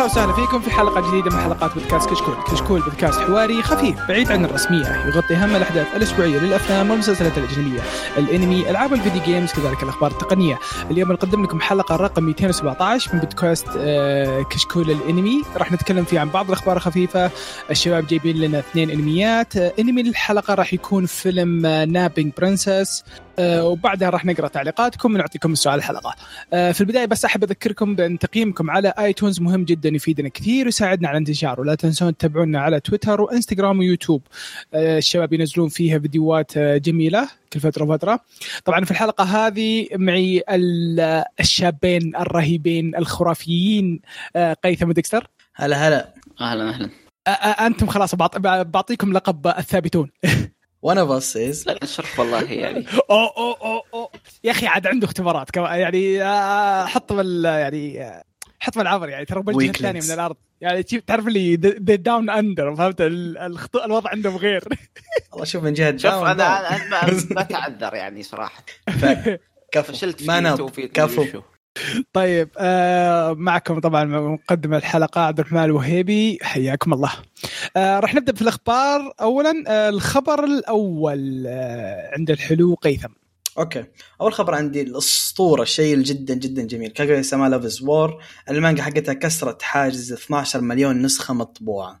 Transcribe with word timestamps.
أهلا 0.00 0.12
وسهلا 0.12 0.32
فيكم 0.32 0.60
في 0.60 0.70
حلقة 0.70 1.08
جديدة 1.08 1.36
من 1.36 1.42
حلقات 1.42 1.74
بودكاست 1.74 2.10
كشكول، 2.10 2.34
كشكول 2.52 2.80
بودكاست 2.80 3.20
حواري 3.20 3.62
خفيف 3.62 4.08
بعيد 4.08 4.32
عن 4.32 4.44
الرسمية، 4.44 5.06
يغطي 5.06 5.34
أهم 5.34 5.56
الأحداث 5.56 5.86
الأسبوعية 5.96 6.38
للأفلام 6.38 6.90
والمسلسلات 6.90 7.38
الأجنبية، 7.38 7.80
الأنمي، 8.18 8.70
ألعاب 8.70 8.92
الفيديو 8.92 9.22
games، 9.22 9.52
كذلك 9.52 9.82
الأخبار 9.82 10.10
التقنية. 10.10 10.58
اليوم 10.90 11.12
نقدم 11.12 11.42
لكم 11.42 11.60
حلقة 11.60 11.96
رقم 11.96 12.22
217 12.22 13.14
من 13.14 13.20
بودكاست 13.20 13.66
آه، 13.78 14.42
كشكول 14.42 14.90
الأنمي، 14.90 15.42
راح 15.56 15.72
نتكلم 15.72 16.04
فيه 16.04 16.20
عن 16.20 16.28
بعض 16.28 16.46
الأخبار 16.46 16.76
الخفيفة، 16.76 17.30
الشباب 17.70 18.06
جايبين 18.06 18.36
لنا 18.36 18.58
اثنين 18.58 18.90
أنميات، 18.90 19.56
آه، 19.56 19.72
أنمي 19.78 20.00
الحلقة 20.00 20.54
راح 20.54 20.74
يكون 20.74 21.06
فيلم 21.06 21.66
Napping 21.66 22.32
Princess، 22.38 23.04
آه، 23.08 23.29
وبعدها 23.40 24.10
راح 24.10 24.24
نقرأ 24.24 24.48
تعليقاتكم 24.48 25.14
ونعطيكم 25.14 25.54
سؤال 25.54 25.74
الحلقة. 25.74 26.14
آه، 26.52 26.72
في 26.72 26.80
البداية 26.80 27.06
بس 27.06 27.24
أحب 27.24 27.44
أذكركم 27.44 27.94
بأن 27.96 28.18
تقييمكم 28.18 28.70
على 28.70 28.92
آيتونز 28.98 29.40
مهم 29.40 29.64
جدا 29.64 29.88
يفيدنا 29.88 30.28
كثير 30.28 30.64
ويساعدنا 30.64 31.08
على 31.08 31.14
الانتشار 31.18 31.60
ولا 31.60 31.74
تنسون 31.74 32.16
تتابعونا 32.16 32.60
على 32.60 32.80
تويتر 32.80 33.20
وإنستغرام 33.20 33.78
ويوتيوب. 33.78 34.22
آه، 34.74 34.98
الشباب 34.98 35.32
ينزلون 35.32 35.68
فيها 35.68 35.98
فيديوهات 35.98 36.56
آه، 36.56 36.76
جميلة 36.76 37.28
كل 37.52 37.60
فترة 37.60 37.84
وفترة. 37.84 38.20
طبعا 38.64 38.84
في 38.84 38.90
الحلقة 38.90 39.24
هذه 39.24 39.86
معي 39.94 40.42
ال- 40.50 41.24
الشابين 41.40 42.16
الرهيبين 42.16 42.96
الخرافيين 42.96 44.00
آه، 44.36 44.52
قيثم 44.64 44.88
وديكستر. 44.88 45.26
هلا 45.54 45.88
هلا 45.88 46.14
أهلا 46.40 46.68
أهلا 46.70 46.90
آه، 47.26 47.30
آه، 47.30 47.66
أنتم 47.66 47.86
خلاص 47.86 48.14
بعط- 48.14 48.38
بعطيكم 48.66 49.12
لقب 49.12 49.46
الثابتون. 49.46 50.10
وأنا 50.82 51.04
بصيز 51.04 51.66
لا 51.68 51.86
شرف 51.86 52.20
والله 52.20 52.52
يعني. 52.52 52.86
اوه 53.10 53.32
اوه 53.36 53.56
اوه 53.60 53.82
اوه 53.94 54.10
يا 54.44 54.50
أخي 54.50 54.66
عاد 54.66 54.86
عنده 54.86 55.06
اختبارات. 55.06 55.50
كمان 55.50 55.80
يعني 55.80 56.22
آه، 56.22 56.84
حط 56.86 57.12
بال 57.12 57.44
يعني 57.44 58.02
آه، 58.02 58.24
حط 58.60 58.78
بالعبر 58.78 59.08
يعني. 59.08 59.24
ترى 59.24 59.42
بالجهه 59.42 59.70
الثانية. 59.70 60.00
من 60.00 60.10
الأرض. 60.10 60.36
يعني 60.60 60.82
تعرف 60.82 61.26
اللي 61.26 61.56
down 61.96 62.30
under 62.30 62.76
فهمت؟ 62.76 63.00
ال- 63.00 63.38
الخط... 63.38 63.76
الوضع 63.76 64.10
عندهم 64.10 64.36
غير. 64.36 64.64
والله 65.32 65.44
شوف 65.44 65.62
من 65.64 65.72
جهة 65.72 65.96
شوف 65.96 66.12
أنا 66.12 66.34
ما, 66.88 67.18
ما 67.30 67.42
تعذر 67.42 67.94
يعني 67.94 68.22
صراحة. 68.22 68.62
كفو. 69.72 69.92
ما 70.26 70.56
توفيق 70.56 70.92
كفو. 70.92 71.40
طيب 72.12 72.48
آه 72.58 73.32
معكم 73.32 73.80
طبعا 73.80 74.04
مقدم 74.04 74.74
الحلقة 74.74 75.20
عبد 75.20 75.40
الرحمن 75.40 75.64
الوهيبي. 75.64 76.38
حياكم 76.42 76.92
الله. 76.92 77.12
آه 77.76 78.00
راح 78.00 78.14
نبدأ 78.14 78.32
في 78.32 78.42
الأخبار. 78.42 79.12
اولا 79.20 79.64
آه 79.68 79.88
الخبر 79.88 80.44
الأول 80.44 81.44
آه 81.46 82.10
عند 82.12 82.30
الحلو 82.30 82.74
قيثم. 82.74 83.12
Okay. 83.58 83.84
أول 84.20 84.32
خبر 84.32 84.54
عندي 84.54 84.82
الأسطورة 84.82 85.62
الشيء 85.62 85.96
جدا 85.96 86.34
جدا 86.34 86.62
جميل. 86.62 86.90
كاغويا 86.90 87.22
سما 87.22 87.48
Love 87.48 87.71
is 87.71 87.82
War 87.82 88.22
المانجا 88.50 88.82
حقتها 88.82 89.12
كسرت 89.12 89.62
حاجز 89.62 90.12
12 90.12 90.60
مليون 90.60 91.02
نسخة 91.02 91.34
مطبوعة. 91.34 92.00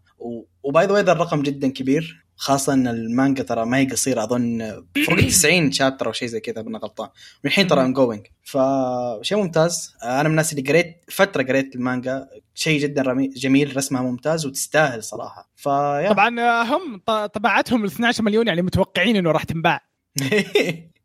و 0.62 0.70
by 0.70 0.86
the 0.86 1.12
الرقم 1.12 1.42
جدا 1.42 1.68
كبير. 1.68 2.19
خاصة 2.40 2.72
إن 2.72 2.88
المانجا 2.88 3.42
ترى 3.42 3.66
ما 3.66 3.76
هي 3.76 3.84
قصيرة 3.84 4.22
أظن 4.22 4.82
فوق 5.06 5.20
90 5.28 5.72
chapter 5.72 6.06
أو 6.06 6.12
شيء 6.12 6.28
زي 6.28 6.40
كذا 6.40 6.62
مو 6.62 6.76
غلطان 6.76 7.08
لين 7.44 7.50
الحين 7.50 7.66
ترى 7.66 7.92
ongoing 7.92 8.26
فشيء 8.44 9.38
ممتاز. 9.38 9.94
أنا 10.02 10.22
من 10.22 10.30
الناس 10.30 10.52
اللي 10.52 10.70
قريت 10.70 11.04
فترة 11.08 11.42
قريت 11.42 11.76
المانجا 11.76 12.28
شيء 12.54 12.80
جدا 12.80 13.02
رمي 13.02 13.28
جميل 13.28 13.76
رسمها 13.76 14.02
ممتاز 14.02 14.46
وتستاهل 14.46 15.04
صراحة. 15.04 15.50
ف 15.56 15.67
yeah 15.67 16.12
طبعا 16.12 16.62
هم 16.62 17.02
طبعتهم 17.26 17.84
ال 17.84 17.88
12 17.88 18.22
مليون 18.22 18.46
يعني 18.46 18.62
متوقعين 18.62 19.16
إنه 19.16 19.30
راح 19.30 19.44
تنباع. 19.44 19.89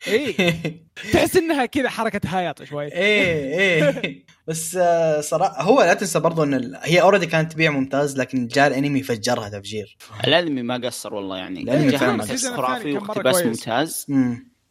إيه. 0.08 0.86
تحس 1.14 1.36
إنها 1.36 1.66
كذا 1.66 1.90
حركة 1.90 2.22
هياط 2.26 2.64
شوي. 2.64 2.86
إيه 2.86 3.60
إيه. 3.60 4.26
بس 4.48 4.76
آه، 4.76 5.22
صراحة 5.22 5.62
هو 5.62 5.82
لا 5.82 5.94
تنسى 5.94 6.20
برضو 6.20 6.44
إن 6.44 6.54
ال... 6.54 6.80
هي 6.84 7.02
already 7.02 7.26
كانت 7.26 7.52
تبيع 7.52 7.72
ممتاز 7.72 8.18
لكن 8.18 8.48
جاء 8.48 8.68
الأنمي 8.68 9.04
فجرها 9.04 9.50
تفجير. 9.50 9.98
الأنمي 10.28 10.62
ما 10.62 10.82
قصر 10.88 11.14
والله 11.14 11.38
يعني. 11.38 11.64
ما 11.64 12.24
قصر. 12.24 12.56
خرافي 12.56 12.94
واقتباس. 12.94 13.44
ممتاز. 13.44 14.06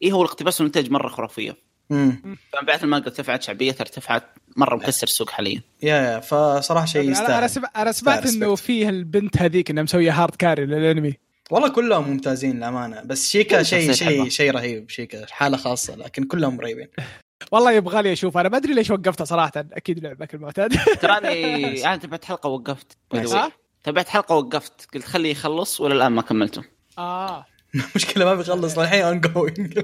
اي 0.02 0.12
هو 0.12 0.22
الاقتباس 0.22 0.60
والانتاج 0.60 0.90
مرة 0.90 1.08
خرافية. 1.08 1.56
امم 1.90 2.36
فمبيعات 2.52 2.84
المانجا 2.84 3.06
ارتفعت 3.06 3.42
شعبيتها 3.42 3.80
ارتفعت 3.80 4.24
مرة 4.56 4.76
مكسر 4.76 5.06
السوق 5.06 5.30
حاليا. 5.30 5.62
يا 5.82 5.96
يا 5.96 6.20
فصراحة 6.20 6.86
شيء 6.86 7.10
يستاهل. 7.10 7.60
أنا 7.76 7.92
سمعت 7.92 8.26
إنه. 8.26 8.54
فيه 8.54 8.88
البنت 8.88 9.42
هذيك 9.42 9.70
انها 9.70 9.82
مسوية 9.82 10.22
hard 10.22 10.34
carry 10.34 10.66
للأنمي. 10.66 11.14
والله 11.50 11.68
كلهم 11.68 12.08
ممتازين 12.10 12.56
للأمانة 12.56 13.02
بس 13.02 13.30
شيكا 13.30 13.62
شيء 13.62 13.92
شيء. 13.92 14.28
شيء 14.28 14.50
رهيب 14.50 14.90
شيكا 14.90 15.26
حالة 15.30 15.56
خاصة 15.56 15.96
لكن 15.96 16.24
كلهم 16.24 16.60
رهيبين 16.60 16.88
والله 17.52 17.72
يبغى 17.72 18.02
لي 18.02 18.12
أشوف 18.12 18.36
أنا 18.38 18.48
ما 18.48 18.56
أدري 18.56 18.74
ليش 18.74 18.90
وقفتها 18.90 19.24
صراحة 19.24 19.52
أكيد 19.56 20.04
لعبة 20.04 20.28
المعتاد 20.34 20.76
تراني 21.02 21.84
أنا 21.86 21.96
تبعت 21.96 22.24
حلقة. 22.24 22.74
ها؟ 23.14 23.52
تبعت 23.84 24.08
حلقة 24.08 24.34
ووقفت 24.34 24.88
قلت 24.94 25.04
خليه 25.04 25.30
يخلص 25.30 25.80
ولا 25.80 25.94
الآن 25.94 26.12
ما 26.12 26.22
كملته 26.22 26.64
آه 26.98 27.46
المشكلة 27.74 28.24
ما 28.24 28.34
بيخلص 28.34 28.78
الحين 28.78 29.02
ongoing 29.02 29.78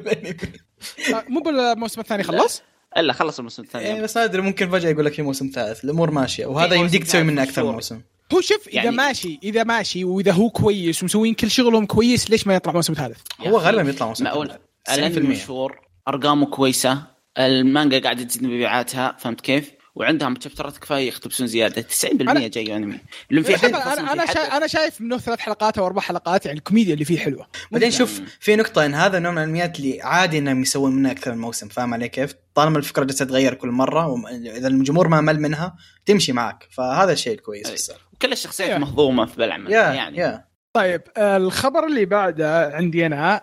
مو 1.29 1.41
بالموسم 1.41 2.01
الثاني 2.01 2.23
خلص؟ 2.23 2.63
إلا 2.97 3.13
خلص 3.13 3.39
الموسم 3.39 3.63
الثاني 3.63 3.87
إيه، 3.87 4.03
بس 4.03 4.17
ما 4.17 4.25
أدري 4.25 4.43
ممكن 4.43 4.71
فجأة 4.71 4.91
يقول 4.91 5.05
لك 5.05 5.13
في 5.13 5.23
موسم 5.23 5.51
ثالث 5.55 5.85
الأمور 5.85 6.11
ماشية 6.11 6.47
وهذا 6.47 6.75
يمديك 6.75 7.05
تسوي 7.05 7.23
منه 7.23 7.43
أكثر. 7.43 7.73
موسم 7.73 8.01
هو 8.33 8.41
شوف 8.41 8.69
إذا 8.69 8.77
يعني- 8.77 8.97
ماشي 8.97 9.39
إذا 9.43 9.65
ماشي 9.65 10.05
وإذا 10.05 10.33
هو 10.33 10.51
كويس 10.51 11.03
ومسوين 11.03 11.35
كل 11.35 11.51
شغلهم 11.51 11.87
كويس 11.87 12.31
ليش 12.31 12.47
ما 12.47 12.55
يطلع 12.55 12.73
موسم 12.73 12.95
ثالث؟ 12.95 13.19
هو 13.41 13.59
غالبا 13.59 13.83
بيطلع 13.83 14.07
موسم 14.07 14.25
ثالث. 14.25 14.53
الانمي 14.91 15.15
90% 15.15 15.43
مشهور 15.43 15.81
أرقامه 16.09 16.47
كويسة 16.47 17.03
المانجا 17.39 17.99
قاعدة 17.99 18.23
تزيد 18.23 18.43
مبيعاتها 18.45 19.17
فهمت 19.19 19.41
كيف؟ 19.41 19.71
وعندهم 19.95 20.41
شابترات 20.41 20.79
كفاية 20.79 21.07
يقتبسون 21.07 21.47
زيادة 21.47 21.83
90% 21.83 22.47
جاي 22.47 22.77
انمي 22.77 22.99
اللي 23.31 23.43
في 23.43 23.57
حد 23.59 23.75
أنا 23.75 24.13
أنا 24.13 24.27
شا... 24.27 24.41
أنا 24.57 24.67
شايف 24.67 25.01
إنه 25.01 25.19
ثلاث 25.19 25.39
حلقات 25.39 25.79
أو 25.79 25.87
أربع 25.87 26.01
حلقات 26.01 26.47
يعني 26.47 26.59
الكوميديا 26.59 26.95
اللي 26.95 27.05
فيه 27.05 27.19
حلوة 27.19 27.47
بعدين 27.71 27.91
شوف 27.91 28.21
في 28.41 28.57
نقطة 28.57 28.87
إن 28.87 28.95
هذا 28.95 29.19
نوع 29.19 29.33
من 29.33 29.39
الانميات 29.39 29.79
اللي 29.79 30.03
عادي 30.03 30.39
إنهم 30.39 30.63
يسوون 30.63 30.93
منها 30.93 31.13
أكثر 31.13 31.33
من 31.33 31.39
موسم 31.39 31.69
فاهم 31.69 31.95
علي 31.95 32.09
كيف؟ 32.09 32.35
طالما 32.55 32.79
الفكرة 32.79 33.05
جالسة 33.05 33.25
تتغير 33.25 33.55
كل 33.55 33.69
مرة 33.69 34.09
واذا 34.09 34.69
الجمهور 34.69 35.09
ما 35.09 35.21
مل 35.21 35.41
منها 35.41 35.77
تمشي 36.07 36.33
معك 36.33 36.69
فهذا 36.71 37.13
الشيء 37.13 37.33
الكويس 37.33 37.67
في. 37.71 37.95
وكل 38.21 38.33
الشخصيات 38.33 38.71
yeah. 38.71 38.79
مهضومة 38.79 39.27
في 39.27 39.37
بالعمل 39.37 39.73
yeah 39.73 39.83
يعني 39.93 40.19
yeah 40.19 40.45
طيب 40.73 41.03
الخبر 41.19 41.87
اللي 41.87 42.05
بعده 42.05 42.77
عندي 42.77 43.07
أنا 43.07 43.41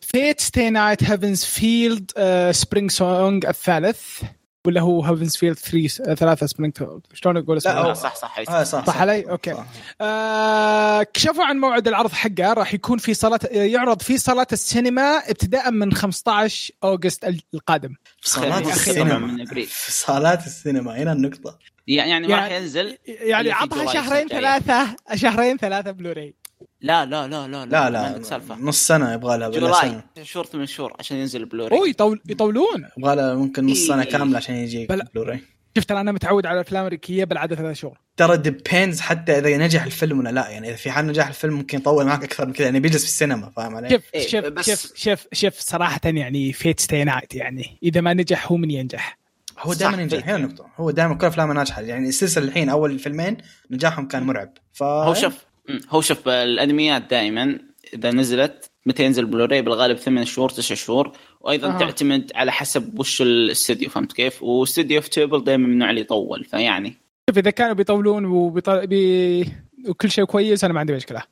Fate/stay 0.00 0.70
night 0.70 1.04
Heaven's 1.04 1.44
Feel 1.44 2.10
spring 2.52 2.90
song 2.90 3.46
الثالث 3.46 4.22
ولا 4.66 4.80
هو 4.80 5.04
Heaven's 5.04 5.36
Feel 5.36 5.58
3 5.58 6.14
ثلاثة 6.14 6.46
spring 6.46 6.72
شلون 7.14 7.36
أقول 7.36 7.56
لا، 7.56 7.58
اسمه؟ 7.58 7.72
هو- 7.72 7.90
آه، 7.90 7.92
صح 7.94 8.14
صح 8.16 8.38
آه 8.38 8.62
صح 8.64 8.86
صح 8.86 9.00
علي؟ 9.00 9.30
Okay. 9.30 9.54
صح. 9.54 9.64
آه 10.00 11.02
كشفوا 11.02 11.44
عن 11.44 11.56
موعد 11.56 11.88
العرض 11.88 12.12
حقه 12.12 12.52
راح 12.52 12.74
يكون 12.74 12.98
في 12.98 13.14
صالة 13.14 13.38
يعرض 13.52 14.02
في 14.02 14.18
صالات 14.18 14.52
السينما 14.52 15.02
ابتداء 15.02 15.70
من 15.70 15.92
15 15.92 16.72
August 16.84 17.24
القادم 17.54 17.94
في 18.20 18.28
صالات. 18.30 18.66
السينما. 18.66 19.44
في 19.54 19.92
صالات 19.92 20.46
السينما 20.46 20.96
هنا 20.96 21.12
النقطة 21.12 21.58
يعني 21.88 22.10
يعني 22.10 22.28
ما 22.28 22.34
راح 22.34 22.42
يعني- 22.44 22.56
ينزل 22.56 22.98
يعني 23.06 23.52
عطها 23.52 23.92
شهرين. 23.92 24.28
ثلاثة 24.28 24.96
شهرين 25.14 25.56
ثلاثة 25.56 25.90
بلوراي 25.90 26.34
لا 26.80 27.04
لا 27.04 27.26
لا 27.28 27.48
لا 27.48 27.66
لا 27.66 27.90
لا 27.90 28.22
سالفة. 28.22 28.54
نص 28.54 28.86
سنة 28.86 29.12
يبغى 29.12 29.38
لها 29.38 29.48
July 29.48 30.00
شهور 30.22 30.46
ثمان 30.46 30.66
شهور 30.66 30.96
عشان 30.98 31.16
ينزل 31.16 31.44
بلوري 31.44 31.76
اوه 31.76 31.88
يطول 31.88 32.20
يطولون. 32.28 32.88
يبغى 32.98 33.16
لها 33.16 33.34
ممكن 33.34 33.66
نص 33.66 33.78
سنة 33.86 34.02
إيه. 34.02 34.08
كاملة 34.10 34.36
عشان 34.36 34.54
يجي 34.54 34.86
بلا. 34.86 35.06
بلوراي 35.14 35.40
شفت 35.76 35.90
أنا 35.90 36.12
متعود 36.12 36.46
على 36.46 36.54
الأفلام 36.54 36.80
الأمريكية 36.80 37.24
بالعادة 37.24 37.56
ثلاث 37.56 37.76
شهور. 37.76 37.98
ترى 38.16 38.36
depends 38.36 39.00
حتى 39.00 39.38
إذا 39.38 39.56
نجح 39.56 39.84
الفيلم 39.84 40.18
ولا 40.18 40.28
لا. 40.28 40.48
يعني 40.48 40.68
إذا 40.68 40.76
في 40.76 40.90
حال 40.90 41.06
نجاح 41.06 41.28
الفيلم 41.28 41.54
ممكن 41.54 41.78
يطول 41.78 42.04
معك 42.04 42.24
أكثر 42.24 42.46
من 42.46 42.52
كذا 42.52 42.64
يعني 42.64 42.80
بيجلس 42.80 43.02
في 43.02 43.08
السينما 43.08 43.50
فاهم 43.50 43.76
علي؟ 43.76 43.90
شوف 43.90 44.02
إيه، 44.14 44.26
شوف 44.28 44.92
شوف 44.96 45.26
شوف 45.32 45.54
صراحة 45.60 46.00
يعني 46.04 46.52
Fate/stay 46.52 47.04
night 47.04 47.34
يعني. 47.34 47.78
إذا 47.82 48.00
ما 48.00 48.14
نجح 48.14 48.52
هو 48.52 48.56
من 48.56 48.70
ينجح. 48.70 49.18
هو 49.58 49.72
دائما 49.72 50.02
ينجح. 50.02 50.28
هنا 50.28 50.36
النقطة 50.36 50.66
هو 50.76 50.90
دائما 50.90 51.14
كل 51.14 51.26
أفلامه 51.26 51.54
ناجحة 51.54 51.82
يعني 51.82 52.08
السلسلة 52.08 52.44
الحين 52.44 52.68
أول 52.68 52.98
فيلمين 52.98 53.36
نجاحهم 53.70 54.08
كان 54.08 54.22
مرعب 54.22 54.52
ف 54.72 54.82
هو 54.82 55.14
شوف. 55.14 55.46
هو 55.90 56.00
شوف 56.00 56.28
الأنميات 56.28 57.10
دائما 57.10 57.58
إذا 57.94 58.10
نزلت 58.10 58.70
متى 58.86 59.04
ينزل 59.04 59.26
بلوراي 59.26 59.62
بالغالب 59.62 59.96
ثمان 59.96 60.24
شهور 60.24 60.48
تسع 60.48 60.74
شهور 60.74 61.12
وأيضا 61.40 61.74
آه. 61.74 61.78
تعتمد 61.78 62.32
على 62.34 62.52
حسب 62.52 62.98
وش 62.98 63.22
الاستوديو 63.22 63.90
فهمت 63.90 64.12
كيف؟ 64.12 64.42
واستوديو 64.42 65.00
ufotable 65.00 65.44
دائما 65.44 65.66
من 65.66 65.72
النوع 65.72 65.90
اللي 65.90 66.00
يطول 66.00 66.44
فيعني 66.44 66.96
شوف 67.30 67.38
إذا 67.38 67.50
كانوا 67.50 67.72
بيطولون 67.72 68.24
وبيطل... 68.24 68.86
بي... 68.86 69.40
وكل 69.88 70.10
شيء 70.10 70.24
كويس 70.24 70.64
أنا 70.64 70.72
ما 70.72 70.80
عندي 70.80 70.92
مشكلة. 70.92 71.22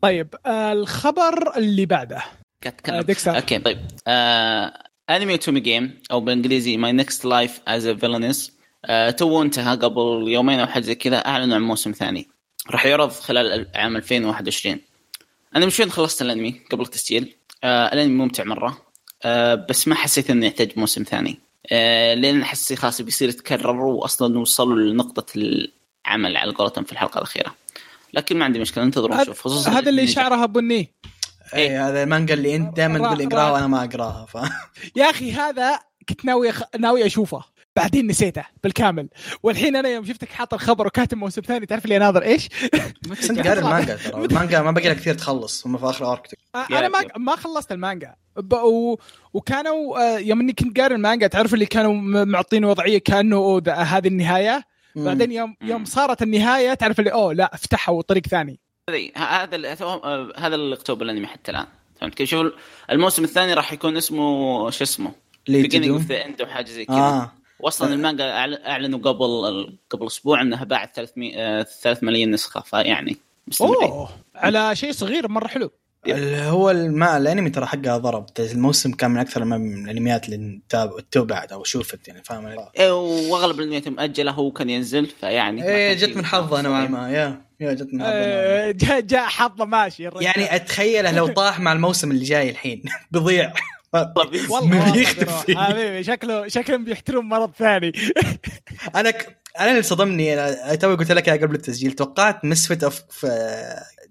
طيب 0.00 0.34
آه 0.46 0.72
الخبر 0.72 1.56
اللي 1.56 1.86
بعده 1.86 2.22
آه 2.88 3.00
ديكستر 3.00 3.36
okay 3.36 3.58
طيب 3.58 3.78
آه... 4.06 4.72
انمي 5.16 5.36
Otome 5.36 5.60
Game 5.60 5.98
أو 6.10 6.20
بالانجليزي 6.20 6.76
My 6.76 6.92
Next 6.92 7.24
Life 7.24 7.60
as 7.68 7.86
a 7.86 7.94
Villainess 7.94 8.52
توه 9.16 9.42
انتهى 9.42 9.76
قبل 9.76 10.24
يومين 10.28 10.60
أو 10.60 10.66
حاجة 10.66 10.82
زي 10.82 10.94
كذا 10.94 11.16
اعلنوا 11.16 11.56
عن 11.56 11.62
موسم 11.62 11.92
ثاني. 11.92 12.28
راح 12.70 12.86
يعرض 12.86 13.10
خلال 13.10 13.66
عام 13.74 13.96
2021 13.96 14.80
أنا 15.56 15.66
مش 15.66 15.80
وين 15.80 15.90
خلصت 15.90 16.22
الأنمي 16.22 16.60
قبل 16.70 16.82
التسجيل. 16.82 17.34
آه 17.64 17.92
الأنمي 17.92 18.14
ممتع 18.14 18.44
مرة. 18.44 18.82
آه 19.22 19.54
بس 19.54 19.88
ما 19.88 19.94
حسيت 19.94 20.30
إنه 20.30 20.46
يحتاج 20.46 20.72
موسم 20.76 21.02
ثاني. 21.02 21.38
آه 21.72 22.14
لين 22.14 22.42
أحس 22.42 22.72
خلاص 22.72 23.02
بيصير 23.02 23.28
يتكرر 23.28 23.80
واصلا 23.80 24.38
وصلوا 24.38 24.76
لنقطة 24.76 25.26
العمل 25.36 26.36
على 26.36 26.52
قولتهم 26.52 26.84
في 26.84 26.92
الحلقة 26.92 27.18
الأخيرة. 27.18 27.54
لكن 28.14 28.38
ما 28.38 28.44
عندي 28.44 28.58
مشكلة 28.58 28.84
انتظروا 28.84 29.22
نشوف 29.22 29.40
خصوصا 29.40 29.70
هذا 29.70 29.88
اللي 29.88 30.06
شعرها 30.06 30.46
بني 30.46 30.88
اي 31.54 31.76
هذا 31.78 32.02
المانجا 32.02 32.34
اللي 32.34 32.56
أنت 32.56 32.76
دائما 32.76 32.98
تقول 32.98 33.22
اقراها 33.22 33.46
را- 33.48 33.52
وأنا 33.52 33.66
ما 33.66 33.84
اقراها 33.84 34.26
ف 34.26 34.36
يا 34.96 35.10
أخي 35.10 35.32
هذا 35.32 35.78
كنت 36.08 36.24
ناوي 36.24 36.50
أخ... 36.50 36.62
ناوي 36.78 37.06
أشوفه. 37.06 37.44
بعدين 37.76 38.06
نسيته 38.06 38.44
بالكامل. 38.64 39.08
والحين 39.42 39.76
أنا 39.76 39.88
يوم 39.88 40.04
شفتك 40.04 40.28
حاط 40.28 40.54
الخبر 40.54 40.86
وكاتب 40.86 41.18
موسم 41.18 41.42
ثاني 41.42 41.66
تعرف 41.66 41.84
اللي 41.84 41.96
اناظر 41.96 42.22
إيش؟ 42.22 42.48
بس 43.08 43.30
انت 43.30 43.46
قاري 43.46 43.60
المانجا 43.60 43.96
ترى. 43.96 44.24
المانجا 44.24 44.62
ما 44.62 44.70
باقي 44.70 44.86
لها 44.88 44.94
كثير 44.94 45.14
تخلص 45.14 45.66
هم 45.66 45.78
في 45.78 45.84
آخر 45.86 46.12
ارك 46.12 46.28
أنا 46.70 46.88
ما 46.88 46.98
ما 47.16 47.36
خلصت 47.36 47.72
المانجا. 47.72 48.14
ب... 48.36 48.52
و... 48.54 48.98
وكانوا 49.32 49.98
آه، 49.98 50.18
يوم 50.18 50.40
إني 50.40 50.52
كنت 50.52 50.80
قاري 50.80 50.94
المانجا 50.94 51.26
تعرف 51.26 51.54
اللي 51.54 51.66
كانوا 51.66 51.94
م- 51.94 52.28
معطيني 52.28 52.66
وضعية 52.66 52.98
كأنه 52.98 53.62
هذه 53.68 54.08
النهاية؟ 54.08 54.64
بعدين 54.96 55.32
يوم 55.32 55.56
يوم 55.62 55.84
صارت 55.84 56.22
النهاية 56.22 56.74
تعرف 56.74 56.98
اللي 56.98 57.12
أوه 57.12 57.32
لا 57.34 57.56
فتحوا 57.56 58.02
طريق 58.02 58.26
ثاني. 58.26 58.60
هذا 59.16 59.56
آه، 59.82 60.32
هذا 60.36 60.54
اللي 60.54 60.74
اكتوب 60.74 61.02
الأنمي 61.02 61.26
حتى 61.26 61.50
الآن. 61.50 61.66
فهمت 62.00 62.14
كيف؟ 62.14 62.30
شوف 62.30 62.52
الموسم 62.90 63.24
الثاني 63.24 63.54
راح 63.54 63.72
يكون 63.72 63.96
اسمه 63.96 64.70
شو 64.70 64.84
اسمه؟ 64.84 65.12
تدوم 65.46 65.98
of 65.98 66.02
the 66.02 66.24
end 66.26 66.40
أو 66.40 66.46
حاجة 66.46 66.70
زي 66.70 66.84
كذا. 66.84 66.96
آه. 66.96 67.32
واصلا 67.60 67.94
المانجا 67.94 68.24
أعل- 68.24 68.66
أعلنوا 68.66 68.98
قبل 68.98 69.78
قبل 69.90 70.06
أسبوع 70.06 70.40
إنها 70.40 70.64
باعت 70.64 70.96
300 70.96 71.62
3 71.62 72.04
مليون 72.04 72.30
نسخة 72.30 72.60
فيعني 72.60 73.16
مستمرين. 73.46 73.82
أوه 73.82 74.08
على 74.34 74.76
شيء 74.76 74.92
صغير 74.92 75.28
مرة 75.28 75.46
حلو. 75.48 75.70
هو 76.10 76.70
الما 76.70 77.16
الانمي 77.16 77.50
ترى 77.50 77.66
حقها 77.66 77.98
ضرب 77.98 78.26
الموسم 78.38 78.92
كان 78.92 79.10
من 79.10 79.18
أكثر 79.20 79.44
من 79.44 79.84
الانميات 79.90 80.28
اللي 80.28 80.60
تاب- 80.68 81.10
تبعت 81.10 81.52
أو 81.52 81.64
شوفت 81.64 82.08
يعني 82.08 82.22
فاهم 82.24 82.46
علي؟ 82.46 82.68
إيه، 82.78 82.92
وأغلب 83.30 83.58
الانميات 83.58 83.88
مؤجله 83.88 84.30
هو 84.32 84.50
كان 84.52 84.70
ينزل 84.70 85.06
فيعني 85.20 85.60
ما 85.60 85.66
إيه 85.68 85.94
جت 85.94 86.16
من 86.16 86.24
حظه 86.24 86.60
نوعا 86.60 86.86
ما 86.86 87.10
yeah 87.10 87.42
yeah 87.60 87.72
جت 87.72 87.88
من 87.94 88.00
حظه 88.02 88.10
ما. 88.10 88.14
آه، 88.24 88.70
جاء 88.70 89.00
جاء 89.00 89.26
حظه 89.26 89.64
ماشي. 89.64 90.02
يعني 90.02 90.54
أتخيله 90.56 91.10
لو 91.12 91.26
طاح 91.26 91.60
مع 91.60 91.72
الموسم 91.72 92.10
اللي 92.10 92.24
جاي 92.24 92.50
الحين 92.50 92.82
بيضيع 93.10 93.52
والله 94.50 94.60
ما 94.66 94.92
بيختفي. 94.92 95.46
بيروح. 95.46 95.68
حبيبي 95.68 96.02
شكله 96.04 96.48
شكله 96.48 96.76
بيحترم 96.76 97.28
مرض 97.28 97.50
ثاني 97.58 97.92
أنا 98.94 99.10
ك... 99.10 99.36
أنا 99.60 99.70
اللي 99.70 99.82
صدمني 99.82 100.34
أنا 100.34 100.74
توي 100.74 100.94
قلت 100.94 101.12
لك 101.12 101.28
يا 101.28 101.32
قبل 101.32 101.54
التسجيل 101.54 101.92
توقعت 101.92 102.44
Misfit 102.44 102.84
of 102.84 103.02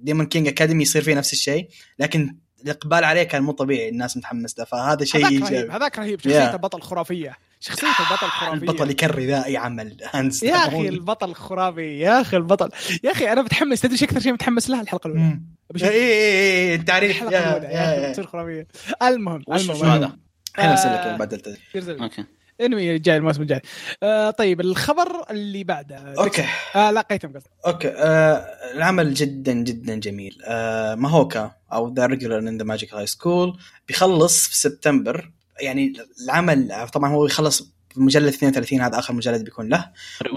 Demon 0.02 0.25
King 0.25 0.48
Academy 0.48 0.84
يصير 0.83 1.01
فيه 1.01 1.15
نفس 1.15 1.33
الشيء 1.33 1.68
لكن 2.00 2.36
الإقبال 2.63 3.03
عليه 3.03 3.24
كان 3.24 3.44
مو 3.44 3.51
طبيعي 3.51 3.89
الناس 3.89 4.18
متحمس 4.18 4.59
له 4.59 4.65
فهذا 4.65 5.06
شيء 5.06 5.21
هذاك 5.25 5.31
رهيب 5.33 5.44
ايجابي 5.53 5.71
هذاك 5.71 6.00
رهيب 6.00 6.19
شخصية 6.21 6.50
Yeah. 6.51 6.53
البطل 6.53 6.81
خرافية 6.81 7.38
شخصية 7.59 7.88
البطل 7.88 8.27
خرافية. 8.39 8.53
البطل 8.53 8.89
ي 8.90 8.96
carry 8.96 9.28
ذا 9.27 9.45
أي 9.45 9.57
عمل 9.57 9.98
هانز 10.13 10.44
يا 10.44 10.56
أخي 10.56 10.89
البطل 10.89 11.33
خرافي 11.36 12.00
يا 12.00 12.21
أخي 12.21 12.38
البطل 12.38 12.69
يا 13.03 13.12
أخي 13.12 13.31
أنا 13.31 13.42
متحمس 13.42 13.81
تدري 13.81 13.94
إيش 13.94 14.03
أكثر 14.03 14.19
شيء 14.19 14.33
متحمس 14.33 14.69
لها 14.69 14.81
الحلقة 14.81 15.07
الأولى. 15.07 15.39
اي 15.83 15.89
اي 15.89 16.69
اي 16.69 16.75
التعريف 16.75 17.12
الحلقة 17.12 17.33
يا 17.33 17.57
الأولى 17.57 17.74
يا 17.74 18.00
أخي 18.01 18.09
بتصير 18.09 18.27
خرافية. 18.27 18.68
المهم 19.03 19.44
المهم. 19.50 19.59
شو 19.77 19.83
هذا؟ 19.86 20.18
إحنا 20.59 20.71
ارسل. 20.71 20.94
لك 20.94 21.19
بعد. 21.19 21.56
Okay. 22.02 22.25
انمي 22.62 22.96
الجاي 22.96 23.18
الموسم 23.18 23.42
الجاي 23.42 23.62
آه 24.04 24.30
طيب 24.30 24.62
الخبر 24.62 25.25
اللي 25.31 25.63
بعده. 25.63 25.96
Okay. 25.98 26.46
آه 26.75 26.92
لا 26.92 27.02
قيتم 27.02 27.34
قصدي. 27.34 27.50
أوكي. 27.66 27.88
آه 27.88 28.36
العمل 28.74 29.13
جدا 29.13 29.54
جدا 29.54 29.96
جميل. 29.96 30.38
آه 30.46 30.96
ماهوكا 30.96 31.52
أو 31.74 31.94
The 31.94 32.06
Irregular 32.06 32.38
in 32.40 32.58
the 32.58 32.63
Magic 32.63 32.94
High 32.94 33.08
School 33.08 33.58
بيخلص 33.88 34.48
في 34.48 34.58
سبتمبر. 34.58 35.31
يعني 35.62 35.94
العمل 36.24 36.88
طبعا 36.94 37.12
هو 37.12 37.25
يخلص 37.25 37.72
مجلد 37.96 38.28
32 38.34 38.81
هذا 38.81 39.00
آخر 39.00 39.13
مجلد 39.13 39.44
بيكون 39.44 39.69
له. 39.69 39.92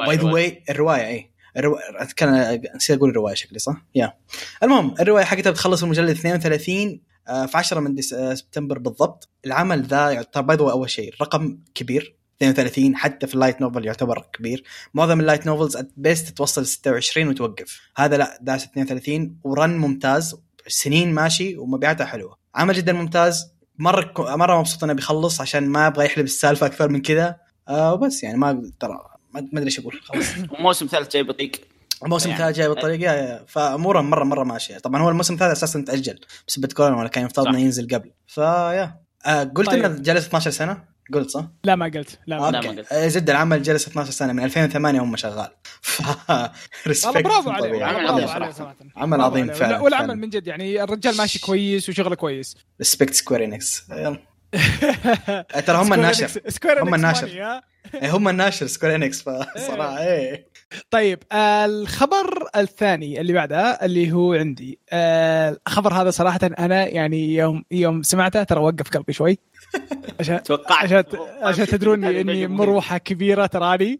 By 0.06 0.16
the. 0.16 0.24
way 0.24 0.62
الرواية. 0.70 1.06
اي 1.06 1.34
الرو... 1.56 1.76
أتكلم 1.76 2.62
نسيت 2.76 2.96
أقول 2.96 3.10
الرواية 3.10 3.34
شكلي 3.34 3.58
صح؟ 3.58 3.84
Yeah. 3.94 4.14
المهم 4.62 4.94
الرواية 5.00 5.24
حقتها 5.24 5.50
بتخلص 5.50 5.82
المجلد 5.82 6.10
32 6.10 6.76
آه، 6.76 7.13
في 7.26 7.50
10 7.54 7.80
من. 7.80 7.96
آه، 8.14 8.34
سبتمبر 8.34 8.78
بالضبط. 8.78 9.28
العمل 9.46 9.82
ذا 9.82 10.10
يعتبر 10.10 10.54
by 10.54 10.70
أول 10.70 10.90
شيء 10.90 11.14
رقم 11.20 11.58
كبير 11.74 12.16
32 12.36 12.96
حتى 12.96 13.26
في 13.26 13.34
ال 13.34 13.39
light 13.39 13.60
novel 13.60 13.86
يعتبر 13.86 14.26
كبير. 14.32 14.64
معظم 14.94 15.20
ال 15.20 15.25
light 15.25 15.46
novels 15.46 15.76
best 15.96 16.36
توصل 16.36 16.66
26 16.66 17.28
وتوقف. 17.28 17.80
هذا 17.96 18.16
لا 18.16 18.38
داس 18.40 18.64
32 18.64 19.36
ورن 19.44 19.76
ممتاز 19.76 20.36
سنين 20.66 21.14
ماشي 21.14 21.56
ومبيعاتها 21.56 22.04
حلوة. 22.04 22.36
عمل 22.54 22.74
جدا 22.74 22.92
ممتاز 22.92 23.54
مرة 23.78 24.36
مرة 24.36 24.58
مبسوط 24.58 24.84
إنه 24.84 24.92
بيخلص 24.92 25.40
عشان 25.40 25.68
ما 25.68 25.86
أبغى 25.86 26.04
يحلب 26.04 26.24
السالفة 26.24 26.66
أكثر 26.66 26.88
من 26.88 27.02
كذا. 27.02 27.36
آه 27.68 27.94
وبس 27.94 28.22
يعني 28.22 28.38
ما 28.38 28.70
ترى 28.80 29.00
ما 29.34 29.40
أدري 29.40 29.64
إيش 29.64 29.78
أقول 29.78 30.00
خلاص. 30.02 30.26
وموسم 30.58 30.86
ثالث 30.86 31.12
جاي 31.12 31.22
بطيق 31.22 31.52
الموسم 32.04 32.30
يعني- 32.30 32.42
الثالث 32.42 32.56
جاي 32.58 32.68
بالطريقة 32.68 33.12
يا- 33.12 33.44
فأموره 33.48 34.00
مره 34.00 34.24
مرة 34.24 34.44
ماشيه 34.44 34.78
طبعا 34.78 35.02
هو 35.02 35.08
الموسم 35.08 35.34
الثالث 35.34 35.52
أساسا 35.52 35.84
تأجل 35.86 36.18
بسبب 36.48 36.72
كورونا 36.72 36.96
ولا 36.96 37.08
كان 37.08 37.24
يفترض. 37.24 37.46
إنه 37.48 37.60
ينزل 37.60 37.88
قبل 37.94 38.10
فيا 38.26 39.00
آه 39.26 39.42
قلت 39.44 39.66
طيب. 39.70 39.84
إنه 39.84 39.98
جلس 39.98 40.26
12 40.26 40.50
سنة 40.50 40.94
قلت 41.14 41.30
صح؟ 41.30 41.44
لا 41.64 41.76
ما 41.76 41.84
قلت 41.86 42.18
لا 42.26 42.40
ما 42.40 42.50
لا، 42.50 42.58
قلت. 42.58 42.66
ما 42.68 42.72
قلت. 42.76 42.92
آه، 42.92 43.08
زد 43.08 43.30
العمل 43.30 43.62
جلس 43.62 43.86
12 43.88 44.10
سنة 44.10 44.32
من 44.32 44.44
2008 44.44 45.00
هم 45.00 45.16
شغال 45.16 45.48
ف 45.82 46.00
والله 47.06 47.20
برافو 47.22 47.50
عليه. 47.50 47.84
عمل 47.84 48.06
عظيم. 48.08 48.26
صراحة 48.26 48.74
عمل 48.96 49.20
عظيم. 49.20 49.52
فعلا 49.52 49.80
والعمل. 49.80 50.16
من 50.18 50.30
جد 50.30 50.46
يعني 50.46 50.82
الرجال 50.82 51.16
ماشي 51.16 51.38
كويس 51.38 51.88
وشغله 51.88 52.14
كويس 52.14 52.56
respect 52.80 53.14
Square 53.14 53.44
Enix 53.44 53.84
يلا 53.90 54.18
ترى 55.66 55.76
هم 55.76 55.92
الناشر 55.92 56.28
Square 56.48 56.82
هم 56.82 56.88
هم 56.88 56.94
الناشر. 56.94 57.60
إيه، 57.94 58.16
هم 58.16 58.28
الناشر 58.28 58.66
Square 58.66 58.94
Enix 58.94 59.22
فصراحه 59.22 59.98
إيه 60.02 60.48
طيب 60.90 61.18
آه 61.32 61.64
الخبر 61.64 62.48
الثاني 62.56 63.20
اللي 63.20 63.32
بعده 63.32 63.60
اللي 63.70 64.12
هو 64.12 64.32
عندي 64.32 64.78
آه 64.90 65.56
الخبر 65.66 65.92
هذا 65.92 66.10
صراحة 66.10 66.40
أنا 66.58 66.86
يعني 66.86 67.34
يوم 67.34 67.64
يوم 67.70 68.02
سمعته 68.02 68.42
ترى 68.42 68.60
وقف 68.60 68.90
قلبي 68.90 69.12
شوي. 69.12 69.38
عشان 70.20 70.42
توقعت. 70.42 70.84
عشان 70.84 71.04
عشان 71.42 71.66
تدروني 71.66 72.20
إني 72.20 72.46
مروحة 72.46 72.98
كبيرة 72.98 73.46
تراني. 73.46 73.98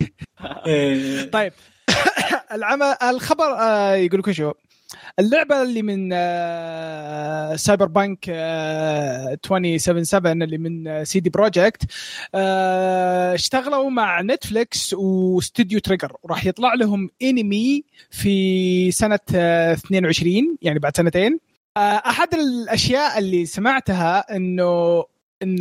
طيب 1.32 1.52
العمل 2.54 2.96
الخبر 3.02 3.54
آه 3.58 3.94
يقول 3.94 4.20
لك 4.20 4.30
شو؟ 4.30 4.52
اللعبة 5.18 5.62
اللي 5.62 5.82
من 5.82 6.10
آه 6.12 7.56
Cyberpunk 7.56 8.24
آه 8.28 9.32
2077 9.32 10.42
اللي 10.42 10.58
من 10.58 10.88
آه 10.88 11.04
CD 11.04 11.30
Projekt 11.30 11.82
آه 12.34 13.34
اشتغلوا 13.34 13.90
مع 13.90 14.20
Netflix 14.22 14.94
واستوديو 14.94 15.78
Trigger. 15.80 16.12
وراح 16.22 16.46
يطلع 16.46 16.74
لهم 16.74 17.10
انمي 17.22 17.84
في 18.10 18.90
سنة 18.92 19.18
آه 19.34 19.72
22 19.72 20.56
يعني 20.62 20.78
بعد 20.78 20.96
سنتين. 20.96 21.38
آه 21.76 21.80
أحد 21.80 22.34
الأشياء 22.34 23.18
اللي 23.18 23.46
سمعتها 23.46 24.36
إنه 24.36 25.04
إن 25.42 25.58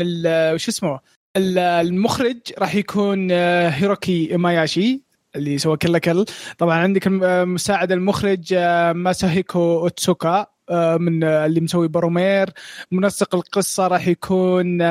وش 0.53 0.67
اسمه 0.69 0.99
ال- 1.37 1.57
المخرج 1.59 2.37
راح 2.59 2.75
يكون 2.75 3.27
آه، 3.31 3.69
هيرويوكي 3.69 4.37
إيمايشي 4.37 5.01
اللي 5.35 5.57
سوى 5.57 5.77
Kill 5.77 5.90
la 5.90 5.97
Kill. 5.97 6.25
طبعا 6.57 6.77
عندك 6.79 7.07
آه، 7.07 7.43
مساعد 7.43 7.91
المخرج 7.91 8.53
آه، 8.53 8.93
ماساهيكو 8.93 9.79
اوتسوكا 9.79 10.45
آه، 10.69 10.97
من 10.97 11.23
اللي 11.23 11.61
مسوي 11.61 11.87
Promare 11.87 12.49
منسق 12.91 13.35
القصة 13.35 13.87
راح 13.87 14.07
يكون 14.07 14.81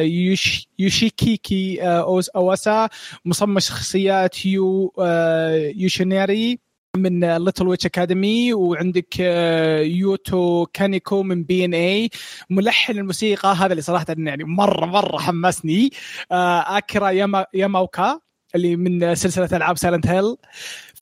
يوش 0.00 0.68
يوشيكيكي 0.78 1.76
أوس- 2.02 2.28
أواسا. 2.36 2.88
مصمم 3.24 3.58
شخصيات 3.58 4.46
يو 4.46 4.92
يوشيناري 5.76 6.58
من 6.96 7.36
Little 7.36 7.66
Witch 7.68 7.86
Academia 7.86 8.54
وعندك 8.54 9.20
يوتو 9.80 10.66
كانيكو 10.72 11.22
من 11.22 11.42
BNA 11.44 12.10
ملحن 12.50 12.98
الموسيقى 12.98 13.48
هذا 13.54 13.72
اللي 13.72 13.82
صراحة 13.82 14.06
يعني 14.08 14.44
مرة 14.44 14.86
مرة 14.86 15.18
حمسني 15.18 15.90
أكيرا 16.32 17.10
ياما 17.10 17.46
ياماوكا. 17.54 18.20
اللي 18.54 18.76
من 18.76 19.14
سلسلة 19.14 19.48
ألعاب 19.56 19.78
Silent 19.78 20.06
Hill 20.06 20.36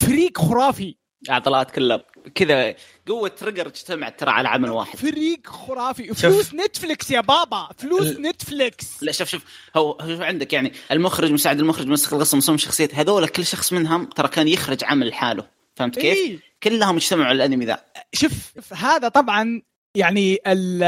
فريق 0.01 0.37
خرافي. 0.37 0.95
عضلات 1.29 1.71
كلها 1.71 2.03
كذا 2.35 2.75
قوة 3.07 3.29
Trigger 3.29 3.67
اجتمعت 3.67 4.19
ترى 4.19 4.31
على 4.31 4.47
عمل 4.47 4.69
واحد. 4.71 4.97
فريق 4.99 5.47
خرافي. 5.47 6.13
فلوس 6.13 6.53
Netflix 6.53 7.11
يا 7.11 7.21
بابا. 7.21 7.69
فلوس 7.77 8.07
ال- 8.07 8.21
Netflix 8.21 9.03
لا 9.03 9.11
شوف 9.11 9.29
شوف. 9.29 9.43
هو 9.75 9.91
هو 9.91 10.21
عندك 10.23 10.53
يعني؟ 10.53 10.71
المخرج 10.91 11.31
مساعد 11.31 11.59
المخرج 11.59 11.87
منسق 11.87 12.13
القصة 12.13 12.37
مصمم 12.37 12.57
شخصيات 12.57 12.95
هذول 12.95 13.27
كل 13.27 13.45
شخص 13.45 13.73
منهم 13.73 14.05
ترى 14.05 14.27
كان 14.27 14.47
يخرج 14.47 14.83
عمل 14.83 15.07
لحاله. 15.07 15.47
فهمت 15.75 15.99
كيف؟ 15.99 16.17
إيه. 16.17 16.39
كلهم 16.63 16.95
اجتمعوا 16.95 17.25
على 17.25 17.35
الأنمي 17.45 17.65
ذا. 17.65 17.83
شوف 18.13 18.33
هذا 18.73 19.07
طبعا 19.07 19.61
يعني 19.95 20.39
ال 20.47 20.83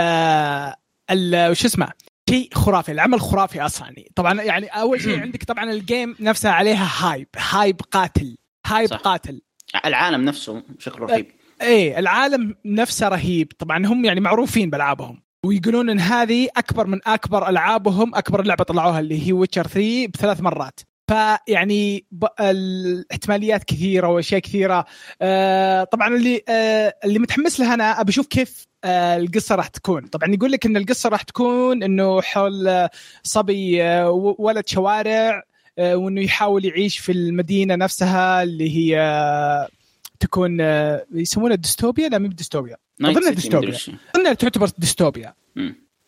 ال 1.12 1.52
وش 1.52 1.66
اسمه؟ 1.66 1.92
شيء 2.30 2.50
خرافي 2.54 2.92
العمل 2.92 3.22
خرافي 3.22 3.62
أصلا. 3.62 3.94
طبعا 4.16 4.42
يعني 4.42 4.68
أول 4.68 5.02
شيء 5.02 5.20
عندك 5.24 5.44
طبعا 5.44 5.72
ال 5.72 5.81
game 5.81 6.16
نفسها 6.20 6.52
عليها 6.52 6.90
hype 7.00 7.28
hype 7.38 7.82
قاتل 7.92 8.38
hype 8.66 8.90
صح. 8.90 8.98
قاتل. 8.98 9.42
العالم 9.86 10.26
نفسه 10.26 10.64
شكله 10.80 11.06
رهيب. 11.06 11.28
إيه 11.62 12.00
العالم 12.00 12.56
نفسه 12.66 13.08
رهيب. 13.08 13.52
طبعا 13.60 13.86
هم 13.86 14.06
يعني 14.06 14.20
معروفين 14.20 14.70
بألعابهم. 14.70 15.22
ويقولون 15.46 15.90
إن 15.90 16.00
هذه 16.00 16.48
أكبر 16.58 16.88
من 16.88 17.00
أكبر 17.06 17.50
ألعابهم 17.50 18.16
أكبر 18.16 18.46
لعبة 18.46 18.64
طلعوها 18.64 19.00
اللي 19.00 19.28
هي 19.28 19.34
Witcher 19.34 19.68
3 19.68 20.08
بثلاث 20.08 20.42
مرات. 20.42 20.80
فيعني 21.10 22.06
الاحتماليات 22.40 23.64
كثيرة 23.64 24.08
وأشياء 24.08 24.42
كثيرة 24.42 24.86
آه 25.22 25.84
طبعا 25.84 26.08
اللي 26.08 26.44
آه 26.50 26.96
اللي 27.06 27.20
متحمس 27.20 27.60
لها 27.60 27.74
أنا 27.74 28.02
ابى 28.02 28.10
أشوف 28.10 28.28
كيف 28.28 28.68
آه 28.84 29.18
القصة 29.18 29.56
راح 29.56 29.68
تكون 29.68 30.08
طبعا 30.08 30.34
يقول 30.34 30.52
لك 30.52 30.66
إن 30.66 30.78
القصة 30.78 31.10
راح 31.10 31.22
تكون 31.22 31.84
إنه 31.84 32.22
حول 32.22 32.68
آه، 32.68 32.90
صبي 33.24 33.84
آه 33.84 34.10
ولد 34.40 34.68
شوارع 34.68 35.44
آه 35.80 35.96
وإنه 35.96 36.22
يحاول 36.22 36.66
يعيش 36.66 36.98
في 36.98 37.12
المدينة 37.12 37.76
نفسها 37.76 38.44
اللي 38.44 38.78
هي 38.78 39.68
تكون 40.20 40.60
يسمونها 41.14 41.56
ديستوبيا 41.56 42.10
لا 42.10 42.18
مو 42.18 42.28
بديستوبيا 42.28 42.76
ديستوبيا. 43.32 43.58
مدري 43.58 43.70
وش. 43.70 43.92
انها 44.16 44.34
تعتبر 44.34 44.70
ديستوبيا. 44.78 45.34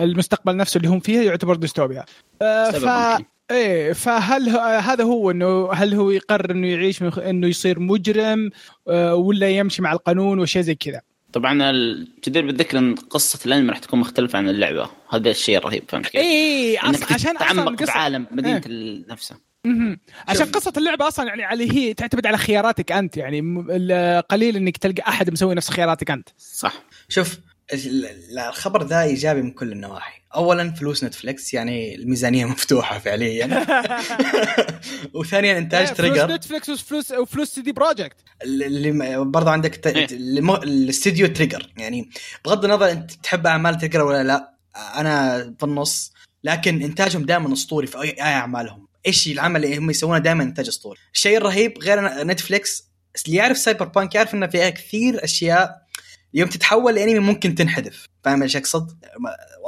المستقبل 0.01 0.57
نفسه 0.57 0.77
اللي 0.77 0.89
هم 0.89 0.99
فيه 0.99 1.21
يعتبر 1.21 1.55
ديستوبيا 1.55 2.05
ف. 2.39 3.21
إيه 3.51 3.93
فهل 3.93 4.49
هذا 4.59 5.03
هو 5.03 5.31
إنه 5.31 5.71
هل 5.73 5.93
هو 5.93 6.11
يقرر 6.11 6.51
إنه 6.51 6.67
يعيش 6.67 7.01
من 7.01 7.13
إنه 7.13 7.47
يصير 7.47 7.79
مجرم 7.79 8.49
آه، 8.87 9.15
ولا 9.15 9.49
يمشي 9.49 9.81
مع 9.81 9.91
القانون 9.91 10.39
وشيء 10.39 10.61
زي 10.61 10.75
كذا 10.75 11.01
طبعا 11.33 11.69
الجدير 11.69 12.45
بالذكر 12.45 12.77
إن 12.77 12.95
قصة 12.95 13.39
الأنمي 13.45 13.69
راح 13.69 13.79
تكون 13.79 13.99
مختلفة 13.99 14.37
عن 14.37 14.49
اللعبة 14.49 14.89
هذا 15.09 15.29
الشيء 15.29 15.57
الرهيب 15.57 15.83
فهمت 15.87 16.07
كيف؟ 16.07 16.21
اي 16.21 16.77
إنك 16.77 16.95
أصلا 16.95 17.13
عشان 17.13 17.35
أصلا 17.35 17.51
تتعمق 17.51 17.67
القصة 17.67 17.93
بعالم 17.93 18.27
مدينة 18.31 18.61
إيه. 18.67 19.03
نفسها. 19.09 19.37
عشان 20.27 20.45
شوف. 20.45 20.51
قصة 20.51 20.73
اللعبة 20.77 21.07
أصلا 21.07 21.27
يعني 21.27 21.43
على 21.43 21.71
هي 21.71 21.93
تعتمد 21.93 22.25
على 22.25 22.37
خياراتك 22.37 22.91
أنت 22.91 23.17
يعني 23.17 23.41
قليل 24.29 24.55
إنك 24.55 24.77
تلقى 24.77 25.03
أحد 25.07 25.29
مسوي 25.29 25.55
نفس 25.55 25.71
خياراتك 25.71 26.11
أنت 26.11 26.29
صح 26.37 26.73
شوف 27.09 27.37
الخبر 27.73 28.83
ذا 28.83 29.01
إيجابي 29.01 29.41
من 29.41 29.51
كل 29.51 29.71
النواحي. 29.71 30.21
اولا 30.35 30.71
فلوس 30.71 31.03
Netflix 31.03 31.53
يعني 31.53 31.95
الميزانية 31.95 32.45
مفتوحة 32.51 32.99
فعليا. 32.99 33.65
وثانيا 35.15 35.57
إنتاج 35.57 35.85
فلوس 35.85 35.97
Trigger 35.97 36.31
Netflix 36.31 36.69
وفلوس 36.69 37.11
وفلوس 37.11 37.49
CD 37.49 37.71
Projekt. 37.71 38.15
اللي 38.43 38.91
برضه 39.25 39.51
عندك 39.51 39.75
ت... 39.75 39.87
إيه. 39.87 40.07
الاستديو 40.63 41.27
Trigger 41.27 41.71
يعني 41.77 42.09
بغض 42.45 42.65
النظر 42.65 42.91
أنت 42.91 43.11
تحب 43.11 43.47
أعمال 43.47 43.77
Trigger 43.77 44.01
ولا 44.01 44.23
لا 44.23 44.53
أنا 44.95 45.39
في 45.59 45.65
النص. 45.65 46.13
لكن 46.43 46.81
إنتاجهم 46.81 47.25
دائما 47.25 47.53
أسطوري 47.53 47.87
في 47.87 48.01
اي 48.01 48.21
أعمالهم. 48.21 48.87
إيش 49.07 49.27
العمل 49.27 49.65
اللي 49.65 49.77
هم 49.77 49.89
يسوونه 49.89 50.17
دائما 50.17 50.43
إنتاج 50.43 50.67
أسطوري. 50.67 50.99
الشيء 51.13 51.37
الرهيب 51.37 51.77
غير 51.83 52.23
Netflix 52.23 52.91
اللي 53.25 53.37
يعرف 53.37 53.57
Cyberpunk 53.57 54.15
يعرف 54.15 54.33
إنه 54.33 54.47
فيها 54.47 54.69
كثير 54.69 55.23
أشياء 55.23 55.81
يوم 56.33 56.49
تتحول 56.49 56.95
لانمي 56.95 57.19
ممكن 57.19 57.55
تنحذف. 57.55 58.05
فاهم 58.23 58.43
إيش 58.43 58.55
اقصد؟ 58.55 58.91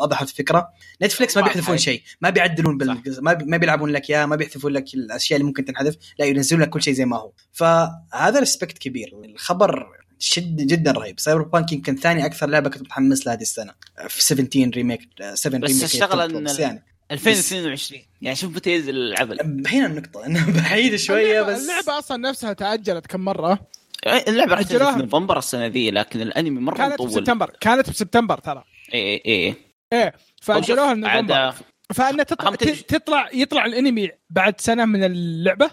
وضحت 0.02 0.30
الفكرة؟ 0.30 0.70
Netflix 1.02 1.38
ما. 1.38 1.44
بيحذفون 1.44 1.78
شيء. 1.78 2.04
ما 2.22 2.30
بيعدلون 2.30 2.78
بال... 2.78 3.02
ما, 3.22 3.34
بي... 3.34 3.46
ما 3.46 3.58
بيلعبون 3.58 3.90
لك 3.90 4.10
إياه 4.10 4.26
ما 4.26 4.36
بيحذفون 4.36 4.74
لك 4.74 4.94
الأشياء 4.94 5.38
اللي 5.40 5.48
ممكن 5.48 5.66
تنحذف. 5.66 5.96
لا 6.20 6.26
ينزلون 6.26 6.62
لك 6.62 6.70
كل 6.70 6.82
شيء 6.82 6.94
زي 6.94 7.06
ما 7.06 7.18
هو. 7.18 7.32
فهذا 7.52 8.40
respect 8.40 8.78
كبير. 8.78 9.14
الخبر 9.26 9.88
شد 10.20 10.56
جدا 10.56 10.92
رهيب. 10.92 11.20
Cyberpunk 11.20 11.72
يمكن 11.72 11.96
ثاني 11.96 12.26
أكثر 12.26 12.48
لعبة 12.48 12.70
كنت 12.70 12.82
متحمس 12.82 13.28
لها 13.28 13.36
هذه 13.36 13.42
السنة. 13.42 13.74
في 14.08 14.24
17 14.24 14.70
remake 14.70 15.10
7 15.34 15.60
بس 15.60 15.98
remake 16.04 16.44
بس 16.44 16.60
يعني. 16.60 16.84
2022 17.12 18.02
يعني 18.22 18.36
شوف 18.36 18.56
متى 18.56 18.76
ينزل 18.76 18.96
العمل. 18.96 19.68
هنا 19.68 19.86
النقطة. 19.86 20.26
انه 20.26 20.52
بعيد 20.62 20.96
شوية 20.96 21.42
بس. 21.42 21.62
اللعبة 21.62 22.00
أصلا 22.00 22.18
نفسها 22.18 22.54
تأجلت 22.54 23.08
كم 23.08 23.20
مرة. 23.20 23.60
اللعبة 24.08 24.52
راح 24.52 24.62
تنزل 24.62 24.76
أجلوها. 24.76 24.94
في 24.94 25.00
نوفمبر 25.00 25.38
السنة 25.38 25.66
ذي 25.66 25.92
لكن 25.92 26.22
الأنمي 26.22 26.60
مرة 26.60 26.78
كانت 26.78 26.94
مطول. 26.94 27.08
بسبتمبر 27.08 27.50
كانت 27.62 27.90
بسبتمر 27.90 28.38
ترى. 28.38 28.64
اي 28.94 29.00
اي 29.16 29.22
اي 29.26 29.56
إيه 29.94 30.14
فاجلوها 30.42 30.94
لنوفمبر 30.94 31.54
فانها 31.94 32.24
تطلع 32.24 32.56
تطلع 32.88 33.30
يطلع 33.34 33.66
الأنمي 33.66 34.10
بعد 34.30 34.62
سنة 34.62 34.86
من 34.86 35.04
اللعبة؟ 35.04 35.72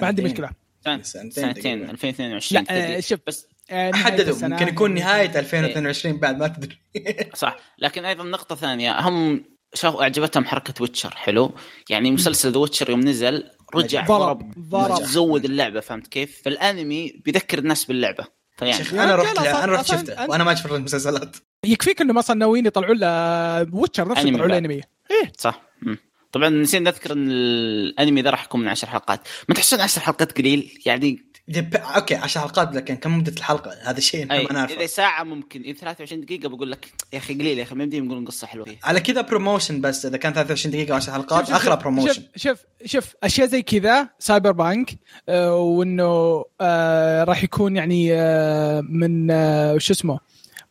ما 0.00 0.06
عندي. 0.06 0.22
مشكلة. 0.22 0.50
سنتين. 0.84 1.02
سنتين 1.04 1.30
سنتين 1.30 1.62
تقريباً. 1.62 1.90
2022 1.90 2.64
لا 2.64 2.96
آه. 2.96 3.00
شوف 3.00 3.20
بس 3.26 3.46
آه 3.70 3.92
حددوا. 3.92 4.48
ممكن 4.48 4.68
يكون 4.68 4.94
نهاية 4.94 5.38
2022 5.38 6.16
بعد 6.16 6.38
ما 6.38 6.48
تدري. 6.48 6.78
صح. 7.34 7.56
لكن 7.78 8.04
أيضا 8.04 8.24
نقطة 8.24 8.54
ثانية 8.54 9.00
هم 9.00 9.44
شافوا 9.74 10.02
أعجبتهم 10.02 10.44
حركة 10.44 10.74
Witcher 10.80 11.10
حلو؟ 11.10 11.54
يعني 11.90 12.10
مسلسل 12.10 12.52
The 12.52 12.58
Witcher 12.58 12.90
يوم 12.90 13.00
نزل 13.00 13.50
رجع 13.74 14.06
ضرب 14.06 14.52
ضرب 14.58 15.02
زود 15.02 15.44
اللعبة 15.44 15.80
فهمت 15.80 16.06
كيف؟ 16.06 16.42
فالأنمي 16.44 17.12
بيذكر 17.24 17.58
الناس 17.58 17.84
باللعبة 17.84 18.24
فيعني 18.56 18.84
شيخ 18.84 18.94
أنا 18.94 19.16
رحت 19.16 19.38
أنا 19.38 19.72
رحت 19.72 19.86
شفته 19.86 20.30
وأنا 20.30 20.44
ما 20.44 20.52
أشوف 20.52 20.72
المسلسلات 20.72 21.36
يكفيك 21.64 22.00
إنه 22.00 22.18
أصلا 22.18 22.36
ناويين 22.36 22.66
يطلعون 22.66 22.98
له 22.98 23.74
Witcher 23.74 24.08
نفسه 24.08 24.22
أنمي 24.22 24.30
يطلعون 24.30 24.50
له. 24.50 24.58
انمي 24.58 24.74
إيه 25.10 25.32
صح 25.38 25.62
مم. 25.82 25.98
طبعا 26.32 26.48
نسينا 26.48 26.90
نذكر 26.90 27.12
إن 27.12 27.30
الأنمي 27.30 28.22
ذا 28.22 28.30
راح 28.30 28.44
يكون 28.44 28.60
من 28.60 28.68
10 28.68 28.88
حلقات 28.88 29.28
ما 29.48 29.54
تحسون 29.54 29.80
10 29.80 30.02
حلقات 30.02 30.38
قليل 30.38 30.82
يعني. 30.86 31.27
أوكي 31.96 32.14
10 32.14 32.40
حلقات 32.40 32.74
لكن 32.74 32.96
كم 32.96 33.18
مدة 33.18 33.32
الحلقة؟ 33.32 33.74
هذا 33.82 33.98
الشيء 33.98 34.26
ما 34.26 34.40
إذا 34.40 34.52
نعرفه 34.52 34.86
ساعة 34.86 35.24
ممكن 35.24 35.60
إذا 35.62 35.78
23 35.78 36.20
دقيقة 36.20 36.48
بقول 36.48 36.70
لك 36.70 36.92
يا 37.12 37.18
أخي 37.18 37.34
قليل 37.34 37.58
يا 37.58 37.62
أخي 37.62 37.74
ما 37.74 37.82
يمديهم 37.84 38.04
يقولون 38.04 38.24
قصة 38.24 38.46
حلوة. 38.46 38.64
فيه 38.64 38.78
على 38.84 39.00
كذا 39.00 39.20
promotion 39.20 39.80
بس 39.80 40.06
إذا 40.06 40.16
كان 40.16 40.32
23 40.32 40.72
دقيقة 40.72 40.94
10 40.94 41.12
حلقات 41.12 41.50
اخره 41.50 41.74
promotion 41.74 42.12
شوف 42.12 42.24
شوف 42.36 42.58
شوف 42.84 43.14
أشياء 43.22 43.46
زي 43.46 43.62
كذا 43.62 44.08
Cyberpunk 44.18 44.98
آه 45.28 45.54
وإنه 45.54 46.44
آه 46.60 47.24
راح 47.24 47.44
يكون 47.44 47.76
يعني 47.76 48.14
آه 48.14 48.80
من 48.80 49.30
آه 49.30 49.78
شو 49.78 49.92
اسمه 49.92 50.20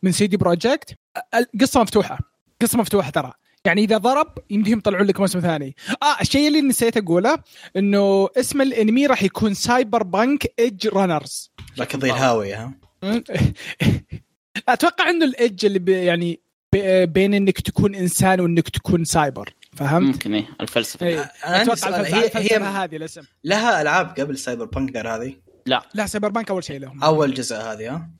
من 0.02 0.12
CD 0.12 0.36
Projekt 0.36 0.94
آه، 1.16 1.46
القصة 1.54 1.82
مفتوحة 1.82 2.18
قصة 2.62 2.78
مفتوحة 2.78 3.10
ترى. 3.10 3.32
يعني 3.68 3.84
إذا 3.84 3.98
ضرب 3.98 4.38
يمديهم 4.50 4.78
يطلعون 4.78 5.06
لك 5.06 5.20
موسم 5.20 5.40
ثاني. 5.40 5.76
آه 6.02 6.20
الشيء 6.20 6.48
اللي 6.48 6.60
نسيت 6.60 6.96
أقوله 6.96 7.38
إنه 7.76 8.28
اسم 8.36 8.60
الأنمي 8.60 9.06
راح 9.06 9.22
يكون 9.22 9.54
Cyberpunk 9.54 10.52
Edgerunners 10.58 11.50
لكن 11.76 11.98
ذي 11.98 12.10
الهاوية 12.10 12.54
ها؟ 12.54 12.72
أتوقع 14.68 15.10
إنه 15.10 15.24
ال 15.24 15.32
edge 15.32 15.64
اللي 15.66 15.78
بي 15.78 15.92
يعني 15.92 16.40
بي- 16.72 17.06
بين 17.06 17.34
إنك 17.34 17.60
تكون 17.60 17.94
إنسان 17.94 18.40
وإنك 18.40 18.68
تكون 18.68 19.04
سايبر 19.04 19.54
فهمت؟ 19.76 20.14
ممكن 20.14 20.34
إيه 20.34 20.46
الفلسفة. 20.60 21.06
إيه. 21.06 21.20
أنا 21.20 21.56
عندي 21.56 21.72
أتوقع 21.72 21.74
سؤال 21.90 21.94
الفلسفه 21.94 22.18
هي 22.20 22.26
الفلسفة 22.26 22.56
هي 22.78 22.84
هذه 22.84 22.96
الاسم. 22.96 23.22
لها 23.44 23.82
ألعاب 23.82 24.14
قبل 24.20 24.38
Cyberpunk 24.38 24.94
غير 24.94 25.14
هذه؟ 25.14 25.34
لا. 25.66 25.82
لا 25.94 26.06
Cyberpunk 26.06 26.50
أول 26.50 26.64
شيء 26.64 26.80
لهم. 26.80 27.02
أول 27.02 27.34
جزء 27.34 27.56
هذه 27.56 27.94
ها. 27.94 28.10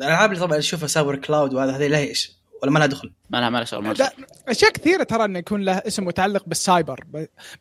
الألعاب 0.00 0.32
اللي 0.32 0.46
طبعا 0.46 0.58
أشوفها 0.58 0.86
cyber 0.88 1.16
cloud 1.16 1.54
وهذا 1.54 1.76
هذه 1.76 1.86
لها 1.86 2.00
إيش 2.00 2.37
ولا 2.62 2.70
ما 2.70 2.78
لها 2.78 2.86
دخل؟ 2.86 3.12
ما 3.30 3.38
لها 3.38 3.50
ما 3.50 3.56
لها 3.56 3.64
شغل 3.64 3.82
ما 3.84 3.92
لها. 3.92 4.12
أشياء 4.48 4.70
كثيرة 4.72 5.02
ترى 5.02 5.24
إنه 5.24 5.38
يكون 5.38 5.62
له 5.64 5.72
اسم 5.72 6.04
متعلق 6.04 6.44
بالسايبر. 6.46 7.04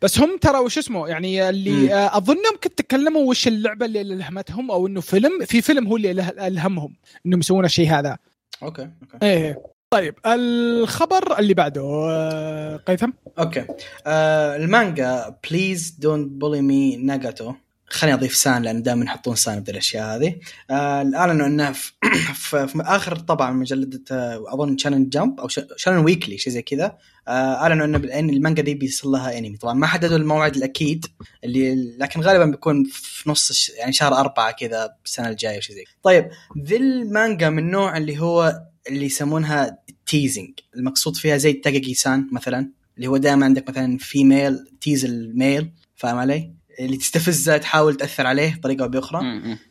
بس 0.01 0.19
هم 0.19 0.37
ترى 0.37 0.57
وش 0.59 0.77
اسمه؟ 0.77 1.07
يعني 1.07 1.41
مم. 1.43 1.49
اللي 1.49 1.93
آه، 1.93 2.17
أظنهم 2.17 2.55
كنت 2.63 2.77
تكلموا 2.81 3.21
وش 3.29 3.47
اللعبة 3.47 3.85
اللي 3.85 4.01
الهمتهم 4.01 4.71
أو 4.71 4.87
إنه 4.87 5.01
فيلم 5.01 5.45
في 5.45 5.61
فيلم 5.61 5.87
هو 5.87 5.95
اللي 5.97 6.13
له- 6.13 6.47
ألهمهم 6.47 6.95
إنهم 7.25 7.39
يسوون 7.39 7.65
الشيء 7.65 7.89
هذا. 7.89 8.17
أوكي 8.63 8.81
أوكي. 8.81 9.25
إيه 9.27 9.61
طيب 9.89 10.15
الخبر 10.25 11.39
اللي 11.39 11.53
بعده 11.53 11.81
آه، 12.09 12.77
قيثم؟ 12.77 13.09
أوكي. 13.39 13.65
آه 14.07 14.55
المانجا 14.55 15.35
Please 15.49 15.89
Don't 15.99 16.31
Bully 16.31 16.61
Me 16.61 16.95
ناغاتورو 16.97 17.53
خليني 17.89 18.17
أضيف 18.17 18.35
سان 18.35 18.63
لأن 18.63 18.81
دائما 18.81 19.05
يحطون 19.05 19.35
سان 19.35 19.59
بدل 19.59 19.73
الأشياء 19.73 20.15
هذه. 20.15 20.35
آه 20.71 21.11
اعلنوا 21.15 21.47
إنه 21.47 21.71
في, 22.41 22.67
في, 22.67 22.81
آخر 22.81 23.15
طبعا 23.15 23.51
مجلة 23.51 23.99
آه، 24.11 24.43
أظن 24.53 24.77
Shonen 24.77 25.09
Jump 25.09 25.39
أو 25.39 25.47
Shonen 25.75 25.97
Weekly 25.97 26.37
شيء 26.37 26.53
زي 26.53 26.61
كذا. 26.61 26.97
آه 27.27 27.55
اعلنوا 27.55 27.85
إنه 27.85 27.97
المانجا 28.19 28.63
دي 28.63 28.73
بيصير 28.73 29.11
لها 29.11 29.37
انمي 29.37 29.57
طبعا 29.57 29.73
ما 29.73 29.87
حددوا 29.87 30.17
الموعد 30.17 30.55
الأكيد 30.55 31.05
اللي 31.43 31.97
لكن 31.97 32.21
غالبا 32.21 32.45
بيكون 32.45 32.83
في 32.83 33.29
نص 33.29 33.69
يعني 33.69 33.93
شهر 33.93 34.13
أربعة 34.13 34.51
كذا 34.51 34.89
السنة 35.05 35.29
الجاية 35.29 35.59
شيء 35.59 35.75
زي. 35.75 35.83
طيب 36.03 36.29
ذي 36.57 36.77
المانجا 36.77 37.49
من 37.49 37.71
نوع 37.71 37.97
اللي 37.97 38.19
هو 38.19 38.61
اللي 38.89 39.05
يسمونها 39.05 39.77
teasing 40.05 40.49
المقصود 40.75 41.15
فيها 41.15 41.37
زي 41.37 41.53
تاكاغي 41.53 41.93
سان 41.93 42.29
مثلا 42.31 42.71
اللي 42.97 43.07
هو 43.07 43.17
دائما 43.17 43.45
عندك 43.45 43.69
مثلا 43.69 43.97
female 43.97 44.65
tease 44.81 45.05
ال 45.05 45.16
male. 45.16 45.71
فاهم 45.95 46.17
علي؟ 46.17 46.56
اللي 46.79 46.97
تستفزه 46.97 47.57
تحاول 47.57 47.95
تأثر 47.95 48.27
عليه 48.27 48.55
بطريقة 48.55 48.83
أو 48.83 48.89
بأخرى. 48.89 49.21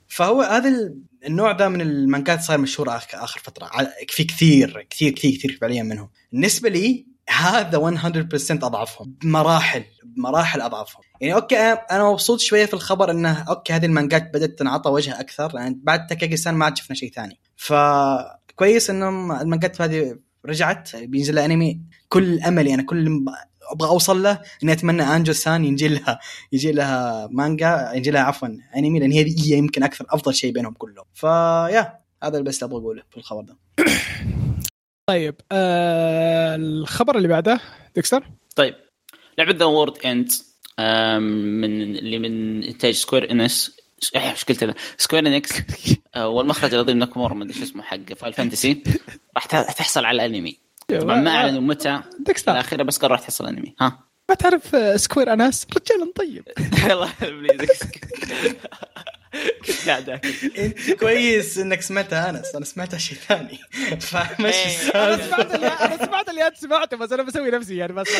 فهو 0.08 0.42
هذا 0.42 0.68
ال- 0.68 0.98
النوع 1.26 1.52
ده 1.52 1.68
من 1.68 1.80
المانجات 1.80 2.40
صار 2.42 2.58
مشهور 2.58 2.96
اخر 2.96 3.24
آخر 3.24 3.40
فترة. 3.40 3.70
في 4.08 4.24
كثير 4.24 4.86
كثير 4.90 5.10
كثير 5.12 5.32
كثير 5.34 5.58
فعليا 5.60 5.82
منهم. 5.82 6.10
بالنسبة 6.32 6.68
لي 6.68 7.06
هذا 7.28 7.78
100% 7.78 8.64
أضعفهم. 8.64 9.14
بمراحل 9.22 9.84
بمراحل 10.04 10.60
أضعفهم. 10.60 11.02
يعني 11.20 11.34
أوكي 11.34 11.56
أنا 11.58 12.10
مبسوط 12.10 12.40
شوية 12.40 12.66
في 12.66 12.74
الخبر 12.74 13.10
إنه 13.10 13.32
أوكي 13.48 13.72
هذه 13.72 13.86
المانجات 13.86 14.30
بدأت 14.34 14.58
تنعطى 14.58 14.90
وجه 14.90 15.20
أكثر 15.20 15.50
يعني 15.54 15.80
بعد 15.82 16.06
تاكاغي 16.06 16.36
سان 16.36 16.54
ما 16.54 16.64
عاد 16.64 16.76
شفنا 16.76 16.96
شيء 16.96 17.12
ثاني. 17.12 17.40
فكويس 17.56 18.90
إنهم 18.90 19.32
المانجات 19.32 19.80
هذه 19.80 20.18
رجعت. 20.46 20.96
بينزل 20.96 21.34
لها 21.34 21.44
أنمي. 21.44 21.80
كل 22.08 22.40
أملي 22.40 22.74
أنا 22.74 22.82
كل 22.82 23.10
م- 23.10 23.24
أبغى 23.72 23.88
أوصل 23.88 24.22
له 24.22 24.40
إني 24.62 24.72
أتمنى 24.72 25.02
انجو 25.02 25.32
سان 25.32 25.64
ينجي 25.64 25.88
لها 25.88 26.20
يجي 26.52 26.72
لها 26.72 27.28
مانجا 27.32 27.92
يجي 27.94 28.10
لها 28.10 28.22
عفوا 28.22 28.48
أنمي 28.76 28.98
لأن 28.98 29.12
هي 29.12 29.24
هي 29.24 29.58
يمكن 29.58 29.82
أكثر 29.82 30.06
أفضل 30.10 30.34
شيء 30.34 30.52
بينهم 30.52 30.74
كلهم. 30.74 31.04
فيا 31.14 31.98
هذا 32.22 32.40
بس 32.40 32.62
اللي 32.62 32.74
أبغى 32.74 32.82
أقوله 32.82 33.02
في 33.10 33.16
الخبر 33.16 33.42
ده. 33.42 33.56
طيب 35.10 35.34
آه 35.52 36.56
الخبر 36.56 37.16
اللي 37.16 37.28
بعده 37.28 37.60
ديكستر؟ 37.94 38.30
طيب 38.56 38.74
لعبة 39.38 39.52
The 39.52 39.64
World 39.64 39.98
End 40.06 40.32
من 41.20 41.96
اللي 41.96 42.18
من 42.18 42.62
إنتاج 42.64 42.94
Square 42.94 43.30
Enis 43.30 43.76
إيش 44.16 44.44
قلت 44.44 44.62
أنا؟ 44.62 44.74
Square 44.98 45.26
Enix 45.26 45.52
آه، 46.14 46.28
والمخرج 46.28 46.74
العظيم 46.74 46.98
ناكومورا 46.98 47.34
ما 47.34 47.44
أدري 47.44 47.54
شو 47.54 47.62
اسمه 47.62 47.82
حق 47.82 48.12
Final 48.16 48.32
Fantasy 48.32 48.82
راح 49.36 49.46
تحصل 49.46 50.04
على 50.04 50.26
الانمي 50.26 50.65
طبعا 50.88 51.20
ما 51.20 51.30
اعلنوا 51.30 51.60
متى. 51.60 52.00
الاخيره 52.52 52.82
بس 52.82 52.98
قالوا 52.98 53.16
راح 53.16 53.22
تحصل 53.24 53.46
أنمي. 53.46 53.74
ها؟ 53.80 53.98
ما 54.28 54.34
تعرف 54.34 54.74
آه، 54.74 54.96
Square 54.96 55.32
Anus؟ 55.32 55.66
رجال 55.76 56.12
طيب. 56.12 56.44
الله 56.92 57.10
بليزك 57.20 58.08
كنت 59.66 59.88
قاعد 59.88 60.08
أنت 60.58 60.90
كويس 60.90 61.58
إنك 61.58 61.80
سمعتها 61.82 62.30
انس 62.30 62.54
أنا 62.54 62.64
سمعتها 62.64 62.98
شيء 62.98 63.18
ثاني. 63.18 63.58
فمشي 64.00 64.68
إيه. 64.68 64.90
أنا 64.94 65.16
سمعت 65.16 65.54
اللي 65.54 65.66
أنا 65.66 66.06
سمعت 66.06 66.28
اللي 66.28 66.46
أنت 66.46 66.56
سمعته 66.56 66.96
بس 66.96 67.12
أنا 67.12 67.22
بسوي 67.22 67.50
نفسي 67.50 67.76
يعني 67.76 67.92
بس. 67.92 68.08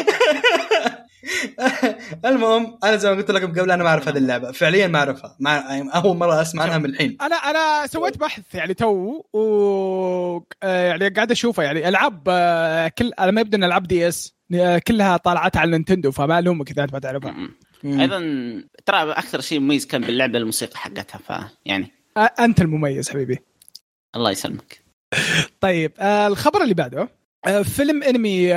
المهم 2.25 2.79
أنا 2.85 2.97
زي 2.97 3.11
ما 3.11 3.17
قلت 3.17 3.31
لكم 3.31 3.47
قبل 3.53 3.71
أنا 3.71 3.85
ما 3.85 3.89
أعرف 3.91 4.09
هذه 4.09 4.17
اللعبة. 4.17 4.53
فعليا 4.53 4.87
ما 4.87 4.99
أعرفها. 4.99 5.37
مع 5.41 5.81
أول 5.95 6.17
مرة 6.17 6.43
أسمع 6.43 6.63
عنها 6.63 6.79
من 6.79 6.85
الحين. 6.85 7.17
أنا 7.21 7.37
أنا 7.37 7.87
سويت 7.87 8.19
بحث 8.19 8.55
يعني 8.55 8.75
تو 8.75 9.23
و 9.33 10.43
آه، 10.63 10.87
يعني 10.89 11.09
قاعد 11.09 11.31
اشوفها 11.31 11.65
يعني. 11.65 11.89
ألعاب 11.89 12.23
آه، 12.29 12.89
كل 12.89 13.13
أنا 13.19 13.31
ما 13.31 13.41
يبدو 13.41 13.57
إن 13.57 13.65
ألعاب 13.65 13.83
DS 13.87 14.37
آه، 14.55 14.79
كلها 14.79 15.17
طالعت 15.17 15.57
على 15.57 15.71
Nintendo 15.71 16.11
فما 16.11 16.39
ألومك 16.39 16.71
إذا 16.71 16.83
أنت 16.83 16.93
ما 16.93 16.99
تعرفها. 16.99 17.35
أيضا 17.85 18.19
ترى 18.87 19.13
أكثر 19.13 19.41
شيء 19.41 19.61
مميز 19.61 19.87
كان 19.87 20.01
باللعبة 20.01 20.39
الموسيقى 20.39 20.79
حقتها 20.79 21.19
فيعني 21.19 21.93
أنت 22.41 22.61
المميز 22.61 23.11
حبيبي. 23.11 23.39
الله 24.17 24.31
يسلمك. 24.31 24.81
طيب 25.61 25.93
آه 25.99 26.27
الخبر 26.27 26.63
اللي 26.63 26.75
بعده 26.75 27.09
آه 27.47 27.63
فيلم 27.63 28.03
انمي 28.03 28.49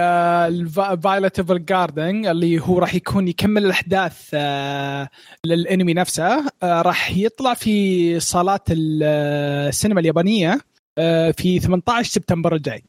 Violet 1.03 1.39
Evergarden 1.39 2.25
اللي 2.26 2.60
هو 2.62 2.80
راح 2.80 2.96
يكون 2.96 3.28
يكمل 3.28 3.66
الأحداث 3.66 4.30
آه 4.34 5.10
للانمي 5.46 5.94
نفسه 5.94 6.46
آه 6.64 6.82
راح 6.82 7.18
يطلع 7.18 7.54
في 7.54 8.20
صالات 8.20 8.72
ال- 8.72 9.02
آه، 9.04 9.70
السينما 9.70 10.00
اليابانية 10.00 10.60
آه 10.98 11.32
في 11.32 11.60
18 11.60 12.10
سبتمبر 12.12 12.56
الجاي. 12.56 12.84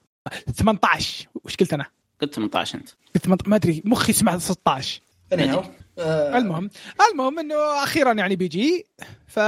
18 0.54 1.26
وش 1.44 1.56
قلت 1.56 1.72
أنا؟ 1.72 1.86
قلت 2.20 2.34
18 2.34 2.78
أنت. 2.78 2.88
قلت 3.14 3.24
18 3.24 3.48
ما 3.50 3.56
أدري 3.56 3.82
مخي 3.84 4.12
سمع 4.12 4.38
16 4.38 5.00
Anyhow، 5.34 5.40
آه، 5.40 5.70
المهم 6.00 6.70
المهم 7.12 7.38
إنه 7.38 7.54
أخيرا 7.84 8.12
يعني 8.12 8.36
بيجي 8.36 8.86
ف 9.26 9.40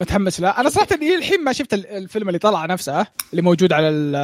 متحمس 0.00 0.40
له. 0.40 0.48
أنا 0.50 0.68
صراحة 0.68 0.88
إني 0.92 1.14
الحين 1.14 1.44
ما 1.44 1.52
شفت 1.52 1.74
ال- 1.74 1.86
الفيلم 1.86 2.28
اللي 2.28 2.38
طلع 2.38 2.66
نفسه 2.66 3.06
اللي 3.30 3.42
موجود 3.42 3.72
على 3.72 3.88
ال 3.88 4.16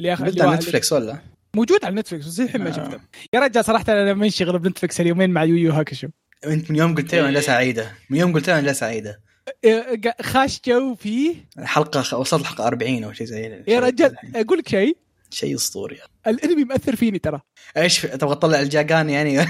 اللي 0.00 0.14
اللي 0.14 0.42
على 0.42 0.56
نتفلكس 0.56 0.92
ولا؟ 0.92 1.18
موجود 1.56 1.84
على 1.84 1.94
نتفلكس 1.94 2.26
بس 2.26 2.40
الحين 2.40 2.60
ما 2.62 2.68
آه. 2.68 2.72
شفته. 2.72 3.00
يا 3.34 3.40
رجال 3.40 3.64
صراحة 3.64 3.84
أنا 3.88 4.14
منشغل 4.14 4.58
ب 4.58 4.63
Netflix 4.63 5.00
اليومين 5.00 5.30
مع 5.30 5.44
Yu 5.44 5.72
Yu 5.72 5.79
Hakusho. 5.79 6.08
انت 6.46 6.70
من 6.70 6.76
يوم 6.76 6.94
قلت 6.94 7.14
لي 7.14 7.20
أنا 7.20 7.30
لا 7.30 7.40
سعيدة. 7.40 7.92
من 8.10 8.18
يوم 8.18 8.32
قلت 8.32 8.46
لي 8.46 8.58
أنا 8.58 8.66
لا 8.66 8.72
سعيدة. 8.72 9.20
إيه، 9.64 10.00
خاش 10.22 10.60
جو 10.66 10.94
فيه 10.94 11.34
الحلقة 11.58 12.18
وصلت 12.18 12.42
الحلقة 12.42 12.66
40 12.66 13.04
أو 13.04 13.12
شيء 13.12 13.26
زي 13.26 13.62
يا 13.68 13.80
رجال 13.80 14.16
أقول 14.36 14.58
لك 14.58 14.68
شيء. 14.68 14.96
شيء 15.30 15.54
أسطوري. 15.54 15.98
الأنمي 16.26 16.64
مأثر 16.64 16.96
فيني 16.96 17.18
ترى. 17.18 17.40
إيش 17.76 18.00
تبغى 18.02 18.34
تطلع 18.34 18.60
الجاقان 18.60 19.10
يعني؟ 19.10 19.38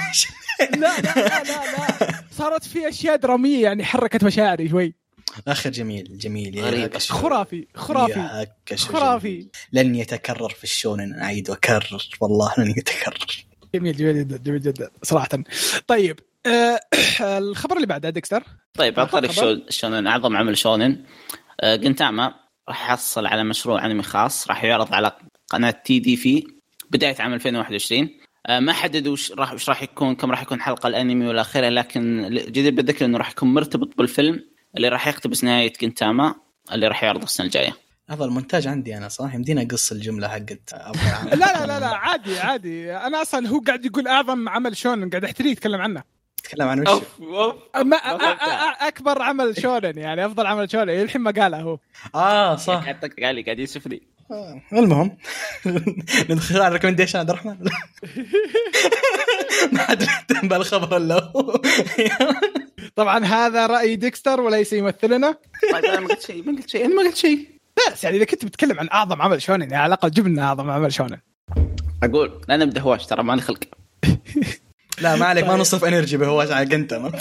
لا 0.81 1.01
لا 1.01 1.01
لا 1.01 1.43
لا, 1.43 1.43
لا. 2.01 2.25
صارت 2.31 2.65
في 2.65 2.89
أشياء 2.89 3.17
درامية 3.17 3.63
يعني 3.63 3.85
حركت 3.85 4.25
مشاعري 4.25 4.69
شوي. 4.69 4.95
اخر 5.49 5.71
جميل 5.71 6.19
جميل. 6.19 6.57
يا. 6.59 6.91
خرافي 6.99 7.67
خرافي 7.75 8.47
خرافي. 8.77 9.29
جميل. 9.35 9.49
لن 9.73 9.95
يتكرر 9.95 10.49
في 10.49 10.65
الشونن 10.65 11.21
أعيد 11.23 11.51
وأكرر. 11.51 11.99
والله 12.21 12.53
لن 12.59 12.71
يتكرر. 12.71 13.47
جميل 13.75 13.97
جميل 13.97 14.19
جدا 14.19 14.37
جميل 14.37 14.61
جدا 14.61 14.91
صراحة. 15.03 15.29
طيب 15.87 16.21
آه 16.47 16.81
الخبر 17.39 17.77
اللي 17.77 17.87
بعده 17.87 18.11
ديكستر؟ 18.11 18.43
طيب 18.75 19.01
على 19.01 19.09
طاري 19.09 19.29
خبر؟ 19.29 19.53
الشو- 19.53 19.71
شونن 19.71 20.07
أعظم 20.07 20.37
عمل 20.37 20.59
شونن. 20.59 21.05
آه، 21.61 21.77
جنتاما 21.77 22.35
راح 22.69 22.83
يحصل 22.91 23.27
على 23.27 23.45
مشروع 23.45 23.87
أنمي 23.87 24.03
خاص 24.03 24.49
راح 24.49 24.65
يعرض 24.65 24.95
على 24.95 25.13
قناة 25.51 25.71
تي 25.71 25.99
دي 25.99 26.17
في 26.17 26.47
بداية 26.91 27.17
عام 27.19 27.33
2021 27.35 28.03
آه، 28.03 28.09
ما 28.49 28.73
حددوا 28.73 29.13
وش 29.13 29.33
راح 29.33 29.53
وش 29.53 29.69
راح 29.69 29.83
يكون 29.83 30.15
كم 30.15 30.31
راح 30.31 30.43
يكون 30.43 30.61
حلقة 30.61 30.87
الأنمي 30.87 31.27
والى 31.27 31.41
آخره 31.41 31.69
لكن 31.69 32.29
جدير 32.31 32.75
بالذكر 32.75 33.05
إنه 33.05 33.19
راح 33.19 33.31
يكون 33.31 33.55
مرتبط 33.55 33.99
بالفيلم 33.99 34.45
اللي 34.77 34.89
راح 34.89 35.07
يقتبس 35.09 35.45
نهاية 35.45 35.73
جنتاما 35.83 36.35
اللي 36.73 36.89
راح 36.89 37.03
يعرض 37.05 37.23
السنة 37.23 37.47
الجاية. 37.47 37.77
هذا 38.11 38.25
المونتاج 38.25 38.67
عندي 38.67 38.97
أنا 38.97 39.09
صح 39.09 39.35
يمدينا 39.35 39.63
أقص 39.63 39.93
الجملة 39.93 40.29
حقت. 40.29 40.75
لا 41.33 41.37
لا 41.37 41.67
لا 41.67 41.81
لا 41.81 41.87
عادي 41.87 42.39
عادي. 42.39 42.97
أنا 42.97 43.23
أصلا 43.23 43.49
هو 43.49 43.59
قاعد 43.67 43.85
يقول 43.85 44.09
أعظم 44.09 44.49
عمل 44.49 44.77
شونن 44.77 45.11
قاعد 45.11 45.25
احتري 45.25 45.51
يتكلم 45.51 45.81
عنه. 45.81 46.03
تتكلم 46.37 46.69
عن 46.69 46.81
وش؟ 46.81 46.89
أوف 46.89 47.21
أوف. 47.21 47.55
ما 47.77 47.97
أ- 47.97 48.01
أ- 48.01 48.81
أ- 48.81 48.83
أكبر 48.87 49.23
عمل 49.23 49.61
شونن 49.63 49.99
يعني 49.99 50.27
أفضل 50.27 50.47
عمل 50.47 50.71
شونن 50.71 50.91
الحين 50.91 51.21
ما 51.23 51.31
قاله 51.31 51.61
هو. 51.61 51.79
آه 52.15 52.57
صح. 52.57 52.75
قاعد 52.83 53.01
طق 53.01 53.11
علي 53.25 53.43
قاعد 53.43 53.59
يوسفني 53.59 53.97
آه، 53.97 54.14
المهم. 54.73 55.17
ندخل 56.31 56.57
على 56.57 56.69
ال 56.69 56.72
recommendation 56.72 57.19
عبد 57.19 57.31
الرحمن. 57.31 57.57
ما 59.73 59.79
حد 59.79 60.03
مهتم 60.03 60.49
بالخبر 60.49 60.97
الا 60.97 61.33
هو 61.37 61.61
طبعا 62.97 63.25
هذا 63.25 63.67
رأي 63.67 63.97
ديكستر 63.97 64.41
وليس 64.41 64.73
يمثلنا. 64.73 65.37
طيب 65.73 65.85
أنا 65.85 66.01
ما 66.01 66.09
قلت 66.09 66.23
شيء 66.23 66.45
ما 66.45 66.57
قلت 66.57 66.71
شيء 66.71 66.85
أنا 66.85 66.95
ما 66.95 67.03
قلت 67.03 67.17
شيء. 67.17 67.49
بس 67.93 68.05
يعني 68.05 68.17
إذا 68.17 68.25
كنت 68.25 68.45
بتتكلم 68.45 68.81
عن 68.81 68.89
أعظم 68.93 69.23
عمل 69.23 69.43
شونن 69.43 69.63
يعني 69.63 69.77
على 69.77 69.87
الأقل 69.87 70.11
جبنا 70.11 70.43
أعظم 70.43 70.71
عمل 70.71 70.93
شونن 70.93 71.19
أقول 72.03 72.41
لا 72.49 72.57
نبدأ 72.57 72.81
هواش 72.81 73.07
ترى 73.07 73.23
ماني 73.23 73.41
خلق. 73.41 73.65
لا 75.01 75.17
ما 75.17 75.27
عليك 75.27 75.45
ما 75.45 75.57
نصرف 75.57 75.85
انرجي 75.85 76.17
بهواش 76.17 76.51
على 76.51 76.75
قنتاما. 76.77 77.13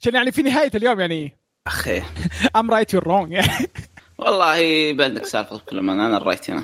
عشان 0.00 0.14
يعني 0.14 0.32
في 0.32 0.42
نهاية 0.42 0.70
اليوم 0.74 1.00
يعني؟ 1.00 1.36
أخي. 1.68 2.02
I'm 2.56 2.70
right 2.70 2.94
you're 2.94 3.06
wrong 3.06 3.32
يعني 3.32 3.68
والله 4.18 4.92
بعدك 4.92 5.24
سالفة 5.26 5.56
بكل 5.56 5.78
امانه 5.78 6.06
أنا 6.06 6.16
ال 6.16 6.22
right 6.22 6.50
هنا. 6.50 6.62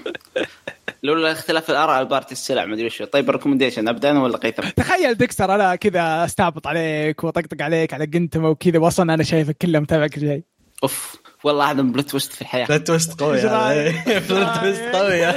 لولا 1.02 1.32
اختلاف 1.32 1.70
الآراء 1.70 2.00
لبارت 2.02 2.32
السلع 2.32 2.64
ما 2.64 2.74
أدري 2.74 2.86
وش 2.86 3.02
طيب 3.02 3.28
ال 3.28 3.32
recommendation 3.32 3.88
ابدا 3.88 4.10
أنا 4.10 4.22
ولا 4.22 4.36
قيثم؟ 4.36 4.62
تخيل 4.68 5.14
ديكستر 5.14 5.54
أنا 5.54 5.74
كذا 5.76 6.24
استعبط 6.24 6.66
عليك 6.66 7.24
وأطقطق 7.24 7.62
عليك 7.62 7.94
على 7.94 8.04
قنتمه 8.04 8.48
وكذا 8.48 8.78
واصلا 8.78 9.14
أنا 9.14 9.22
شايفك 9.22 9.56
كله 9.56 9.80
متابع 9.80 10.06
كل 10.06 10.20
شيء 10.20 10.42
أوف 10.82 11.16
والله 11.44 11.70
هذا 11.70 11.82
plot 11.82 12.10
twist 12.10 12.32
في 12.32 12.42
الحياة. 12.42 12.66
plot 12.66 12.86
twist 12.86 13.22
قوي. 13.22 13.40
plot 14.28 14.56
twist 14.60 14.82
قوي. 14.82 15.34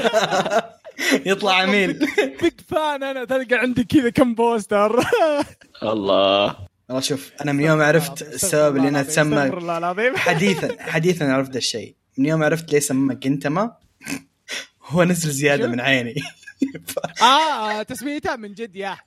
يطلع 1.31 1.53
عميل 1.53 1.93
big 2.41 2.53
fan 2.69 3.03
أنا 3.03 3.25
تلقى 3.25 3.55
عندي 3.55 3.83
كذا 3.83 4.09
كم 4.09 4.35
poster 4.35 4.99
الله. 5.83 6.55
والله 6.89 7.01
شوف 7.01 7.31
أنا 7.41 7.51
من 7.51 7.63
يوم 7.63 7.81
عرفت 7.81 8.21
السبب 8.21 8.77
اللي 8.77 8.87
انها 8.87 9.03
تسمى 9.03 9.51
حديثا 10.17 10.75
حديثا 10.79 11.23
عرفت 11.23 11.51
ذا 11.51 11.57
الشيء. 11.57 11.95
من 12.17 12.25
يوم 12.25 12.43
عرفت 12.43 12.71
ليه 12.71 12.79
سمى 12.79 13.15
جنتما 13.15 13.75
هو 14.87 15.03
نزل 15.03 15.29
زيادة؟ 15.31 15.67
من 15.67 15.79
عيني. 15.81 16.15
آه 17.21 17.83
تسميتها 17.83 18.35
من 18.35 18.53
جد 18.53 18.75
يا. 18.75 18.97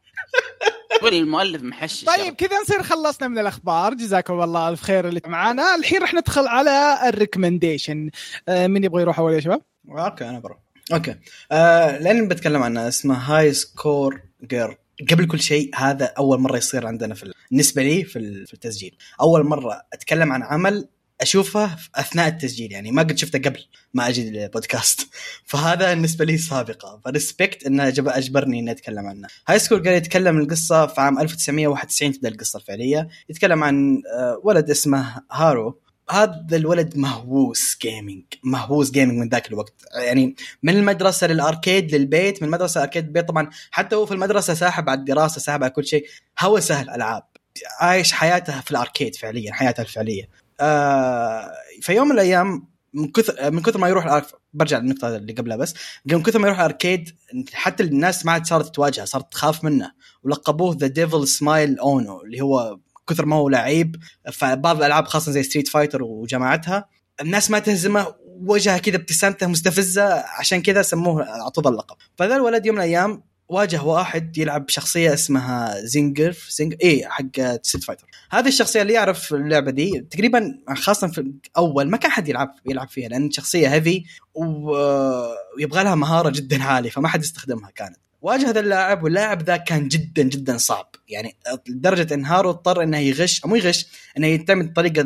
والمؤلف 1.02 1.62
محشش. 1.62 2.04
طيب 2.04 2.34
كذا 2.34 2.60
نصير 2.62 2.82
خلصنا 2.82 3.28
من 3.28 3.38
الأخبار. 3.38 3.94
جزاكم 3.94 4.42
الله 4.42 4.68
الف 4.68 4.82
خير 4.82 5.08
اللي 5.08 5.20
معانا. 5.26 5.74
الحين 5.74 6.00
راح 6.00 6.14
ندخل 6.14 6.46
على 6.46 6.98
ال 7.08 7.15
recommendation. 7.15 8.10
آه 8.48 8.66
مين 8.66 8.84
يبغى 8.84 9.02
يروح 9.02 9.18
أول 9.18 9.32
يا 9.34 9.40
شباب؟ 9.40 9.62
okay 9.88 10.28
أنا 10.28 10.38
بروح. 10.38 10.58
okay. 10.92 11.14
آه 11.52 11.98
لأن 11.98 12.28
بتكلم 12.28 12.62
عنها 12.62 12.88
اسمها 12.88 13.38
Hi 13.38 13.52
Score 13.52 14.20
Girl 14.44 14.78
قبل 15.10 15.26
كل 15.26 15.40
شيء 15.40 15.70
هذا 15.76 16.04
أول 16.18 16.40
مرة 16.40 16.56
يصير 16.56 16.86
عندنا 16.86 17.14
في 17.14 17.22
ال- 17.22 17.34
بالنسبة 17.50 17.82
لي 17.82 18.04
في 18.04 18.18
ال- 18.18 18.46
في 18.46 18.54
التسجيل. 18.54 18.96
أول 19.20 19.44
مرة 19.46 19.82
أتكلم 19.92 20.32
عن 20.32 20.42
عمل 20.42 20.88
أشوفه 21.20 21.76
أثناء 21.94 22.28
التسجيل 22.28 22.72
يعني 22.72 22.92
ما 22.92 23.02
قد 23.02 23.18
شفته 23.18 23.38
قبل 23.38 23.64
ما 23.94 24.08
أجي 24.08 24.28
البودكاست 24.28 25.08
فهذا 25.50 25.94
بالنسبة 25.94 26.24
لي 26.24 26.38
سابقة. 26.38 27.00
ف 27.04 27.12
respect 27.12 27.66
إنه 27.66 27.90
جب- 27.90 28.08
أجبرني 28.08 28.58
إني 28.60 28.70
أتكلم 28.70 29.06
عنه. 29.06 29.28
Hi 29.48 29.58
Score 29.58 29.78
Girl 29.78 29.94
يتكلم 29.94 30.38
القصة 30.38 30.86
في 30.86 31.00
عام 31.00 31.18
1991 31.18 32.12
تبدا 32.12 32.28
القصة 32.28 32.56
الفعلية. 32.56 33.08
يتكلم 33.28 33.64
عن 33.64 34.02
آه، 34.18 34.40
ولد 34.44 34.70
اسمه 34.70 35.22
هارو. 35.32 35.80
هذا 36.10 36.56
الولد 36.56 36.96
مهووس 36.96 37.78
gaming 37.82 38.24
مهووس 38.44 38.90
gaming 38.90 39.18
من 39.18 39.28
ذاك 39.28 39.48
الوقت. 39.48 39.74
يعني 39.94 40.36
من 40.62 40.76
المدرسة 40.76 41.26
لل 41.26 41.43
arcade 41.43 41.94
للبيت 41.94 42.42
من 42.42 42.48
المدرسة 42.48 42.78
لل 42.80 42.86
arcade 42.86 43.04
للبيت. 43.06 43.28
طبعا 43.28 43.50
حتى 43.70 43.96
هو 43.96 44.06
في 44.06 44.12
المدرسة 44.14 44.54
ساحب 44.54 44.88
على 44.88 45.00
الدراسة 45.00 45.40
ساحب 45.40 45.62
على 45.62 45.72
كل 45.72 45.86
شيء. 45.86 46.06
هوسه 46.40 46.80
الالعاب 46.80 47.22
عايش 47.80 48.12
حياته 48.12 48.60
في 48.60 48.70
ال 48.70 48.77
arcade 48.77 49.16
فعليا 49.16 49.52
حياته 49.52 49.80
الفعلية. 49.80 50.28
آه 50.60 51.52
في 51.80 51.92
يوم 51.92 52.08
من 52.08 52.14
الأيام 52.14 52.66
من 52.94 53.12
كثر 53.12 53.50
من 53.50 53.62
كثر 53.62 53.78
ما 53.78 53.88
يروح 53.88 54.04
ال 54.04 54.08
arc... 54.08 54.26
برجع 54.54 54.78
للنقطة 54.78 55.16
اللي 55.16 55.32
قبلها 55.32 55.56
بس. 55.56 55.74
من 56.06 56.22
كثر 56.22 56.38
ما 56.38 56.46
يروح 56.46 56.58
ال 56.58 56.66
arcade 56.66 57.10
حتى 57.52 57.82
الناس 57.82 58.26
ما 58.26 58.32
عاد 58.32 58.46
صارت 58.46 58.74
تواجهه 58.74 59.04
صارت 59.04 59.32
تخاف 59.32 59.64
منه. 59.64 59.92
ولقبوه 60.22 60.76
the 60.80 60.86
devil 60.86 61.28
smile 61.28 61.78
اونو 61.78 62.22
اللي 62.22 62.40
هو 62.40 62.78
كثر 63.10 63.26
ما 63.26 63.36
هو 63.36 63.48
لعيب. 63.48 63.96
فبعض 64.32 64.76
الألعاب 64.76 65.06
خاصة 65.06 65.32
زي 65.32 65.42
Street 65.42 65.68
Fighter 65.68 66.02
وجماعتها 66.02 66.88
الناس 67.20 67.50
ما 67.50 67.58
تهزمه 67.58 68.14
وجهه 68.26 68.78
كذا 68.78 68.96
ابتسامته 68.96 69.46
مستفزة 69.46 70.24
عشان 70.38 70.62
كذا 70.62 70.82
سموه 70.82 71.22
اعطوه 71.22 71.68
اللقب. 71.72 71.96
فذا 72.16 72.36
الولد 72.36 72.66
يوم 72.66 72.76
من 72.76 72.82
الأيام 72.82 73.22
واجه 73.50 73.82
واحد 73.82 74.38
يلعب 74.38 74.68
شخصية 74.68 75.14
اسمها 75.14 75.80
زينجر 75.84 76.36
زينجر 76.50 76.76
إيه 76.80 77.06
حق 77.06 77.40
Street 77.62 77.84
Fighter 77.84 78.06
هذه 78.30 78.48
الشخصية 78.48 78.82
اللي 78.82 78.92
يعرف 78.92 79.34
اللعبة 79.34 79.70
دي 79.70 80.06
تقريبا 80.10 80.58
خاصة 80.76 81.06
في 81.08 81.18
الأول 81.20 81.90
ما 81.90 81.96
كان 81.96 82.10
حد 82.10 82.28
يلعب 82.28 82.54
يلعب 82.66 82.88
فيها 82.88 83.08
لأن 83.08 83.30
شخصية 83.30 83.68
heavy 83.68 84.04
ويبغى 84.34 85.84
لها 85.84 85.94
مهارة 85.94 86.30
جدا 86.30 86.62
عالية 86.62 86.90
فما 86.90 87.08
حد 87.08 87.22
يستخدمها 87.22 87.70
كانت. 87.70 87.96
واجه 88.22 88.50
هذا 88.50 88.61
اللاعب 88.61 89.02
واللاعب 89.02 89.42
ذا 89.42 89.56
كان 89.56 89.88
جدا 89.88 90.22
جدا 90.22 90.56
صعب. 90.56 90.94
يعني 91.09 91.37
لدرجة 91.68 92.14
إن 92.14 92.24
هارو 92.24 92.50
اضطر 92.50 92.83
إنه 92.83 92.98
يغش 92.98 93.46
مو 93.46 93.56
يغش 93.56 93.87
إنه 94.18 94.26
يعتمد 94.26 94.64
الطريقة 94.64 95.04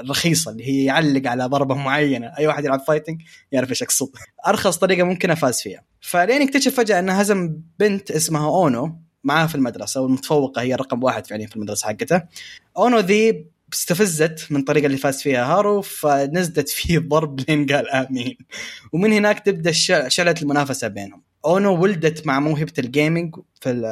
الرخيصة 0.00 0.50
اللي 0.50 0.68
هي 0.68 0.84
يعلق 0.84 1.30
على 1.30 1.44
ضربة 1.44 1.74
معينة. 1.74 2.32
أي 2.38 2.46
واحد 2.46 2.64
يلعب 2.64 2.80
fighting 2.80 3.22
يعرف 3.52 3.70
إيش 3.70 3.82
أقصد. 3.82 4.08
أرخص 4.46 4.76
طريقة 4.76 5.04
ممكنه 5.04 5.34
فاز 5.34 5.60
فيها. 5.60 5.82
فلين 6.00 6.42
يكتشف 6.42 6.74
فجأة 6.74 6.98
انه 6.98 7.12
هزم 7.12 7.56
بنت 7.78 8.10
اسمها 8.10 8.46
أونو 8.46 9.00
معاه 9.24 9.46
في 9.46 9.54
المدرسة 9.54 10.00
والمتفوقة 10.00 10.62
هي 10.62 10.74
رقم 10.74 11.02
واحد 11.02 11.26
فعليا 11.26 11.46
في 11.46 11.56
المدرسة 11.56 11.88
حقته. 11.88 12.22
أونو 12.76 12.98
ذي 12.98 13.46
استفزت 13.72 14.46
من 14.50 14.60
الطريقة 14.60 14.86
اللي 14.86 14.96
فاز 14.96 15.22
فيها 15.22 15.44
هارو 15.44 15.82
فنزلت 15.82 16.68
فيه 16.68 16.98
ضرب 16.98 17.40
لين 17.48 17.66
قال 17.66 17.90
آمين. 17.90 18.38
ومن 18.92 19.12
هناك 19.12 19.38
تبدأ 19.38 19.72
شعله 20.08 20.34
المنافسة 20.42 20.88
بينهم. 20.88 21.22
أونو 21.46 21.82
ولدت 21.82 22.26
مع 22.26 22.40
موهبة 22.40 22.72
ال 22.78 22.86
gaming 22.86 23.34
في 23.60 23.86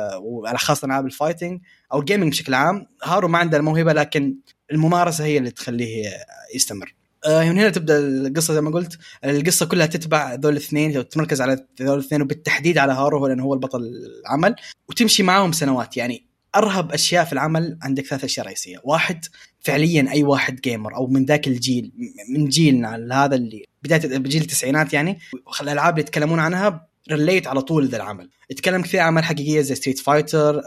على 0.46 0.58
خاصة 0.58 0.86
ألعاب 0.86 1.06
ال 1.06 1.12
fighting 1.12 1.60
أو 1.92 2.00
ال 2.00 2.05
gaming 2.05 2.32
بشكل 2.32 2.54
عام. 2.54 2.86
هارو 3.02 3.28
ما 3.28 3.38
عنده 3.38 3.56
الموهبة 3.56 3.92
لكن 3.92 4.34
الممارسة 4.72 5.24
هي 5.24 5.38
اللي 5.38 5.50
تخليه 5.50 6.10
يستمر. 6.54 6.94
آه، 7.26 7.44
من 7.44 7.58
هنا 7.58 7.70
تبدأ 7.70 7.98
القصة 7.98 8.54
زي 8.54 8.60
ما 8.60 8.70
قلت. 8.70 8.98
القصة 9.24 9.66
كلها 9.66 9.86
تتبع 9.86 10.34
ذول 10.34 10.52
الاثنين 10.52 11.08
تركز 11.08 11.40
على 11.40 11.66
ذول 11.82 11.98
الاثنين 11.98 12.22
وبالتحديد 12.22 12.78
على 12.78 12.92
هارو 12.92 13.26
لأنه 13.26 13.42
هو 13.42 13.54
البطل 13.54 13.80
العمل 14.26 14.54
وتمشي 14.88 15.22
معاهم 15.22 15.52
سنوات. 15.52 15.96
يعني 15.96 16.26
أرهب 16.56 16.92
أشياء 16.92 17.24
في 17.24 17.32
العمل 17.32 17.78
عندك 17.82 18.06
ثلاث 18.06 18.24
أشياء 18.24 18.46
رئيسية. 18.46 18.78
واحد 18.84 19.24
فعليا 19.60 20.06
أي 20.12 20.22
واحد 20.22 20.60
gamer 20.60 20.96
أو 20.96 21.06
من 21.06 21.24
ذاك 21.24 21.48
الجيل 21.48 21.92
من 22.28 22.48
جيلنا 22.48 23.24
هذا 23.24 23.36
اللي 23.36 23.64
بدايه 23.82 24.18
بجيل 24.18 24.42
التسعينات 24.42 24.92
يعني 24.92 25.18
الالعاب 25.60 25.92
اللي 25.92 26.00
يتكلمون 26.00 26.38
عنها 26.38 26.93
relate 27.10 27.46
على 27.46 27.62
طول 27.62 27.88
ذا 27.88 27.96
العمل. 27.96 28.30
يتكلم 28.50 28.82
كثير 28.82 29.00
عن 29.00 29.06
أعمال 29.06 29.24
حقيقية 29.24 29.60
زي 29.60 29.74
Street 29.74 29.98
Fighter 29.98 30.62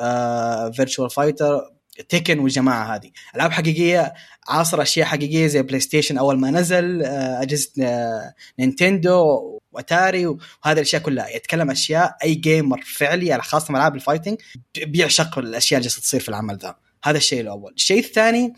Virtua 0.71 1.09
Fighter 1.09 1.61
Tekken 2.09 2.39
والجماعة 2.39 2.95
هذه. 2.95 3.11
ألعاب 3.35 3.51
حقيقية 3.51 4.13
عاصر 4.47 4.81
أشياء 4.81 5.07
حقيقية 5.07 5.47
زي 5.47 5.61
بلاي 5.61 5.79
ستيشن 5.79 6.17
أول 6.17 6.39
ما 6.39 6.51
نزل 6.51 7.03
آه، 7.03 7.41
أجهزة 7.41 7.71
آه، 7.81 8.33
نينتندو 8.59 9.59
وأتاري 9.71 10.25
وهذه 10.25 10.39
الأشياء 10.73 11.01
كلها. 11.01 11.29
يتكلم 11.35 11.71
أشياء 11.71 12.17
أي 12.23 12.35
gamer 12.35 12.81
فعلي 12.81 13.33
على 13.33 13.41
خاصة 13.41 13.69
ألعاب 13.71 13.95
ال 13.95 14.00
fighting 14.00 14.37
بيعشق 14.85 15.39
الأشياء 15.39 15.79
اللي 15.79 15.89
تصير 15.89 16.19
في 16.19 16.29
العمل 16.29 16.57
ذا. 16.57 16.75
هذا 17.03 17.17
الشيء 17.17 17.41
الأول. 17.41 17.73
الشيء 17.73 17.99
الثاني 17.99 18.53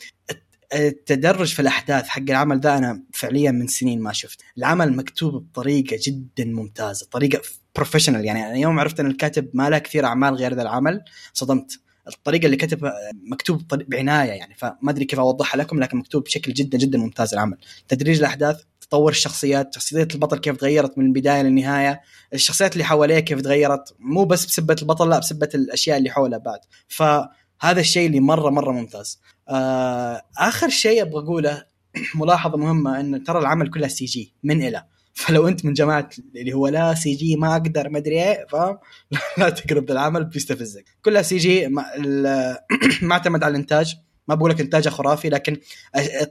التدرج 0.74 1.54
في 1.54 1.62
الأحداث 1.62 2.08
حق 2.08 2.22
العمل 2.22 2.60
ده 2.60 2.78
أنا 2.78 3.04
فعليا 3.13 3.52
من 3.52 3.68
سنين 3.68 4.02
ما 4.02 4.13
شفت. 4.13 4.42
العمل 4.58 4.96
مكتوب 4.96 5.34
بطريقة 5.34 6.00
جدا 6.04 6.46
ممتازة 6.46 7.08
طريقة 7.12 7.42
professional 7.76 8.26
يعني 8.26 8.48
أنا 8.48 8.56
يوم 8.56 8.80
عرفت 8.80 9.00
إن 9.00 9.06
الكاتب 9.06 9.50
ما 9.54 9.70
له 9.70 9.78
كثير 9.78 10.06
أعمال 10.06 10.36
غير 10.36 10.54
ذا 10.54 10.62
العمل 10.62 11.02
صدمت. 11.34 11.80
الطريقة 12.08 12.46
اللي 12.46 12.58
كتبها 12.58 12.94
مكتوب 13.32 13.62
بعناية 13.68 14.30
يعني 14.30 14.56
فما 14.56 14.90
أدري 14.90 15.06
كيف 15.06 15.20
أوضحها 15.20 15.58
لكم 15.58 15.80
لكن 15.80 15.98
مكتوب 15.98 16.24
بشكل 16.24 16.54
جدا 16.54 16.78
جدا 16.78 16.98
ممتاز 16.98 17.34
العمل. 17.34 17.58
تدريج 17.88 18.20
الأحداث 18.20 18.62
تطور 18.82 19.12
الشخصيات 19.12 19.76
شخصية 19.76 20.08
البطل 20.14 20.38
كيف 20.38 20.58
تغيرت 20.58 20.98
من 20.98 21.06
البداية 21.06 21.42
للنهاية 21.42 22.02
الشخصيات 22.34 22.74
اللي 22.74 22.84
حواليه 22.84 23.20
كيف 23.20 23.42
تغيرت. 23.42 23.96
مو 24.00 24.26
بس 24.26 24.46
بسبة 24.46 24.76
البطل 24.82 25.10
لا 25.10 25.20
بسبة 25.20 25.50
الأشياء 25.56 25.98
اللي 25.98 26.10
حوله 26.10 26.38
بعد. 26.38 26.60
فهذا 26.88 27.80
الشيء 27.80 28.08
اللي 28.08 28.20
مره 28.20 28.50
مرة 28.50 28.72
ممتاز. 28.72 29.20
آه 29.50 30.22
آخر 30.38 30.70
شيء 30.70 31.02
أبغى 31.02 31.24
أقوله 31.24 31.64
ملاحظة 32.16 32.58
مهمة 32.58 33.00
إن 33.00 33.24
ترى 33.24 33.40
العمل 33.40 33.70
كله 33.70 33.88
CG 33.88 34.34
من 34.44 34.68
إلى. 34.68 34.86
فلو 35.20 35.48
انت 35.48 35.66
من 35.66 35.74
جماعة 35.74 36.10
اللي 36.36 36.54
هو 36.54 36.68
لا 36.68 36.94
CG 36.94 37.36
ما 37.36 37.52
أقدر 37.52 37.90
ما 37.90 37.98
أدري 37.98 38.24
إيه 38.24 38.46
فاهم؟ 38.50 38.78
لا 39.38 39.50
تقرب 39.50 39.92
للعمل 39.92 40.26
بيستفزك 40.26 40.86
كلها 41.02 41.22
CG 41.22 41.68
ما 41.68 43.12
اعتمد 43.12 43.44
على 43.44 43.52
الإنتاج. 43.52 43.96
ما 44.28 44.36
بقول 44.36 44.52
لك 44.52 44.62
انتاجها 44.62 44.90
خرافي 44.90 45.30
لكن 45.30 45.58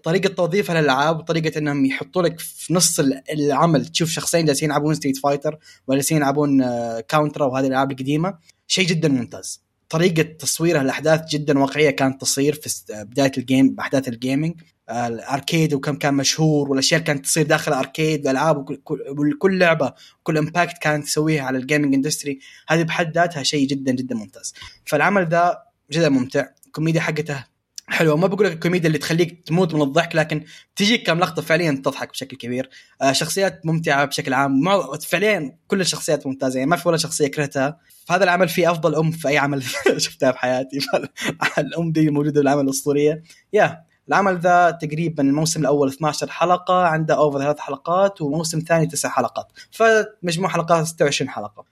طريقة 0.04 0.28
توظيفها 0.28 0.80
للالعاب 0.80 1.18
وطريقة 1.18 1.58
إنهم 1.58 1.84
يحطوا 1.84 2.22
لك 2.22 2.40
في 2.40 2.74
نص 2.74 3.00
العمل 3.32 3.86
تشوف 3.86 4.10
شخصين 4.10 4.44
جالسين 4.44 4.68
يلعبون 4.68 4.94
Street 4.94 5.16
Fighter 5.16 5.58
وجالسين 5.88 6.16
يلعبون 6.16 6.62
Contra 7.00 7.46
وهذه 7.46 7.66
الألعاب 7.66 7.90
القديمة 7.90 8.38
شيء 8.66 8.86
جدا 8.86 9.08
ممتاز. 9.08 9.62
طريقة 9.88 10.22
تصويرها 10.22 10.82
الأحداث 10.82 11.28
جدا 11.30 11.58
واقعية 11.58 11.90
كانت 11.90 12.20
تصير 12.20 12.54
في 12.54 12.70
بداية 12.90 13.32
ال 13.38 13.45
game 13.45 13.74
بأحداث 13.74 14.08
ال 14.08 14.15
gaming 14.15 14.54
ال 14.90 15.02
arcade 15.02 15.74
وكم 15.74 15.96
كان 15.96 16.14
مشهور 16.14 16.70
والأشياء 16.70 17.00
اللي 17.00 17.06
كانت 17.06 17.24
تصير 17.24 17.46
داخل 17.46 17.72
ال 17.72 17.80
arcade 17.80 18.26
والألعاب 18.26 18.66
وكل 18.90 19.58
لعبة 19.58 19.92
وكل 20.20 20.38
impact 20.38 20.78
كانت 20.78 21.04
تسويها 21.04 21.42
على 21.42 21.58
ال 21.58 21.63
gaming 21.63 21.94
industry 21.94 22.38
هذه 22.68 22.82
بحد 22.82 23.14
ذاتها 23.14 23.42
شيء 23.42 23.66
جدا 23.66 23.92
جدا 23.92 24.14
ممتاز. 24.14 24.54
فالعمل 24.86 25.28
ذا 25.28 25.58
جدا 25.92 26.08
ممتع 26.08 26.46
الكوميديا 26.66 27.00
حقته 27.00 27.44
حلوة. 27.88 28.16
ما 28.16 28.26
بقول 28.26 28.46
لك 28.46 28.52
الكوميديا 28.52 28.86
اللي 28.86 28.98
تخليك 28.98 29.42
تموت 29.46 29.74
من 29.74 29.82
الضحك 29.82 30.16
لكن 30.16 30.44
تجيك 30.76 31.06
كم 31.06 31.18
لقطة 31.18 31.42
فعليا 31.42 31.82
تضحك 31.84 32.10
بشكل 32.10 32.36
كبير. 32.36 32.70
آه 33.02 33.12
شخصيات 33.12 33.66
ممتعة 33.66 34.04
بشكل 34.04 34.34
عام. 34.34 34.64
فعليا 34.98 35.58
كل 35.66 35.80
الشخصيات 35.80 36.26
ممتازة 36.26 36.58
يعني 36.58 36.70
ما 36.70 36.76
في 36.76 36.88
ولا 36.88 36.96
شخصية 36.96 37.28
كرهتها. 37.28 37.80
فهذا 38.06 38.24
العمل 38.24 38.48
فيه 38.48 38.70
أفضل 38.70 38.94
أم 38.94 39.10
في 39.10 39.28
أي 39.28 39.38
عمل 39.38 39.62
شفتها 39.96 40.32
في 40.32 40.38
حياتي. 40.38 40.78
الام 41.58 41.92
دي 41.92 42.10
موجودة 42.10 42.40
بالعمل 42.40 42.64
الأسطورية. 42.64 43.22
yeah 43.52 43.87
العمل 44.08 44.38
ذا 44.38 44.70
تقريبا 44.70 45.22
الموسم 45.22 45.60
الأول 45.60 45.88
12 45.88 46.30
حلقة 46.30 46.86
عنده 46.86 47.14
OVA 47.16 47.38
ثلاث 47.38 47.58
حلقات 47.58 48.22
وموسم 48.22 48.58
ثاني 48.60 48.86
تسع 48.86 49.08
حلقات. 49.08 49.52
فمجموع 49.70 50.48
حلقات 50.48 50.86
26 50.86 51.30
حلقة. 51.30 51.64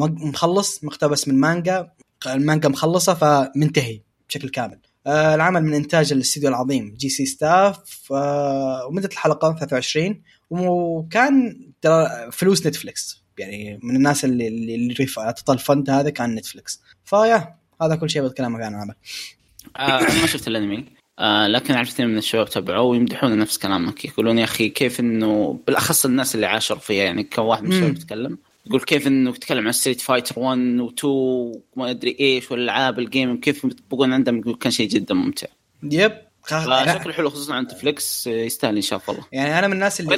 مخلص 0.00 0.84
مقتبس 0.84 1.28
من 1.28 1.40
مانجا. 1.40 1.90
المانجا 2.26 2.68
مخلصة 2.68 3.14
فمنتهي 3.14 4.00
بشكل 4.28 4.48
كامل. 4.48 4.78
آه، 5.06 5.34
العمل 5.34 5.62
من 5.62 5.74
إنتاج 5.74 6.12
الاستديو 6.12 6.48
العظيم 6.48 6.94
J.C. 6.98 7.08
Staff. 7.08 8.12
آه، 8.12 8.86
ومدة 8.86 9.08
الحلقة 9.12 9.52
23 9.52 10.22
وكان 10.50 11.60
فلوس 12.32 12.66
نتفلكس 12.66 13.22
يعني 13.38 13.80
من 13.82 13.96
الناس 13.96 14.24
اللي 14.24 14.48
اللي 14.48 15.06
اعطى 15.18 15.52
ال 15.52 15.60
fund 15.60 15.90
هذا 15.90 16.10
كان 16.10 16.34
نتفلكس 16.34 16.80
ف 17.04 17.14
yeah 17.14 17.54
هذا 17.82 17.96
كل 17.96 18.10
شيء 18.10 18.22
بتكلم 18.22 18.56
عن 18.56 18.74
العمل 18.74 18.94
آه 19.76 20.00
ما 20.20 20.26
شفت 20.26 20.48
الأنمي. 20.48 20.97
آه 21.18 21.46
لكن 21.46 21.74
اعرف 21.74 21.88
اثنين 21.88 22.08
من 22.08 22.18
الشباب 22.18 22.48
تبعوه 22.48 22.82
ويمدحون 22.82 23.38
نفس 23.38 23.58
كلامك. 23.58 24.04
يقولون 24.04 24.38
يا 24.38 24.44
أخي 24.44 24.68
كيف 24.68 25.00
إنه 25.00 25.60
بالأخص 25.66 26.04
الناس 26.04 26.34
اللي 26.34 26.46
عاشروا 26.46 26.80
فيها 26.80 27.04
يعني 27.04 27.24
كواحد 27.24 27.62
من 27.62 27.72
الشباب 27.72 27.96
يتكلم 27.96 28.38
يقول 28.66 28.80
كيف 28.80 29.06
إنه 29.06 29.32
تتكلم 29.32 29.66
عن 29.66 29.72
Street 29.72 30.00
Fighter 30.00 30.40
1 30.40 30.58
و2 30.58 31.04
وما 31.04 31.90
أدري 31.90 32.16
إيش 32.20 32.50
والألعاب 32.50 32.98
ال 32.98 33.06
game 33.06 33.40
كيف 33.40 33.64
يطبقون 33.64 34.12
عندهم 34.12 34.38
يقول 34.38 34.54
كان 34.54 34.72
شيء 34.72 34.88
جدا 34.88 35.14
ممتع. 35.14 35.46
yep. 35.82 36.12
شكله 36.48 37.12
حلو 37.12 37.30
خصوصا 37.30 37.54
عن 37.54 37.62
نتفلكس 37.62 38.26
يستاهل 38.26 38.76
إن 38.76 38.82
شاء 38.82 39.00
الله. 39.08 39.24
يعني 39.32 39.58
أنا 39.58 39.66
من 39.66 39.72
الناس 39.72 40.00
اللي 40.00 40.14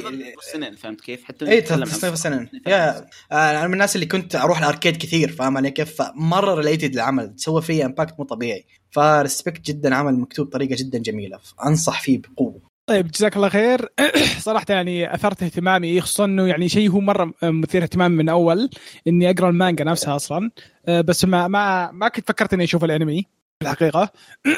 السنين 0.47 0.75
فهمت 0.75 1.01
كيف؟ 1.01 1.23
حتى 1.23 1.49
اي 1.49 1.61
تصنيف 1.61 2.13
السنين 2.13 2.49
يا. 2.67 3.05
أنا 3.31 3.67
من 3.67 3.73
الناس 3.73 3.95
اللي 3.95 4.05
كنت 4.05 4.35
أروح 4.35 4.59
ال 4.59 4.64
arcade 4.64 4.97
كثير 4.97 5.31
فاهم 5.31 5.57
علي 5.57 5.71
كيف؟ 5.71 6.01
مره 6.15 6.55
related 6.55 6.95
للعمل 6.95 7.33
سوى 7.37 7.61
فيه 7.61 7.85
impact 7.85 8.15
مو 8.19 8.25
طبيعي. 8.25 8.65
ف 8.91 9.00
respect 9.00 9.61
جدا 9.61 9.95
عمل 9.95 10.19
مكتوب 10.19 10.47
بطريقة 10.47 10.75
جدا 10.79 10.97
جميلة. 10.97 11.39
أنصح 11.65 12.01
فيه 12.01 12.19
بقوة. 12.19 12.61
طيب 12.89 13.07
جزاك 13.07 13.35
الله 13.35 13.49
خير. 13.49 13.89
صراحة 14.39 14.65
يعني 14.69 15.15
أثرت 15.15 15.43
اهتمامي 15.43 16.01
خصوصا 16.01 16.25
إنه 16.25 16.47
يعني 16.47 16.69
شيء 16.69 16.89
هو 16.89 16.99
مرة 16.99 17.33
مثير 17.43 17.83
اهتمام 17.83 18.11
من 18.11 18.29
أول 18.29 18.69
إني 19.07 19.29
أقرأ 19.29 19.49
المانجا 19.49 19.83
نفسها 19.83 20.15
أصلا. 20.15 20.51
أه، 20.85 21.01
بس 21.01 21.25
ما 21.25 21.47
ما 21.47 21.91
ما 21.91 22.07
كنت 22.07 22.27
فكرت 22.27 22.53
إني 22.53 22.63
أشوف 22.63 22.83
الأنمي 22.83 23.21
في 23.59 23.61
الحقيقة 23.61 24.11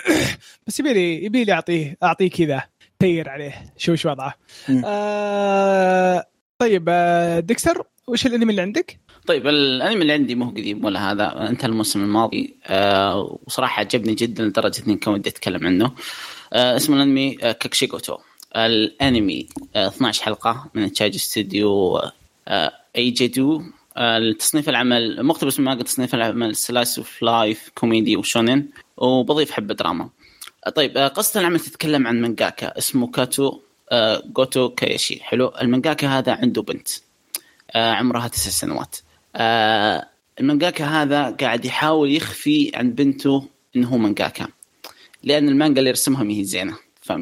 بس 0.67 0.79
يبي 0.79 0.93
لي 0.93 1.25
يبي 1.25 1.43
لي 1.43 1.53
أعطيه 1.53 1.97
أعطيه 2.03 2.29
كذا 2.29 2.63
try 2.99 3.29
عليه 3.29 3.73
شو 3.77 3.95
شو 3.95 4.09
وضعه. 4.09 4.33
آه 4.85 6.25
طيب 6.59 6.85
آه، 6.89 7.39
ديكستر 7.39 7.83
وش 8.07 8.25
الأنمي 8.25 8.51
اللي 8.51 8.61
عندك؟ 8.61 8.99
طيب 9.27 9.47
الأنمي 9.47 10.01
اللي 10.01 10.13
عندي 10.13 10.35
مو 10.35 10.49
قديم 10.49 10.85
ولا 10.85 11.11
هذا 11.11 11.49
انتهى 11.49 11.67
الموسم 11.67 12.03
الماضي. 12.03 12.55
آه 12.65 13.39
وصراحة 13.47 13.79
عجبني 13.79 14.13
جدا 14.13 14.43
لدرجة 14.43 14.83
إني 14.87 14.95
كان 14.95 15.13
ودي 15.13 15.29
أتكلم 15.29 15.67
عنه. 15.67 15.91
آه 16.53 16.75
اسم 16.75 16.93
الأنمي 16.93 17.37
آه 17.41 17.51
كاكشيغوتو 17.51 18.17
الأنمي 18.55 19.47
آه 19.75 19.87
12 19.87 20.23
حلقة 20.23 20.69
من 20.73 20.93
تشاج 20.93 21.17
ستوديو 21.17 22.01
آه 22.47 22.73
ايجيدو 22.95 23.63
آه 23.97 24.17
التصنيف 24.17 24.69
العمل 24.69 25.23
مقتبس 25.23 25.59
من 25.59 25.65
مانجا 25.65 25.83
تصنيف 25.83 26.15
العمل 26.15 26.55
slice 26.55 26.97
of 26.97 27.23
life 27.23 27.69
كوميدي 27.75 28.17
و 28.17 28.24
shounen 28.24 28.69
وبضيف 28.97 29.51
حبة 29.51 29.73
دراما. 29.73 30.09
آه 30.67 30.69
طيب 30.69 30.97
آه 30.97 31.07
قصة 31.07 31.39
العمل 31.39 31.59
تتكلم 31.59 32.07
عن 32.07 32.21
مانجاكا 32.21 32.77
اسمه 32.77 33.07
كاتو 33.07 33.59
جوتو 34.25 34.69
كايشي. 34.69 35.19
حلو. 35.23 35.53
المانجاكا 35.61 36.07
هذا 36.07 36.31
عنده 36.31 36.61
بنت 36.61 36.87
عمرها 37.75 38.27
تسع 38.27 38.49
سنوات. 38.49 38.95
آه 39.35 40.05
المانجاكا 40.39 40.85
هذا 40.85 41.29
قاعد 41.29 41.65
يحاول 41.65 42.15
يخفي 42.15 42.71
عن 42.75 42.91
بنته 42.91 43.47
إنه 43.75 43.87
هو 43.87 43.97
مانجاكا. 43.97 44.47
لأن 45.23 45.49
المانجا 45.49 45.79
اللي 45.79 45.89
يرسمها 45.89 46.23
ما 46.23 46.33
هي 46.33 46.43
زينة. 46.43 46.77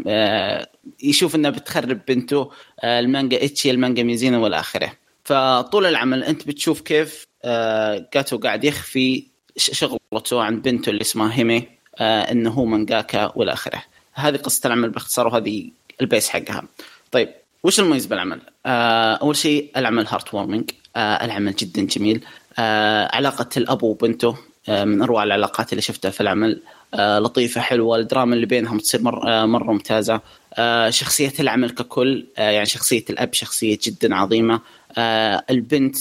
آه 0.08 0.68
يشوف 1.04 1.36
إنها 1.36 1.52
بتخرب 1.52 2.02
بنته 2.08 2.52
آه 2.80 3.00
المانجا 3.00 3.46
ecchi 3.46 3.72
المانجا 3.72 4.04
مي 4.04 4.16
زينة 4.16 4.42
والى 4.44 4.60
اخره 4.60 4.94
فطول 5.24 5.86
العمل 5.86 6.24
أنت 6.24 6.48
بتشوف 6.48 6.82
كيف 6.82 7.28
آه 7.44 8.08
جاتو 8.14 8.38
قاعد 8.38 8.64
يخفي 8.64 9.24
شغلته 9.58 10.42
عن 10.42 10.62
بنته 10.62 10.90
اللي 10.90 11.02
اسمها 11.02 11.38
هيمي 11.38 11.68
آه 11.98 12.22
إنه 12.32 12.50
هو 12.50 12.66
مانجاكا 12.66 13.32
والى 13.36 13.54
اخره 13.54 13.84
هذه 14.14 14.38
قصة 14.38 14.68
العمل 14.68 14.90
باختصار 14.90 15.28
وهذه 15.28 15.70
ال 16.02 16.07
base 16.07 16.30
حقها. 16.30 16.64
طيب 17.12 17.30
وش 17.64 17.80
المميز 17.80 18.06
بالعمل؟ 18.06 18.42
آه 18.66 19.14
أول 19.14 19.36
شيء 19.36 19.72
العمل 19.78 20.08
heart 20.08 20.34
warming 20.34 20.72
آه 20.96 21.26
العمل 21.26 21.56
جدا 21.56 21.82
جميل. 21.82 22.26
آه 22.60 23.16
علاقة 23.16 23.50
الأب 23.58 23.84
وبنته 23.84 24.38
آه 24.70 24.84
من 24.84 25.02
أروع 25.02 25.24
العلاقات 25.24 25.72
اللي 25.74 25.82
شفتها 25.82 26.12
في 26.12 26.22
العمل. 26.22 26.62
آه 26.94 27.20
لطيفة 27.20 27.62
حلوة 27.62 27.98
الدراما 27.98 28.36
اللي 28.36 28.46
بينهم 28.46 28.78
تصير 28.80 29.02
مر 29.02 29.28
آه 29.28 29.46
مرة 29.46 29.72
ممتازة. 29.72 30.22
آه 30.54 30.90
شخصية 30.90 31.34
العمل 31.40 31.70
ككل 31.70 32.26
آه 32.38 32.50
يعني 32.50 32.66
شخصية 32.66 33.06
الأب 33.10 33.34
شخصية 33.34 33.78
جدا 33.84 34.16
عظيمة. 34.16 34.62
آه 34.98 35.44
البنت 35.50 35.98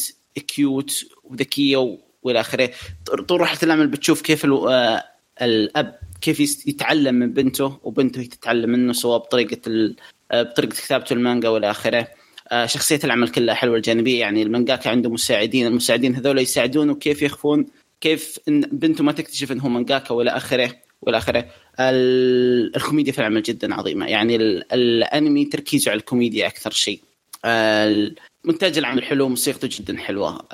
cute 0.49 1.05
وذكية 1.25 1.99
وإلى 2.23 2.41
آخره. 2.41 2.71
طول 3.29 3.41
رحلة 3.41 3.59
العمل 3.63 3.87
بتشوف 3.87 4.21
كيف 4.23 4.47
آه 4.47 5.05
الأب 5.43 5.99
كيف 6.21 6.67
يتعلم 6.67 7.15
من 7.15 7.33
بنته 7.33 7.79
وبنته 7.83 8.23
تتعلم 8.23 8.71
منه 8.71 8.93
سواء 8.93 9.19
بطريقة 9.19 9.61
بطريقة 10.33 10.75
كتابته 10.75 11.13
المانجا 11.13 11.49
والى 11.49 11.71
آخره. 11.71 12.09
شخصية 12.65 13.01
العمل 13.05 13.29
كلها 13.29 13.55
حلوة 13.55 13.77
الجانبية 13.77 14.21
يعني 14.21 14.43
المانجاكا 14.43 14.91
عنده 14.91 15.11
مساعدين 15.11 15.67
المساعدين 15.67 16.15
هذول 16.15 16.39
يساعدونه 16.39 16.95
كيف 16.95 17.23
يخفون 17.23 17.67
كيف 18.01 18.39
إن 18.49 18.61
بنته 18.61 19.05
ما 19.05 19.13
تكتشف 19.13 19.53
إنه 19.53 19.69
مانجاكا 19.69 20.15
والى 20.15 20.31
آخره 20.31 20.75
والى 21.03 21.19
آخره. 21.19 21.47
الكوميديا 21.81 23.13
في 23.13 23.19
العمل 23.19 23.43
جدا 23.43 23.75
عظيمة 23.75 24.07
يعني 24.07 24.37
الأنمي 24.73 25.45
تركيزه 25.45 25.91
على 25.91 25.99
الكوميديا 25.99 26.47
أكثر 26.47 26.71
شيء. 26.71 27.01
مونتاج 28.45 28.79
العمل 28.79 29.05
حلو 29.05 29.29
موسيقته 29.29 29.69
جدا 29.73 29.97
حلوة. 29.97 30.47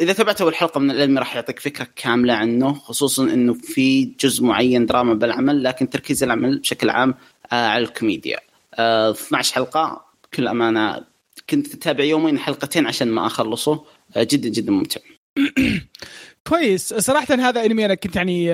إذا 0.00 0.12
تابعت 0.12 0.40
أول 0.40 0.54
حلقة 0.54 0.80
من 0.80 0.90
الأنمي 0.90 1.18
راح 1.18 1.36
يعطيك 1.36 1.58
فكرة 1.58 1.88
كاملة 1.96 2.34
عنه 2.34 2.74
خصوصا 2.74 3.24
إنه 3.24 3.54
في 3.54 4.04
جزء 4.20 4.44
معين 4.44 4.86
دراما 4.86 5.14
بالعمل 5.14 5.64
لكن 5.64 5.90
تركيز 5.90 6.22
العمل 6.22 6.58
بشكل 6.58 6.90
عام 6.90 7.14
على 7.52 7.84
الكوميديا. 7.84 8.38
12 8.78 9.54
حلقة 9.54 10.04
بكل 10.24 10.48
أمانة 10.48 11.04
كنت 11.50 11.74
أتابع 11.74 12.04
يومين 12.04 12.38
حلقتين 12.38 12.86
عشان 12.86 13.08
ما 13.08 13.26
أخلصه. 13.26 13.84
جدا 14.16 14.48
جدا 14.48 14.72
ممتع. 14.72 15.00
كويس. 16.48 16.94
صراحة 16.94 17.34
هذا 17.34 17.64
أنمي 17.64 17.84
أنا 17.84 17.94
كنت 17.94 18.16
يعني 18.16 18.52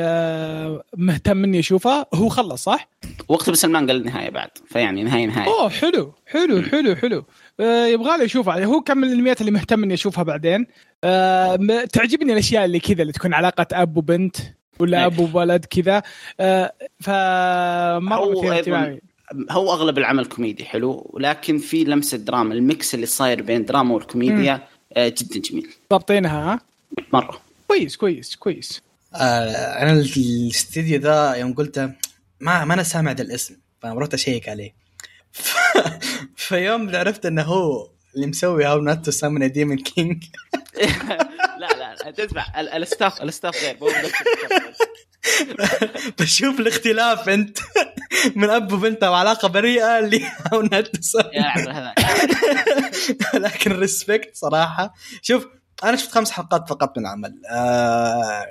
مهتم 0.96 1.44
إني 1.44 1.59
أشوفه. 1.59 2.06
هو 2.14 2.28
خلص 2.28 2.64
صح؟ 2.64 2.88
واقتبس 3.28 3.64
المانجا 3.64 3.92
للنهاية 3.92 4.30
بعد 4.30 4.50
فيعني 4.66 5.02
نهاية 5.02 5.26
نهاية. 5.26 5.46
أوه 5.46 5.68
حلو 5.68 6.14
حلو 6.26 6.62
حلو 6.62 6.96
حلو. 6.96 7.24
آه 7.61 7.87
يبغى 7.87 8.18
لي 8.18 8.24
اشوفه 8.24 8.64
هو 8.64 8.80
كم 8.80 8.98
من 8.98 9.04
الأنميات 9.04 9.40
اللي 9.40 9.52
مهتم 9.52 9.83
إني 9.83 9.94
أشوفها 9.94 10.24
بعدين؟ 10.24 10.66
آه 11.04 11.56
تعجبني 11.92 12.33
الأشياء 12.33 12.64
اللي 12.64 12.80
كذا 12.80 13.02
اللي 13.02 13.12
تكون 13.12 13.35
علاقة 13.35 13.66
أب 13.72 13.96
وبنت 13.96 14.37
ولا 14.78 15.06
أب 15.06 15.18
وولد 15.18 15.64
كذا. 15.64 16.02
آه 16.40 16.72
مثير 17.98 18.59
اهتمامي. 18.59 19.00
هو 19.51 19.73
أغلب 19.73 19.99
العمل 19.99 20.27
كوميدي 20.27 20.64
حلو 20.64 21.11
ولكن 21.12 21.59
في 21.59 21.85
لمسة 21.85 22.19
دراما 22.19 22.55
ال 22.55 22.64
mix 22.64 22.94
اللي 22.95 23.07
صاير 23.07 23.43
بين 23.43 23.64
دراما 23.64 23.95
والكوميديا 23.95 24.69
آه 24.93 25.09
جدا 25.09 25.40
جميل. 25.40 25.69
ضابطينها 25.90 26.53
ها؟ 26.53 26.61
مرة. 27.12 27.40
كويس 27.69 27.97
كويس 27.97 28.37
كويس. 28.37 28.83
آه 29.14 29.83
أنا 29.83 29.93
الاستديو 29.93 31.01
ذا 31.01 31.35
يوم 31.35 31.55
قلت 31.55 31.79
ما 32.40 32.64
ما 32.64 32.75
أنا 32.75 32.83
سامع 32.83 33.12
ذا 33.12 33.23
الاسم 33.23 33.57
فرحت 33.83 34.14
أشيك 34.14 34.49
عليه. 34.49 34.75
ف... 35.33 35.57
فيوم 36.37 36.97
عرفت 36.97 37.27
إنه 37.27 37.43
هو 37.43 37.88
اللي 38.14 38.27
مسوي 38.27 38.64
How 38.64 38.81
Not 38.81 39.05
to 39.05 39.11
Summon 39.11 39.53
Demon 39.53 39.79
King 39.79 40.24
لا 41.59 41.95
لا 42.05 42.11
تسمع 42.11 42.61
ال 42.61 42.71
staff 42.71 43.22
ال 43.22 43.29
staff 43.29 43.62
غير 43.62 43.77
بشوف 46.18 46.61
الاختلاف 46.61 47.28
انت 47.28 47.59
من 48.37 48.50
اب 48.50 48.72
وبنته 48.72 49.11
وعلاقه 49.11 49.48
بريئة 49.48 49.98
اللي 49.98 50.22
لكن 53.35 53.72
respect 53.72 54.37
صراحة. 54.37 54.94
شوف 55.22 55.46
أنا 55.85 55.96
شفت 55.96 56.11
خمس 56.11 56.30
حلقات 56.30 56.68
فقط 56.68 56.98
من 56.98 57.04
العمل 57.04 57.40
آه 57.50 58.46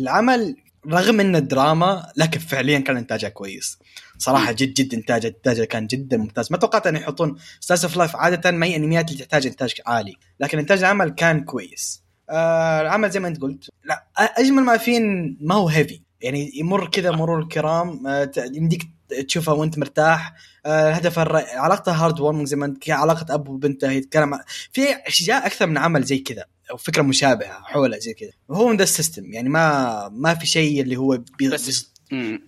العمل 0.00 0.56
رغم 0.86 1.20
إنه 1.20 1.38
دراما 1.38 2.12
لكن 2.16 2.40
فعليا 2.40 2.78
كان 2.78 2.96
إنتاجه 2.96 3.28
كويس. 3.28 3.78
صراحة 4.18 4.52
جد 4.52 4.74
جد 4.74 4.94
انتاج 4.94 5.26
إنتاجه 5.26 5.64
كان 5.64 5.86
جدا 5.86 6.16
ممتاز. 6.16 6.52
ما 6.52 6.58
توقعت 6.58 6.86
أن 6.86 6.96
يحطون 6.96 7.36
slice 7.60 7.84
of 7.84 7.96
life 7.96 8.16
عادة 8.16 8.50
ما 8.50 8.66
هي 8.66 8.76
انميات 8.76 9.10
اللي 9.10 9.24
تحتاج 9.24 9.46
إنتاج 9.46 9.74
عالي. 9.86 10.14
لكن 10.40 10.58
إنتاج 10.58 10.78
العمل 10.78 11.10
كان 11.10 11.44
كويس. 11.44 12.02
آه 12.30 12.80
العمل 12.80 13.10
زي 13.10 13.20
ما 13.20 13.28
أنت 13.28 13.42
قلت 13.42 13.70
لا 13.84 14.06
أجمل 14.16 14.62
ما 14.62 14.76
فيه 14.76 15.00
ما 15.40 15.54
هو 15.54 15.68
heavy 15.68 16.07
يعني 16.20 16.52
يمر 16.54 16.88
كذا 16.88 17.10
مرور 17.10 17.40
الكرام 17.40 18.06
آه 18.06 18.30
يمديك 18.36 18.88
تشوفها 19.28 19.54
وانت 19.54 19.78
مرتاح. 19.78 20.34
آه 20.66 20.90
هدف 20.90 21.18
الر... 21.18 21.36
علاقته 21.36 21.92
heartwarming 21.92 22.46
زي 22.46 22.56
ما 22.56 22.66
انت 22.66 22.90
علاقة 22.90 23.34
أب 23.34 23.48
وبنته 23.48 23.90
يتكلم 23.90 24.38
في 24.72 24.82
أشياء 25.06 25.46
أكثر 25.46 25.66
من 25.66 25.78
عمل 25.78 26.02
زي 26.02 26.18
كذا 26.18 26.44
أو 26.70 26.76
فكرة 26.76 27.02
مشابهة 27.02 27.62
حوله 27.62 27.98
زي 27.98 28.14
كذا. 28.14 28.30
وهو 28.48 28.68
من 28.68 28.76
ذا 28.76 28.82
ال 28.82 28.89
system 28.89 29.32
يعني 29.32 29.48
ما 29.48 30.08
ما 30.08 30.34
في 30.34 30.46
شيء 30.46 30.82
اللي 30.82 30.96
هو 30.96 31.18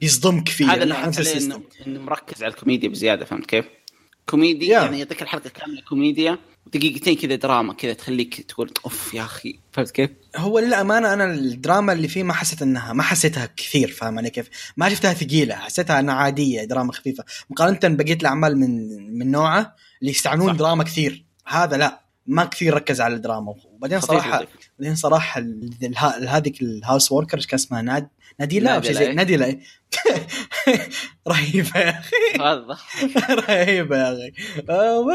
بيصدمك 0.00 0.48
فيه 0.48 0.72
هذا 0.72 0.82
اللي 0.82 0.94
حكيت 0.94 1.42
إنه 1.42 1.62
إنه 1.86 2.00
مركز 2.00 2.42
على 2.42 2.52
الكوميديا 2.52 2.88
بزيادة 2.88 3.24
فهمت 3.24 3.46
كيف؟ 3.46 3.64
كوميديا 4.30 4.78
yeah. 4.78 4.82
يعني 4.82 4.98
يعطيك 4.98 5.22
الحلقة 5.22 5.50
كاملة 5.50 5.80
كوميديا 5.88 6.38
ودقيقتين 6.66 7.16
كذا 7.16 7.34
دراما 7.34 7.74
كذا 7.74 7.92
تخليك 7.92 8.40
تقول 8.40 8.70
أوف 8.84 9.14
يا 9.14 9.22
أخي 9.22 9.58
فهمت 9.72 9.90
كيف؟ 9.90 10.10
هو 10.36 10.58
للأمانة 10.58 11.12
أنا 11.12 11.24
الدراما 11.24 11.92
اللي 11.92 12.08
فيه 12.08 12.22
ما 12.22 12.32
حسيت 12.32 12.62
انها 12.62 12.92
ما 12.92 13.02
حسيتها 13.02 13.48
كثير 13.56 13.90
فاهم 13.90 14.18
علي 14.18 14.30
كيف؟ 14.30 14.48
ما 14.76 14.88
شفتها 14.88 15.12
ثقيلة 15.12 15.54
حسيتها 15.54 16.00
إنها 16.00 16.14
عادية 16.14 16.64
دراما 16.64 16.92
خفيفة 16.92 17.24
مقارنة 17.50 17.96
بقية 17.96 18.14
الأعمال 18.14 18.58
من 18.58 18.88
من 19.18 19.30
نوعه 19.30 19.76
اللي 20.00 20.10
يستعنون 20.10 20.56
دراما 20.56 20.84
كثير 20.84 21.24
هذا 21.46 21.76
لا 21.76 22.00
ما 22.26 22.44
كثير 22.44 22.74
ركز 22.74 23.00
على 23.00 23.14
الدراما 23.14 23.54
وبعدين 23.64 24.00
صراحة 24.00 24.46
بعدين 24.78 24.94
صراحة 24.96 25.42
هذيك 26.28 26.62
ال 26.62 26.71
house 26.71 27.12
worker 27.12 27.36
إيش 27.36 27.46
كان 27.46 27.58
اسمها 27.58 27.82
ناد 27.82 28.08
ناديلا 28.40 28.76
أو 28.76 28.82
شيء 28.82 28.92
زي 28.92 29.12
ناديلا 29.12 29.46
رهيبه 31.28 31.78
يا 31.80 31.90
أخي. 31.90 32.16
رهيبه 33.48 33.96
يا 33.96 34.12
أخي. 34.12 34.32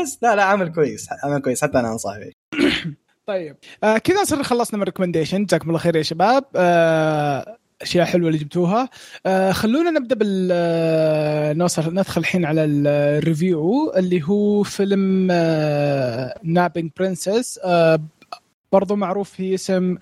بس 0.03 0.17
لا 0.21 0.35
لا 0.35 0.43
عمل 0.43 0.71
كويس 0.73 1.07
عمل 1.23 1.41
كويس 1.41 1.61
حتى 1.61 1.79
أنا 1.79 1.91
انصح 1.91 2.13
فيه 2.17 2.31
طيب. 3.27 3.57
آه 3.83 3.97
كذا 3.97 4.23
صرنا 4.23 4.43
خلصنا 4.43 4.77
من 4.77 4.81
ال 4.81 4.86
recommendation 4.86 5.45
جزاكم 5.45 5.67
الله 5.67 5.79
خير 5.79 5.95
يا 5.95 6.01
شباب. 6.03 6.43
آه 6.55 7.57
أشياء 7.81 8.05
حلوة 8.05 8.27
اللي 8.27 8.39
جبتوها. 8.39 8.89
آه 9.25 9.51
خلونا 9.51 9.91
نبدأ 9.91 10.15
بال 10.15 10.49
آه 10.53 11.53
نوصل 11.53 11.93
ندخل 11.93 12.21
الحين 12.21 12.45
على 12.45 12.65
ال 12.65 12.84
review 12.84 13.93
اللي 13.97 14.23
هو 14.23 14.63
فيلم 14.63 15.27
آه 15.31 16.39
Napping 16.43 16.91
Princess 16.99 17.59
آه 17.63 17.99
برضو 18.71 18.95
معروف 18.95 19.29
في 19.29 19.53
اسم 19.53 19.97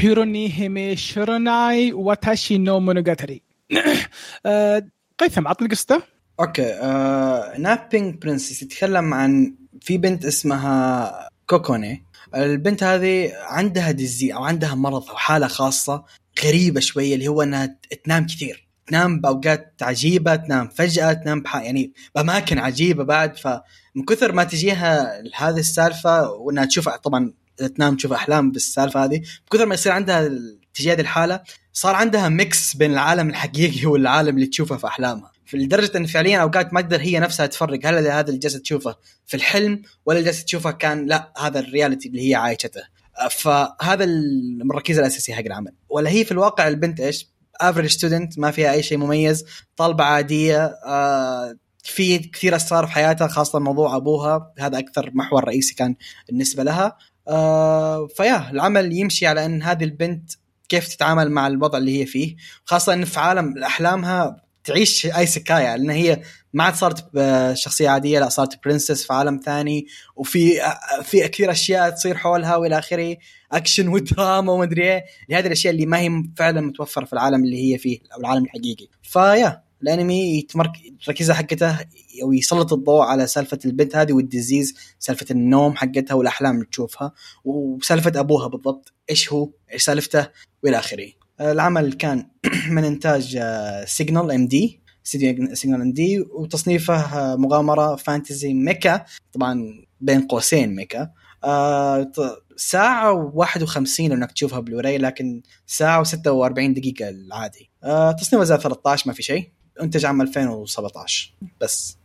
Hirune 0.00 0.52
Hime 0.52 0.96
Shiranai 0.96 1.92
Watashi 1.92 2.58
no 2.58 2.80
Monogatari 2.80 3.42
آه 4.46 4.82
قيثم 5.18 5.48
عطني 5.48 5.68
قصته؟ 5.68 6.02
okay 6.40 6.72
آه 6.72 7.58
Napping 7.58 8.14
Princess 8.14 8.62
يتكلم 8.62 9.14
عن 9.14 9.54
في 9.80 9.98
بنت 9.98 10.24
اسمها 10.24 11.28
كوكوني. 11.46 12.04
البنت 12.34 12.82
هذه 12.82 13.32
عندها 13.34 13.90
disease 13.90 14.32
أو 14.32 14.44
عندها 14.44 14.74
مرض 14.74 15.08
أو 15.08 15.16
حالة 15.16 15.46
خاصة 15.46 16.04
غريبة 16.44 16.80
شوية 16.80 17.14
اللي 17.14 17.28
هو 17.28 17.42
إنها 17.42 17.78
تنام 18.04 18.26
كثير. 18.26 18.68
تنام 18.86 19.20
بأوقات 19.20 19.74
عجيبة 19.82 20.36
تنام 20.36 20.68
فجأة 20.68 21.12
تنام 21.12 21.40
بح... 21.42 21.56
يعني 21.56 21.92
بأماكن 22.14 22.58
عجيبة 22.58 23.04
بعد. 23.04 23.36
فمن 23.36 24.04
كثر 24.08 24.32
ما 24.32 24.44
تجيها 24.44 25.22
هذه 25.36 25.58
السالفة 25.58 26.30
وإنها 26.30 26.64
تشوف 26.64 26.88
طبعا 26.88 27.32
تنام 27.66 27.96
تشوف 27.96 28.12
أحلام 28.12 28.50
بالسالفة 28.50 29.04
هذه. 29.04 29.22
بكثر 29.46 29.66
ما 29.66 29.74
يصير 29.74 29.92
عندها 29.92 30.30
تجي 30.74 30.92
هذه 30.92 31.00
الحالة 31.00 31.40
صار 31.72 31.94
عندها 31.94 32.28
mix 32.28 32.76
بين 32.76 32.92
العالم 32.92 33.28
الحقيقي 33.28 33.86
والعالم 33.86 34.34
اللي 34.34 34.46
تشوفه 34.46 34.76
في 34.76 34.86
أحلامها. 34.86 35.32
لدرجة 35.52 35.96
إن 35.96 36.06
فعليا 36.06 36.38
أوقات 36.38 36.74
ما 36.74 36.80
تقدر 36.80 37.00
هي 37.00 37.20
نفسها 37.20 37.46
تفرق 37.46 37.86
هل 37.86 38.06
هذا 38.06 38.28
اللي 38.28 38.38
جالسة 38.38 38.58
تشوفه 38.58 38.96
في 39.26 39.34
الحلم 39.34 39.82
ولا 40.06 40.18
اللي 40.18 40.30
جالسة 40.30 40.44
تشوفه 40.44 40.70
كان 40.70 41.06
لا 41.06 41.32
هذا 41.38 41.60
ال 41.60 41.66
reality 41.66 42.08
اللي 42.08 42.30
هي 42.30 42.34
عايشته. 42.34 42.82
فهذا 43.30 44.04
الركيزه 44.04 45.00
الأساسية 45.00 45.34
حق 45.34 45.44
العمل. 45.46 45.72
ولا 45.88 46.10
هي 46.10 46.24
في 46.24 46.32
الواقع 46.32 46.68
البنت 46.68 47.00
إيش؟ 47.00 47.28
average 47.60 47.90
student 47.90 48.38
ما 48.38 48.50
فيها 48.50 48.72
أي 48.72 48.82
شيء 48.82 48.98
مميز 48.98 49.44
طالبة 49.76 50.04
عادية 50.04 50.64
آه 50.86 51.56
في 51.82 52.18
كثير 52.18 52.56
أسرار 52.56 52.86
في 52.86 52.92
حياتها 52.92 53.28
خاصة 53.28 53.58
موضوع 53.58 53.96
أبوها 53.96 54.52
هذا 54.58 54.78
أكثر 54.78 55.10
محور 55.14 55.44
رئيسي 55.44 55.74
كان 55.74 55.94
بالنسبة 56.28 56.62
لها. 56.62 56.96
آه 57.28 58.06
ف 58.06 58.15
yeah 58.15 58.50
العمل 58.50 58.92
يمشي 58.92 59.26
على 59.26 59.46
أن 59.46 59.62
هذه 59.62 59.84
البنت 59.84 60.32
كيف 60.68 60.88
تتعامل 60.88 61.30
مع 61.30 61.46
الوضع 61.46 61.78
اللي 61.78 62.00
هي 62.00 62.06
فيه 62.06 62.36
خاصة 62.64 62.92
إن 62.92 63.04
في 63.04 63.20
عالم 63.20 63.58
أحلامها 63.64 64.48
تعيش 64.64 65.06
isekai 65.06 65.76
لأن 65.76 65.90
هي 65.90 66.22
ما 66.52 66.64
عاد 66.64 66.74
صارت 66.74 67.10
شخصية 67.56 67.88
عادية 67.88 68.20
لا 68.20 68.28
صارت 68.28 68.64
princess 68.64 69.06
في 69.06 69.12
عالم 69.12 69.40
ثاني 69.44 69.86
وفي 70.16 70.60
في 71.02 71.28
كثير 71.28 71.50
أشياء 71.50 71.90
تصير 71.90 72.16
حولها 72.16 72.56
وإلى 72.56 72.78
آخره 72.78 73.16
اكشن 73.52 73.88
ودراما 73.94 74.52
وما 74.52 74.64
أدري 74.64 74.82
إيه 74.82 75.04
هذه 75.32 75.46
الأشياء 75.46 75.74
اللي 75.74 75.86
ما 75.86 75.98
هي 75.98 76.22
فعلا 76.36 76.60
متوفرة 76.60 77.04
في 77.04 77.12
العالم 77.12 77.44
اللي 77.44 77.72
هي 77.72 77.78
فيه 77.78 77.98
أو 78.14 78.20
العالم 78.20 78.44
الحقيقي. 78.44 78.88
ف 79.02 79.13
yeah. 79.13 79.67
الانمي 79.82 80.38
يتمركز 80.38 80.72
التركيزه 80.86 81.34
حقته 81.34 81.78
ويسلط 82.24 82.72
الضوء 82.72 83.02
على 83.02 83.26
سالفة 83.26 83.58
البنت 83.64 83.96
هذه 83.96 84.12
وال 84.12 84.26
disease 84.26 84.74
سالفة 84.98 85.26
النوم 85.30 85.76
حقتها 85.76 86.14
والأحلام 86.14 86.54
اللي 86.54 86.66
تشوفها 86.66 87.12
وسالفة 87.44 88.20
أبوها 88.20 88.48
بالضبط 88.48 88.92
إيش 89.10 89.32
هو 89.32 89.50
إيش 89.72 89.82
سالفته 89.82 90.28
وإلى 90.62 90.78
آخره. 90.78 91.08
العمل 91.40 91.92
كان 91.92 92.26
من 92.74 92.84
إنتاج 92.84 93.40
Signal 93.84 94.30
MD 94.30 94.80
Signal 95.04 95.80
MD 95.80 96.20
وتصنيفه 96.20 96.94
آه، 96.94 97.36
مغامرة 97.36 97.96
fantasy 97.96 98.54
mecha 98.54 99.04
طبعا 99.32 99.84
بين 100.00 100.20
قوسين 100.26 100.76
mecha. 100.76 101.10
آه 101.44 102.12
ساعة 102.56 103.32
و51 103.32 104.00
إنك 104.00 104.32
تشوفها 104.32 104.60
بلوراي 104.60 104.98
لكن 104.98 105.42
ساعة 105.66 106.04
و46 106.04 106.50
دقيقة 106.58 107.08
العادي. 107.08 107.70
آه 107.84 108.12
تصنيفه 108.12 108.44
PG 108.44 108.56
13 108.56 109.08
ما 109.08 109.14
في 109.14 109.22
شيء. 109.22 109.57
انتج 109.82 110.06
عام 110.06 110.22
2017 110.22 111.32
بس. 111.60 111.98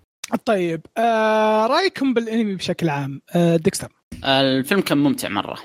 طيب 0.45 0.81
آه 0.97 1.67
رأيكم 1.67 2.13
بالأنمي 2.13 2.55
بشكل 2.55 2.89
عام؟ 2.89 3.21
آه 3.36 3.55
ديكستر. 3.55 3.91
الفيلم 4.25 4.81
كان 4.81 4.97
ممتع 4.97 5.29
مرة. 5.29 5.59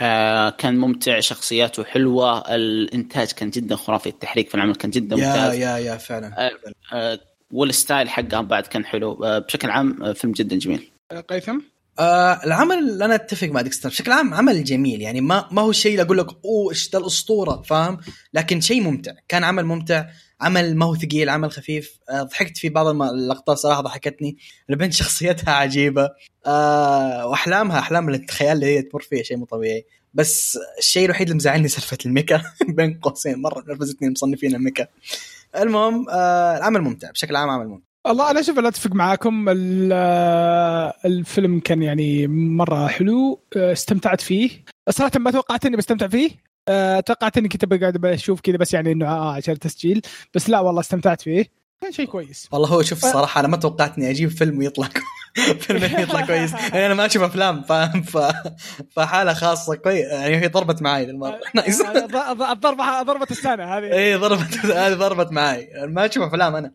آه 0.00 0.50
كان 0.50 0.78
ممتع 0.78 1.20
شخصياته 1.20 1.84
حلوة 1.84 2.54
الإنتاج 2.54 3.32
كان 3.32 3.50
جدا 3.50 3.76
خرافي 3.76 4.08
التحريك 4.08 4.48
في 4.48 4.54
العمل 4.54 4.74
كان 4.74 4.90
جدا 4.90 5.16
ممتاز. 5.16 5.54
يا 5.54 5.58
يا 5.58 5.78
يا 5.78 5.96
فعلا 5.96 6.46
آه 6.46 6.50
آه 6.92 7.20
وال 7.52 7.68
style 7.68 8.08
حقه 8.08 8.40
بعد 8.40 8.66
كان 8.66 8.84
حلو. 8.84 9.24
آه 9.24 9.38
بشكل 9.38 9.70
عام 9.70 10.02
آه 10.02 10.12
فيلم 10.12 10.32
جدا 10.32 10.58
جميل. 10.58 10.90
آه 11.12 11.20
قيثم؟ 11.20 11.58
آه 11.98 12.40
العمل 12.44 13.02
أنا 13.02 13.14
أتفق 13.14 13.48
مع 13.48 13.60
ديكستر. 13.60 13.88
بشكل 13.88 14.12
عام 14.12 14.34
عمل 14.34 14.64
جميل. 14.64 15.00
يعني 15.02 15.20
ما 15.20 15.48
ما 15.50 15.62
هو 15.62 15.72
شيء 15.72 15.92
اللي 15.92 16.02
أقول 16.02 16.18
لك 16.18 16.26
أوه 16.44 16.70
إيش 16.70 16.90
ذا 16.92 16.98
الأسطورة 16.98 17.62
فاهم؟ 17.62 17.98
لكن 18.34 18.60
شيء 18.60 18.80
ممتع. 18.82 19.12
كان 19.28 19.44
عمل 19.44 19.64
ممتع. 19.64 20.04
عمل 20.40 20.76
ما 20.76 20.86
هو 20.86 20.94
ثقيل 20.96 21.28
عمل 21.28 21.50
خفيف. 21.50 21.98
آه 22.10 22.22
ضحكت 22.22 22.56
في 22.58 22.68
بعض 22.68 22.86
اللقطات 22.86 23.56
صراحة 23.56 23.80
ضحكتني. 23.80 24.36
البنت 24.70 24.92
شخصيتها 24.92 25.54
عجيبة. 25.54 26.10
آه 26.46 27.26
وأحلامها 27.26 27.78
أحلام 27.78 28.08
الخيال 28.08 28.52
اللي 28.52 28.66
هي 28.66 28.82
تمر 28.82 29.00
فيها 29.02 29.22
شيء 29.22 29.36
مو 29.36 29.44
طبيعي. 29.44 29.86
بس 30.14 30.58
الشيء 30.78 31.04
الوحيد 31.04 31.26
اللي 31.26 31.36
مزعلني 31.36 31.68
سالفة 31.68 31.98
ال 32.06 32.11
mecha. 32.11 32.42
بين 32.76 32.98
قوسين 33.02 33.42
مرة 33.42 33.64
نرفزتني 33.68 34.10
مصنفين 34.10 34.54
ال 34.54 34.59
mecha. 34.59 34.86
المهم 35.56 36.06
آه 36.10 36.56
العمل 36.56 36.80
ممتع 36.80 37.10
بشكل 37.10 37.36
عام 37.36 37.50
عمل 37.50 37.68
ممتع. 37.68 37.84
والله 38.06 38.30
أنا 38.30 38.42
شوف 38.42 38.58
أتفق 38.58 38.92
معاكم. 38.94 39.46
الفيلم 41.04 41.60
كان 41.60 41.82
يعني 41.82 42.26
مرة 42.26 42.86
حلو 42.86 43.40
استمتعت 43.56 44.20
فيه. 44.20 44.50
صراحة 44.90 45.12
ما 45.18 45.30
توقعت 45.30 45.66
إني 45.66 45.76
بستمتع 45.76 46.08
فيه. 46.08 46.30
توقعت 47.06 47.38
إني 47.38 47.48
كنت 47.48 47.64
بقعد 47.64 47.96
بشوف 47.96 48.40
كذا 48.40 48.56
بس 48.56 48.74
يعني 48.74 48.92
إنه 48.92 49.06
آه 49.06 49.32
عشان 49.34 49.54
التسجيل. 49.54 50.02
بس 50.34 50.50
لا 50.50 50.60
والله 50.60 50.80
استمتعت 50.80 51.20
فيه. 51.22 51.58
كان 51.80 51.92
شيء 51.92 52.06
كويس. 52.06 52.48
والله 52.52 52.68
هو 52.68 52.82
شوف 52.82 53.04
الصراحة 53.04 53.40
أنا 53.40 53.48
ما 53.48 53.56
توقعت 53.56 53.98
إني 53.98 54.10
أجيب 54.10 54.30
فيلم 54.30 54.58
ويطلع 54.58 54.88
فيلم 55.60 56.00
يطلع 56.02 56.26
كويس. 56.26 56.52
يعني 56.74 56.86
أنا 56.86 56.94
ما 56.94 57.06
أشوف 57.06 57.22
أفلام 57.22 57.62
فاهم 57.62 58.02
ف... 58.02 58.18
فحالة 58.90 59.32
خاصة 59.34 59.74
كويس 59.74 60.06
يعني 60.06 60.36
هي 60.36 60.46
ضربت 60.48 60.82
معي 60.82 61.04
المره 61.04 61.40
الضربه 62.52 63.02
ضربه 63.08 63.26
السنة 63.30 63.64
هذه. 63.78 63.92
اي 63.92 64.14
ضربت 64.14 64.58
هذه 64.64 64.94
ضربت 64.94 65.32
معي 65.32 65.68
ما 65.86 66.06
أشوف 66.06 66.24
أفلام 66.24 66.56
أنا. 66.56 66.72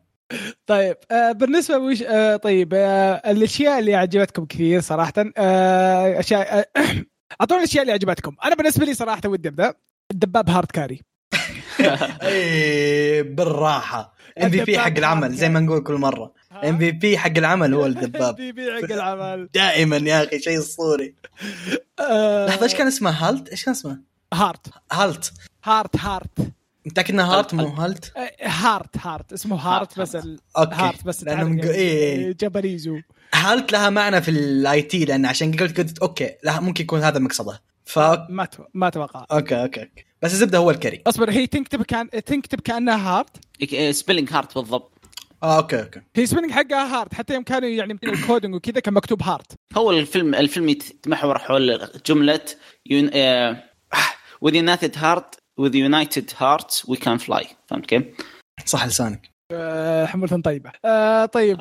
طيب 0.68 0.96
آه 1.12 1.32
بالنسبة 1.32 1.78
وش 1.78 2.02
آه 2.02 2.36
طيب 2.36 2.74
آه 2.74 3.32
الأشياء 3.32 3.80
اللي 3.80 3.96
عجبتكم 3.96 4.46
كثير 4.46 4.82
صراحة 4.82 5.14
آه 5.38 6.20
اشياء 6.20 6.60
آه 6.60 6.66
أعطوني 7.42 7.60
الاشياء 7.64 7.82
اللي 7.82 7.94
عجبتكم. 7.94 8.36
أنا 8.46 8.56
بالنسبة 8.56 8.86
لي 8.86 8.94
صراحة 8.94 9.22
ودي 9.26 9.50
أبدأ. 9.50 9.74
الدباب 10.12 10.50
hard 10.50 10.72
carry. 10.72 11.02
اي 12.22 13.24
بالراحة. 13.24 14.14
MVP 14.44 14.80
حق 14.80 14.98
العمل 14.98 15.34
زي 15.34 15.50
ما 15.50 15.60
نقول 15.60 15.84
كل 15.84 15.94
مرة. 15.94 16.34
MVP 16.64 17.18
حق 17.18 17.38
العمل 17.38 17.74
هو 17.74 17.86
الدباب. 17.86 18.30
MV 18.30 18.52
P 18.52 18.72
حق 18.72 18.92
العمل. 18.94 19.50
دائما 19.54 19.98
يا 19.98 20.24
أخي 20.24 20.40
شيء 20.40 20.60
أسطوري. 20.60 21.16
لحظة 22.48 22.64
إيش 22.64 22.76
كان 22.76 22.88
اسمه؟ 22.88 23.10
هالت؟ 23.12 23.50
إيش 23.50 23.66
كان 23.66 23.74
اسمه؟ 23.74 24.00
هارت. 24.34 24.68
هالت. 24.92 25.34
هارت 25.64 25.98
هارت. 25.98 26.40
متاكد 26.86 27.14
انه 27.14 27.24
هارت 27.24 27.54
مو 27.54 27.66
هالت؟ 27.68 28.14
هارت؟ 28.42 28.98
هارت 28.98 29.34
اسمه 29.34 29.56
هارت 29.56 30.00
بس 30.00 30.16
أوكي. 30.16 30.76
هارت 30.76 31.04
بس 31.06 31.24
لأنه 31.24 31.64
إيه. 31.64 32.32
جبريزو 32.32 33.00
halt 33.34 33.72
لها 33.72 33.90
معنى 33.90 34.22
في 34.22 34.32
ال 34.32 34.82
IT 34.82 35.06
لأن 35.06 35.26
عشان 35.26 35.52
قلت 35.52 35.78
قلت 35.78 36.00
أوكي 36.00 36.36
لا 36.44 36.60
ممكن 36.60 36.84
يكون 36.84 37.00
هذا 37.00 37.20
مقصده. 37.20 37.62
ف 37.86 38.00
ما 38.30 38.48
ما 38.74 38.88
أتوقع. 38.88 39.26
أوكي 39.32 39.62
أوكي 39.62 39.90
بس 40.22 40.34
الزبدة 40.34 40.58
هو 40.58 40.72
ال 40.72 40.76
carry. 40.76 41.02
أصبر 41.08 41.32
هي 41.32 41.48
تنكتب 41.48 41.82
كان 41.82 42.10
تنكتب 42.10 42.60
كأنها 42.60 43.18
هارت؟ 43.18 43.38
spelling 43.92 44.30
هارت 44.32 44.56
بالضبط. 44.56 44.94
آه 45.44 45.58
أوكي 45.58 45.80
أوكي. 45.80 46.02
هي 46.16 46.26
spelling 46.26 46.52
حقها 46.52 47.00
هارت. 47.00 47.14
حتى 47.14 47.34
يوم 47.34 47.44
كانوا 47.44 47.70
يعني 47.70 47.98
ال 48.04 48.11
coding 48.11 48.56
وكذا 48.56 48.80
كان 48.80 48.94
مكتوب 48.94 49.24
هارت. 49.24 49.54
هو 49.78 49.92
الفيلم 49.92 50.36
الفيلم 50.36 50.70
يتمحور 50.70 51.40
حول 51.40 51.90
جملة 52.06 52.46
يون... 52.86 53.10
آه... 53.14 53.64
with 54.46 54.54
united 54.54 54.96
heart 54.96 55.43
with 55.62 55.74
united 55.74 56.32
hearts 56.32 56.84
we 56.88 56.98
can 56.98 57.18
fly. 57.18 57.48
فهمت 57.68 57.86
كيف؟ 57.86 58.04
صح 58.66 58.86
لسانك. 58.86 59.30
أه 59.52 60.06
حمولة 60.06 60.42
طيبة. 60.42 60.72
أه 60.86 61.26
طيب 61.26 61.60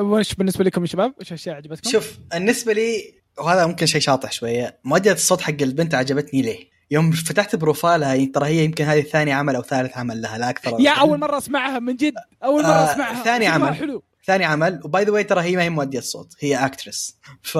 وش 0.00 0.34
بالنسبة 0.34 0.64
لكم 0.64 0.82
يا 0.82 0.86
شباب؟ 0.86 1.14
وش 1.20 1.32
اشياء 1.32 1.56
عجبتكم؟ 1.56 1.90
شوف 1.90 2.18
بالنسبة 2.30 2.72
لي 2.72 3.14
وهذا 3.38 3.66
ممكن 3.66 3.86
شيء 3.86 4.00
شاطح 4.00 4.32
شوية. 4.32 4.80
مؤدية 4.84 5.12
الصوت 5.12 5.40
حق 5.40 5.62
البنت 5.62 5.94
عجبتني 5.94 6.42
ليه؟ 6.42 6.74
يوم 6.90 7.10
فتحت 7.10 7.56
بروفايلها 7.56 8.26
ترى 8.34 8.46
هي 8.46 8.64
يمكن 8.64 8.84
هذه 8.84 9.00
ثاني 9.00 9.32
عمل 9.32 9.56
أو 9.56 9.62
ثالث 9.62 9.98
عمل 9.98 10.22
لها 10.22 10.38
لا 10.38 10.50
أكثر 10.50 10.80
يا 10.80 10.90
أول 10.90 11.20
مرة 11.20 11.38
أسمعها 11.38 11.78
من 11.78 11.96
جد. 11.96 12.14
أول 12.44 12.62
مرة 12.62 12.68
آه 12.68 12.92
أسمعها. 12.92 13.24
ثاني 13.24 13.46
عمل. 13.46 13.74
حلو. 13.74 14.02
ثاني 14.26 14.44
عمل 14.44 14.80
و 14.84 14.91
by 14.91 15.04
the 15.04 15.12
way 15.12 15.24
ترى 15.24 15.40
هي 15.42 15.56
ما 15.56 15.62
هي 15.62 15.70
مؤدية 15.70 15.98
الصوت 15.98 16.34
هي 16.40 16.66
actress 16.66 17.16
ف 17.42 17.58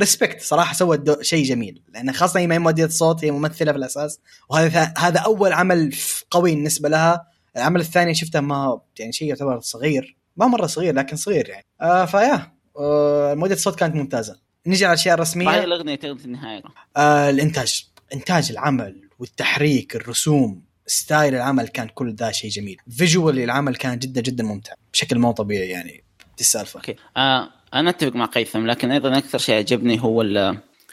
respect 0.00 0.42
صراحة 0.42 0.74
سوت 0.74 1.22
شيء 1.22 1.44
جميل 1.44 1.82
لأن 1.88 2.12
خاصة 2.12 2.40
هي 2.40 2.46
ما 2.46 2.54
هي 2.54 2.58
مؤدية 2.58 2.84
الصوت 2.84 3.24
هي 3.24 3.30
ممثلة 3.30 3.72
في 3.72 3.78
الأساس 3.78 4.20
وهذا 4.48 4.94
هذا 4.98 5.20
أول 5.20 5.52
عمل 5.52 5.94
قوي 6.30 6.54
بالنسبة 6.54 6.88
لها. 6.88 7.26
العمل 7.56 7.80
الثاني 7.80 8.14
شفته 8.14 8.40
ما 8.40 8.80
يعني 8.98 9.12
شيء 9.12 9.28
يعتبر 9.28 9.60
صغير 9.60 10.16
ما 10.36 10.46
مرة 10.46 10.66
صغير 10.66 10.94
لكن 10.94 11.16
صغير 11.16 11.48
يعني. 11.48 11.66
آه 11.80 12.04
فيا 12.04 12.52
آه 12.78 13.34
مؤدية 13.34 13.54
الصوت 13.54 13.78
كانت 13.78 13.94
ممتازة. 13.94 14.38
نجي 14.66 14.84
على 14.84 14.94
الاشياء 14.94 15.14
الرسميه 15.14 15.50
هاي 15.50 15.64
الاغنيه 15.64 15.94
تغني 15.94 16.24
النهاية. 16.24 16.62
آه 16.96 17.30
الإنتاج 17.30 17.86
إنتاج 18.14 18.50
العمل 18.50 19.08
والتحريك 19.18 19.96
الرسوم. 19.96 20.69
style 20.90 21.34
العمل 21.34 21.68
كان 21.68 21.88
كل 21.88 22.14
ذا 22.14 22.30
شيء 22.30 22.50
جميل. 22.50 22.76
visual 22.90 23.38
العمل 23.38 23.76
كان 23.76 23.98
جدا 23.98 24.20
جدا 24.20 24.44
ممتع. 24.44 24.72
بشكل 24.92 25.18
مو 25.18 25.32
طبيعي 25.32 25.68
يعني 25.68 25.92
دي 26.36 26.40
السالفه 26.40 26.80
أوكي. 26.80 26.96
آه 27.16 27.50
أنا 27.74 27.90
أتفق 27.90 28.16
مع 28.16 28.24
قيثم 28.24 28.66
لكن 28.66 28.90
أيضا 28.90 29.18
أكثر 29.18 29.38
شيء 29.38 29.54
عجبني 29.54 30.02
هو 30.02 30.22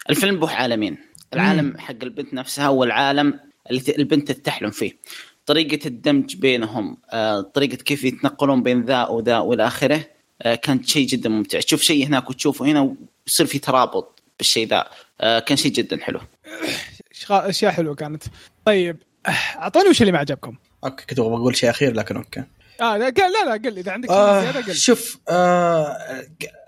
الفيلم 0.09 0.39
بوح 0.39 0.61
عالمين. 0.61 0.97
العالم 1.33 1.65
مم. 1.65 1.77
حق 1.77 1.95
البنت 2.03 2.33
نفسها 2.33 2.69
والعالم 2.69 3.39
اللي 3.69 3.81
البنت 3.97 4.31
تحلم 4.31 4.71
فيه. 4.71 4.97
طريقة 5.45 5.87
الدمج 5.87 6.35
بينهم 6.35 6.97
آه، 7.11 7.41
طريقة 7.41 7.75
كيف 7.75 8.03
يتنقلون 8.03 8.63
بين 8.63 8.85
ذا 8.85 9.07
وذا 9.07 9.37
والى 9.39 9.67
آخره 9.67 10.05
آه، 10.41 10.55
كانت 10.55 10.87
شيء 10.87 11.07
جدا 11.07 11.29
ممتع. 11.29 11.59
تشوف 11.59 11.81
شيء 11.81 12.07
هناك 12.07 12.29
وتشوفه 12.29 12.65
هنا 12.65 12.95
ويصير 13.25 13.45
في 13.45 13.59
ترابط 13.59 14.19
بالشيء 14.37 14.67
ذا. 14.67 14.89
آه، 15.21 15.39
كان 15.39 15.57
شيء 15.57 15.71
جدا 15.71 15.97
حلو. 16.03 16.19
أشياء 17.29 17.71
حلوة 17.71 17.95
كانت. 17.95 18.23
طيب 18.65 18.97
أعطوني 19.29 19.89
وش 19.89 20.01
اللي 20.01 20.11
ما 20.11 20.19
عجبكم. 20.19 20.55
أوكي 20.83 21.05
كنت 21.05 21.19
بقول 21.19 21.55
شيء 21.55 21.69
أخير 21.69 21.93
لكن 21.93 22.17
أوكي. 22.17 22.43
آه 22.81 22.97
لا 22.97 23.09
لا 23.09 23.45
لا 23.45 23.51
قل 23.69 23.77
إذا 23.77 23.91
عندك 23.91 24.09
آه 24.09 24.41
زيادة 24.41 24.59
قل 24.61 24.75
شوف 24.75 25.17
آه 25.29 25.97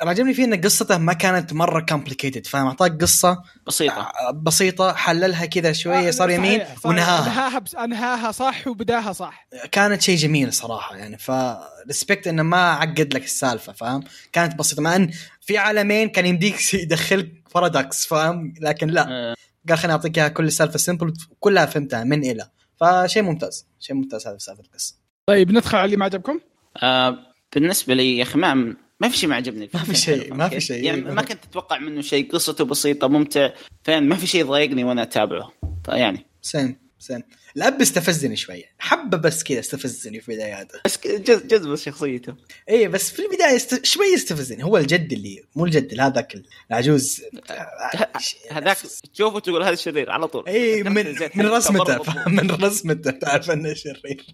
عجبني 0.01 0.33
فيه 0.33 0.43
إن 0.45 0.61
قصته 0.61 0.97
ما 0.97 1.13
كانت 1.13 1.53
مرة 1.53 1.79
complicated 1.89 2.47
فاهم؟ 2.47 2.67
أعطاك 2.67 3.01
قصة 3.01 3.43
بسيطة. 3.67 4.11
بسيطة 4.33 4.93
حللها 4.93 5.45
كذا 5.45 5.71
شوية 5.73 6.07
آه 6.07 6.11
صار 6.11 6.29
يمين. 6.29 6.61
ونهاها. 6.85 7.25
أنهاها 7.25 7.59
بس 7.59 7.75
أنهاها 7.75 8.31
صح 8.31 8.67
وبداها 8.67 9.13
صح. 9.13 9.47
كانت 9.71 10.01
شيء 10.01 10.17
جميل 10.17 10.53
صراحة 10.53 10.95
يعني 10.95 11.17
ف 11.17 11.31
respect 11.31 12.27
إنه 12.27 12.43
ما 12.43 12.71
عقد 12.71 13.13
لك 13.13 13.23
السالفة 13.23 13.73
فاهم؟ 13.73 14.03
كانت 14.33 14.55
بسيطة 14.59 14.81
مع 14.81 14.95
إن 14.95 15.11
في 15.41 15.57
عالمين 15.57 16.09
كان 16.09 16.25
يمديك 16.25 16.73
يدخلك 16.73 17.31
paradox 17.55 18.05
فاهم؟ 18.05 18.53
لكن 18.61 18.87
لا. 18.87 19.07
آه. 19.09 19.35
قال 19.69 19.77
خليني 19.77 19.93
أعطيك 19.93 20.17
إياها 20.17 20.27
كل 20.27 20.45
السالفه 20.45 20.77
simple 20.77 21.13
كلها 21.39 21.65
فهمتها 21.65 22.03
من 22.03 22.23
إلى. 22.25 22.49
فشيء 22.81 23.23
ممتاز 23.23 23.67
شيء 23.79 23.95
ممتاز 23.95 24.27
هذا 24.27 24.37
سالفة 24.37 24.61
القصة. 24.63 24.95
طيب 25.25 25.51
ندخل 25.51 25.77
على 25.77 25.85
اللي 25.85 25.97
ما 25.97 26.05
عجبكم؟ 26.05 26.39
آه 26.83 27.17
بالنسبة 27.55 27.93
لي 27.93 28.17
يا 28.17 28.23
أخي 28.23 28.37
ما 28.39 28.75
ما 28.99 29.09
في 29.09 29.17
شيء 29.17 29.29
ما 29.29 29.35
عجبني 29.35 29.69
ما 29.73 29.79
في 29.83 29.95
شيء- 29.95 30.33
ما 30.33 30.49
في 30.49 30.59
شيء. 30.59 30.83
يعني 30.83 31.01
ما 31.01 31.21
كنت 31.21 31.45
أتوقع 31.45 31.79
منه 31.79 32.01
شيء 32.01 32.31
قصته 32.31 32.65
بسيطة 32.65 33.07
ممتع 33.07 33.49
فين؟ 33.83 34.03
ما 34.03 34.15
في 34.15 34.27
شيء 34.27 34.45
ضايقني 34.45 34.83
وأنا 34.83 35.01
أتابعه. 35.03 35.51
فيعني. 35.85 36.25
same 36.41 36.75
same 36.99 37.23
الاب 37.57 37.81
استفزني 37.81 38.35
شوية 38.35 38.65
حبة 38.79 39.17
بس 39.17 39.43
كذا 39.43 39.59
استفزني 39.59 40.21
في 40.21 40.31
بداياته 40.35 40.79
بس 40.85 40.99
جز 41.07 41.43
جذب 41.45 41.75
شخصيته. 41.75 42.35
إيه 42.69 42.87
بس 42.87 43.11
في 43.11 43.21
البداية 43.21 43.55
است... 43.55 43.85
شوي 43.85 44.15
استفزني 44.15 44.63
هو 44.63 44.77
الجد 44.77 45.13
اللي 45.13 45.43
مو 45.55 45.65
الجد 45.65 45.99
هذاك 45.99 46.41
العجوز. 46.71 47.21
هذاك 48.51 48.77
تشوفه 49.13 49.39
تقول 49.39 49.63
هذا 49.63 49.75
شرير 49.75 50.11
على 50.11 50.27
طول. 50.27 50.47
اي 50.47 50.83
من 50.83 51.15
من 51.35 51.45
رسمته 51.45 52.27
من 52.27 52.51
رسمته 52.51 53.11
تعرف 53.11 53.51
إنه 53.51 53.73
شرير. 53.73 54.25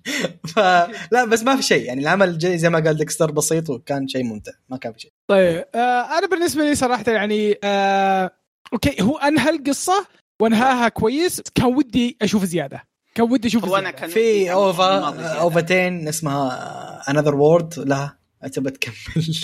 فلا 0.55 1.25
بس 1.25 1.43
ما 1.43 1.55
في 1.55 1.63
شيء 1.63 1.85
يعني 1.85 2.01
العمل 2.01 2.37
جاي 2.37 2.57
زي 2.57 2.69
ما 2.69 2.79
قال 2.79 2.97
ديكستر 2.97 3.31
بسيط 3.31 3.69
وكان 3.69 4.07
شيء 4.07 4.23
ممتع 4.23 4.51
ما 4.69 4.77
كان 4.77 4.93
في 4.93 4.99
شيء. 4.99 5.11
طيب 5.27 5.65
آه 5.75 6.17
أنا 6.17 6.27
بالنسبة 6.27 6.63
لي 6.63 6.75
صراحة 6.75 7.11
يعني 7.11 7.57
آه 7.63 8.31
أوكي 8.73 9.01
هو 9.01 9.17
أنهى 9.17 9.49
القصة 9.49 10.07
وأنهاها 10.41 10.89
كويس 10.89 11.41
كان 11.55 11.65
ودي 11.65 12.17
أشوف 12.21 12.43
زيادة. 12.43 12.94
كان 13.15 13.31
ودي 13.31 13.47
أشوف 13.47 13.65
في 14.05 14.51
OVA. 14.51 14.99
أوفتين 15.39 16.07
اسمها 16.07 17.01
another 17.09 17.35
world 17.35 17.79
لها 17.79 18.17
تبى 18.53 18.71
تكمل 18.71 19.35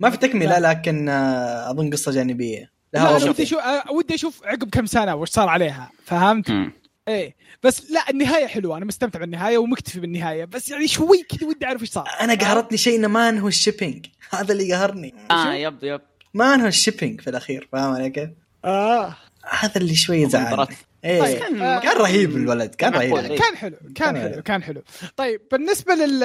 ما 0.00 0.10
في 0.10 0.16
تكملة 0.16 0.58
لكن 0.58 1.08
آه، 1.08 1.70
أظن 1.70 1.90
قصة 1.90 2.12
جانبية. 2.12 2.72
لا 2.92 2.98
لها. 2.98 3.30
ودي 3.30 3.42
أشوف 3.42 3.58
آه، 3.58 3.92
ودي 3.92 4.14
أشوف 4.14 4.44
عقب 4.44 4.70
كم 4.70 4.86
سنة 4.86 5.14
وش 5.14 5.28
صار 5.28 5.48
عليها. 5.48 5.90
فهمت؟ 6.04 6.50
مم. 6.50 6.72
إيه. 7.08 7.36
بس 7.62 7.90
لا 7.90 8.10
النهاية 8.10 8.46
حلوة. 8.46 8.76
أنا 8.76 8.84
مستمتع 8.84 9.18
بالنهاية 9.18 9.58
ومكتفي 9.58 10.00
بالنهاية. 10.00 10.44
بس 10.44 10.70
يعني 10.70 10.88
شوي 10.88 11.22
كذا 11.22 11.48
ودي 11.48 11.66
أعرف 11.66 11.80
إيش 11.80 11.90
صار. 11.90 12.08
أنا 12.20 12.34
قهرتني 12.34 12.78
شيء 12.78 12.98
إنه 12.98 13.08
ما 13.08 13.28
انهوا 13.28 13.48
ال 13.48 13.54
shipping. 13.54 14.06
هذا 14.34 14.52
اللي 14.52 14.72
قهرني. 14.72 15.14
آه 15.30 15.54
yep 15.54 15.84
yep. 15.84 16.00
ما 16.34 16.54
انهوا 16.54 16.68
ال 16.68 16.74
shipping 16.74 17.20
في 17.20 17.30
الأخير. 17.30 17.68
فاهم 17.72 17.92
علي 17.94 18.10
كيف؟ 18.10 18.30
آه. 18.64 19.16
هذا 19.50 19.76
اللي 19.76 19.94
شوي 19.94 20.28
زعلني 20.28 20.52
مباراة. 20.52 20.68
إيه 21.04 21.22
طيب، 21.22 21.38
كان, 21.38 21.60
آه، 21.62 21.80
كان 21.80 21.96
رهيب 21.96 22.36
الولد 22.36 22.74
كان. 22.74 22.92
رهيب. 22.94 23.16
كان 23.34 23.56
حلو 23.56 23.76
كان 23.94 23.94
كان 23.94 24.16
حلو. 24.32 24.42
كان 24.42 24.62
حلو 24.62 24.82
طيب 25.16 25.40
بالنسبة 25.52 25.94
لل 25.94 26.22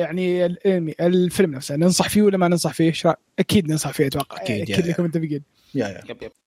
يعني 0.00 0.46
الانمي 0.46 0.94
الفيلم 1.00 1.54
نفسه 1.54 1.76
ننصح 1.76 2.08
فيه 2.08 2.22
ولا 2.22 2.38
ما 2.38 2.48
ننصح 2.48 2.72
فيه؟ 2.72 2.92
أكيد 3.38 3.70
ننصح 3.70 3.90
فيه 3.92 4.06
أتوقع 4.06 4.36
أكيد، 4.42 4.68
يا- 4.68 4.74
أكيد. 4.74 4.86
لكم 4.86 5.04
متفقين 5.04 5.42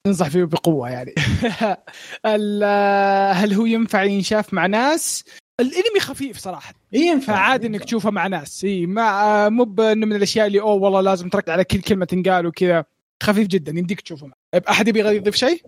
ننصح 0.07 0.29
فيه 0.29 0.43
بقوة 0.43 0.89
يعني 0.89 1.15
ال- 2.25 2.63
هل 3.37 3.53
هو 3.53 3.65
ينفع 3.65 4.03
ينشاف 4.03 4.53
مع 4.53 4.65
ناس؟ 4.65 5.23
الأنمي 5.59 5.99
خفيف 5.99 6.37
صراحة 6.37 6.73
إيه 6.93 7.01
ينفع 7.01 7.33
فعادي 7.33 7.67
إنك 7.67 7.83
تشوفه 7.83 8.11
مع 8.11 8.27
ناس 8.27 8.63
إي 8.63 8.85
ما 8.85 9.49
مو 9.49 9.63
بانه 9.63 10.05
من 10.05 10.15
الأشياء 10.15 10.47
اللي 10.47 10.61
أوه 10.61 10.73
والله 10.73 11.01
لازم 11.01 11.29
تركز 11.29 11.49
على 11.49 11.63
كل 11.63 11.81
كلمة 11.81 12.05
تنقال 12.05 12.45
وكذا 12.45 12.85
خفيف 13.23 13.47
جدا 13.47 13.71
يمديك 13.71 14.01
تشوفه 14.01 14.31
أحد 14.69 14.87
يبي 14.87 14.99
يضيف 14.99 15.35
شيء؟ 15.35 15.61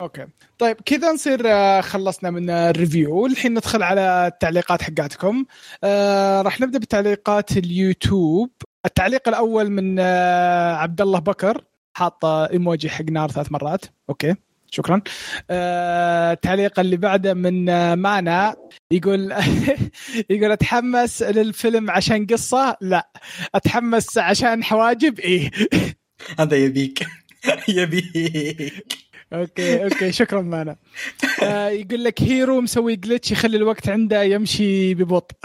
أوكي. 0.00 0.26
طيب 0.58 0.76
كذا 0.84 1.12
نصير 1.12 1.40
آه، 1.46 1.80
خلصنا 1.80 2.30
من 2.30 2.50
ال 2.50 2.60
review. 2.60 3.26
الحين 3.26 3.52
ندخل 3.52 3.82
على 3.82 4.26
التعليقات 4.26 4.82
حقاتكم. 4.82 5.44
آه 5.84 6.42
راح 6.42 6.60
نبدأ 6.60 6.78
بتعليقات 6.78 7.56
اليوتيوب. 7.56 8.50
التعليق 8.86 9.28
الأول 9.28 9.70
من 9.70 9.96
آه 10.00 10.74
عبد 10.74 11.00
الله 11.00 11.18
بكر. 11.18 11.64
حاط 11.96 12.24
إيموجي 12.24 12.90
حق 12.90 13.04
نار 13.10 13.30
ثلاث 13.30 13.52
مرات. 13.52 13.84
أوكي 14.08 14.34
شكرا. 14.70 15.02
آه 15.50 16.32
التعليق 16.32 16.80
اللي 16.80 16.96
بعده 16.96 17.34
من 17.34 17.68
آه 17.68 17.94
مانا. 17.94 18.56
يقول 18.92 19.32
يقول 20.30 20.52
أتحمس 20.52 21.22
للفيلم 21.22 21.90
عشان 21.90 22.26
قصة؟ 22.26 22.76
لا. 22.80 23.10
أتحمس 23.54 24.18
عشان 24.18 24.64
حواجب؟ 24.64 25.20
إيه. 25.20 25.50
هذا 26.38 26.56
يبيك. 26.56 27.06
يبيك. 27.68 28.84
أوكي 29.32 29.84
أوكي 29.84 30.12
شكرا 30.12 30.42
مانا. 30.42 30.76
آه 31.42 31.68
يقول 31.68 32.04
لك 32.04 32.22
هيرو 32.22 32.60
مسوي 32.60 32.96
glitch 32.96 33.30
يخلي 33.30 33.56
الوقت 33.56 33.88
عنده 33.88 34.22
يمشي 34.22 34.94
ببطء. 34.94 35.36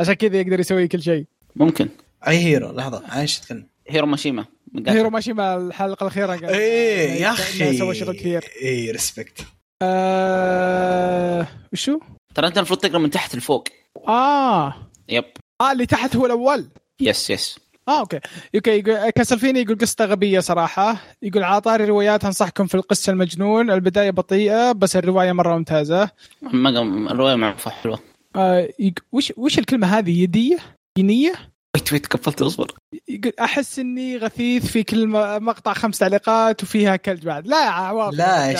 عشان 0.00 0.14
كذا 0.14 0.40
يقدر 0.40 0.60
يسوي 0.60 0.88
كل 0.88 1.02
شيء. 1.02 1.24
ممكن. 1.56 1.88
أي 2.28 2.38
هيرو 2.38 2.72
لحظة 2.72 3.02
عايش 3.08 3.38
تتكلم؟ 3.38 3.66
هيرو 3.88 4.06
ماشيما. 4.06 4.44
هيرو 4.86 5.02
قاتل. 5.02 5.12
ماشي 5.12 5.32
مع 5.32 5.56
الحلقة 5.56 6.02
الأخيرة 6.04 6.26
قال 6.26 6.44
إيه 6.44 7.10
يا 7.10 7.28
إنه 7.28 7.32
أخي. 7.32 7.78
سوى 7.78 7.94
شغل 7.94 8.16
كثير. 8.16 8.44
إيه 8.62 8.92
respect 8.92 9.44
آه 9.82 11.46
وشو؟ 11.72 12.00
ترى 12.34 12.46
أنت 12.46 12.56
المفروض 12.58 12.78
تقرأ 12.80 12.98
من 12.98 13.10
تحت 13.10 13.36
لفوق. 13.36 13.68
آه. 14.08 14.74
yep. 15.08 15.24
آه 15.60 15.72
اللي 15.72 15.86
تحت 15.86 16.16
هو 16.16 16.26
الأول. 16.26 16.68
yes 17.00 17.30
yes 17.30 17.58
آه 17.88 18.00
أوكي. 18.00 18.20
أوكي 18.54 18.70
يقول 18.70 19.10
كاسلفيني 19.10 19.60
يقول 19.60 19.78
قصته 19.78 20.04
غبية 20.04 20.40
صراحة. 20.40 20.96
يقول 21.22 21.42
على 21.42 21.60
طاري 21.60 21.84
روايات 21.84 22.24
أنصحكم 22.24 22.66
في 22.66 22.74
القصة 22.74 23.10
المجنون. 23.10 23.70
البداية 23.70 24.10
بطيئة 24.10 24.72
بس 24.72 24.96
الرواية 24.96 25.32
مرة 25.32 25.56
ممتازة. 25.56 26.10
ما 26.42 26.68
الرواية 27.12 27.34
معروفة 27.34 27.70
حلوة. 27.70 27.98
آه 28.36 28.68
يق... 28.78 28.94
وش 29.12 29.32
وش 29.36 29.58
الكلمة 29.58 29.86
هذه؟ 29.98 30.22
يدية؟ 30.22 30.58
ينية؟ 30.98 31.32
wait 31.74 31.92
wait 31.92 32.06
قفلت 32.06 32.42
أصبر. 32.42 32.74
يقول 33.08 33.32
أحس 33.40 33.78
إني 33.78 34.16
غثيث 34.16 34.66
في 34.66 34.82
كل 34.82 35.08
مقطع 35.40 35.72
خمس 35.72 35.98
تعليقات 35.98 36.62
وفيها 36.62 36.96
كلج 36.96 37.24
بعد. 37.24 37.46
لا 37.46 37.64
يا 37.64 37.70
عواف 37.70 38.14
لا 38.14 38.50
يا 38.50 38.56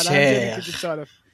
شيخ. 0.62 0.84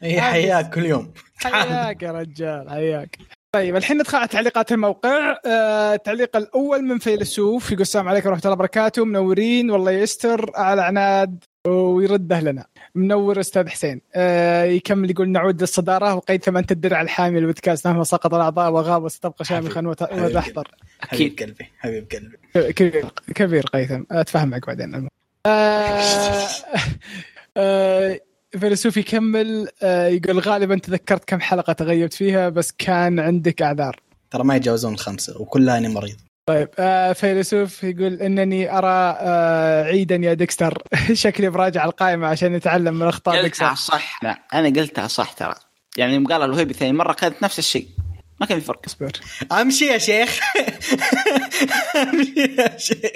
هي 0.02 0.20
حياك 0.20 0.74
كل 0.74 0.84
يوم. 0.84 1.12
حياك 1.36 2.02
يا 2.02 2.12
رجال 2.12 2.70
حياك. 2.70 3.18
طيب 3.52 3.76
الحين 3.76 3.98
ندخل 3.98 4.18
على 4.18 4.28
تعليقات 4.28 4.72
الموقع. 4.72 5.36
آه 5.46 5.94
التعليق 5.94 6.36
الأول 6.36 6.82
من 6.82 6.98
فيلسوف 6.98 7.70
يقول 7.70 7.80
السلام 7.80 8.08
عليكم 8.08 8.28
ورحمة 8.28 8.42
الله 8.44 8.52
وبركاته. 8.54 9.04
منورين 9.04 9.70
والله 9.70 9.90
يستر 9.90 10.50
على 10.54 10.82
عناد 10.82 11.44
ويرد 11.66 12.32
اهلنا 12.32 12.66
منور 12.94 13.40
أستاذ 13.40 13.68
حسين. 13.68 14.00
آه 14.14 14.64
يكمل 14.64 15.10
يقول 15.10 15.28
نعود 15.28 15.60
للصدارة 15.60 16.14
وقيثم 16.14 16.56
انت 16.56 16.72
الدرع 16.72 17.00
الحامي 17.00 17.40
للبودكاست 17.40 17.86
مهما 17.86 18.04
سقط 18.04 18.34
الأعضاء 18.34 18.72
وغاب 18.72 19.02
وستبقى 19.02 19.44
شامخا. 19.44 19.86
وتحضر 19.86 20.68
حبيب 21.00 21.12
أكيد 21.12 21.42
قلبي 21.42 21.70
حبيب 21.78 22.08
قلبي. 22.12 22.72
كبير 22.72 23.06
كبير 23.34 23.66
قيثم. 23.66 24.02
أتفهم 24.10 24.48
معك 24.48 24.66
بعدين. 24.66 25.08
آه 25.46 26.48
آه 27.56 28.20
فيلسوف 28.58 28.96
يكمل 28.96 29.68
آه 29.82 30.06
يقول 30.06 30.38
غالبا 30.38 30.78
تذكرت 30.78 31.24
كم 31.24 31.40
حلقة 31.40 31.72
تغيبت 31.72 32.14
فيها 32.14 32.48
بس 32.48 32.72
كان 32.78 33.20
عندك 33.20 33.62
أعذار. 33.62 34.00
ترى 34.30 34.44
ما 34.44 34.56
يتجاوزون 34.56 34.94
الخمسه 34.94 35.40
وكلها 35.42 35.78
اني 35.78 35.88
مريض. 35.88 36.16
طيب 36.46 36.68
آه 36.78 37.12
فيلسوف 37.12 37.84
يقول 37.84 38.14
إنني 38.14 38.78
أرى 38.78 39.16
آه 39.20 39.84
عيدا 39.84 40.16
يا 40.16 40.34
ديكستر. 40.34 40.82
شكلي 41.12 41.50
براجع 41.50 41.84
القائمة 41.84 42.26
عشان 42.26 42.52
نتعلم 42.52 42.94
من 42.94 43.06
أخطاء 43.06 43.34
قلتها 43.34 43.68
ديكستر. 43.68 43.74
صح 43.74 44.22
لا 44.22 44.38
أنا 44.54 44.80
قلتها 44.80 45.06
صح 45.06 45.32
ترى. 45.32 45.54
يعني 45.96 46.14
يوم 46.14 46.26
قال 46.26 46.42
الوهيبي 46.42 46.74
ثاني 46.74 46.92
مرة 46.92 47.12
كانت 47.12 47.42
نفس 47.42 47.58
الشيء. 47.58 47.88
ما 48.40 48.46
كان 48.46 48.60
في 48.60 48.66
فرق. 48.66 48.80
اصبر. 48.86 49.12
أمشي 49.52 49.84
يا 49.84 49.98
شيخ. 49.98 50.40
أمشي 51.96 52.56
يا 52.58 52.78
شيخ. 52.78 53.10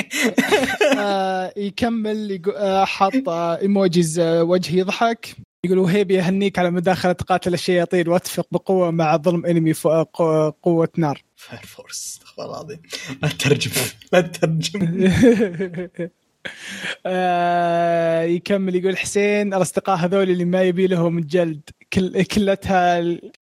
يكمل 1.67 2.43
آه 2.57 2.85
حط 2.85 3.29
آه 3.29 3.59
emojis 3.61 4.19
آه 4.19 4.43
وجه 4.43 4.77
يضحك. 4.77 5.37
يقول 5.65 5.79
وهيبي 5.79 6.15
يهنيك 6.15 6.59
على 6.59 6.71
مداخلة 6.71 7.13
قاتل 7.13 7.55
الشياطين 7.55 8.09
وأتفق 8.09 8.47
بقوة 8.53 8.91
مع 8.91 9.17
ظلم 9.17 9.47
انمي 9.47 9.73
ف- 9.75 9.87
قو- 9.89 10.51
قوة 10.63 10.89
نار. 10.99 11.23
Fire 11.37 11.63
Force 11.67 11.99
استغفر 11.99 12.43
الله 12.43 12.55
العظيم. 12.61 12.83
لا 13.23 13.29
تترجم 13.29 13.71
لا 14.13 14.21
تترجم. 14.21 14.81
آه 17.07 18.23
يكمل 18.23 18.75
يقول 18.75 18.97
حسين 18.99 19.55
الأصدقاء 19.55 19.97
هذول 19.97 20.31
اللي 20.31 20.45
ما 20.45 20.63
يبي 20.63 20.87
لهم 20.87 21.21
جلد 21.21 21.61
كل 21.93 22.23
قلتها 22.23 23.01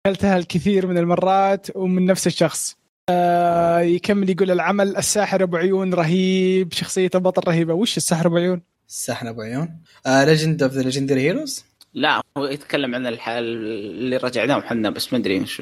قلتها 0.06 0.38
الكثير 0.38 0.88
من 0.88 0.98
المرات 0.98 1.68
ومن 1.76 2.06
نفس 2.06 2.28
الشخص. 2.28 2.78
آه 3.10 3.80
يكمل 3.80 4.30
يقول 4.30 4.52
العمل 4.52 4.98
الساحر 4.98 5.44
أبو 5.44 5.58
عيون 5.58 5.94
رهيب 5.94 6.74
شخصية 6.74 7.10
البطل 7.16 7.48
رهيبة. 7.48 7.74
وش 7.74 7.98
الساحر 7.98 8.28
أبو 8.28 8.38
عيون؟ 8.38 8.62
السحن 8.90 9.28
أبو 9.28 9.42
عيون. 9.42 9.80
ليجند 10.08 10.64
اوف 10.64 10.74
ذا 10.74 10.82
ليجندري 10.82 11.22
هيروز 11.22 11.66
لا 11.94 12.22
هو 12.38 12.46
يتكلم 12.46 12.96
عن 12.96 13.08
الحال 13.08 13.44
اللي 13.44 14.18
رجعناهم 14.18 14.62
حنا 14.62 14.90
بس 14.90 15.14
ما 15.14 15.20
أدري 15.20 15.40
وش 15.40 15.62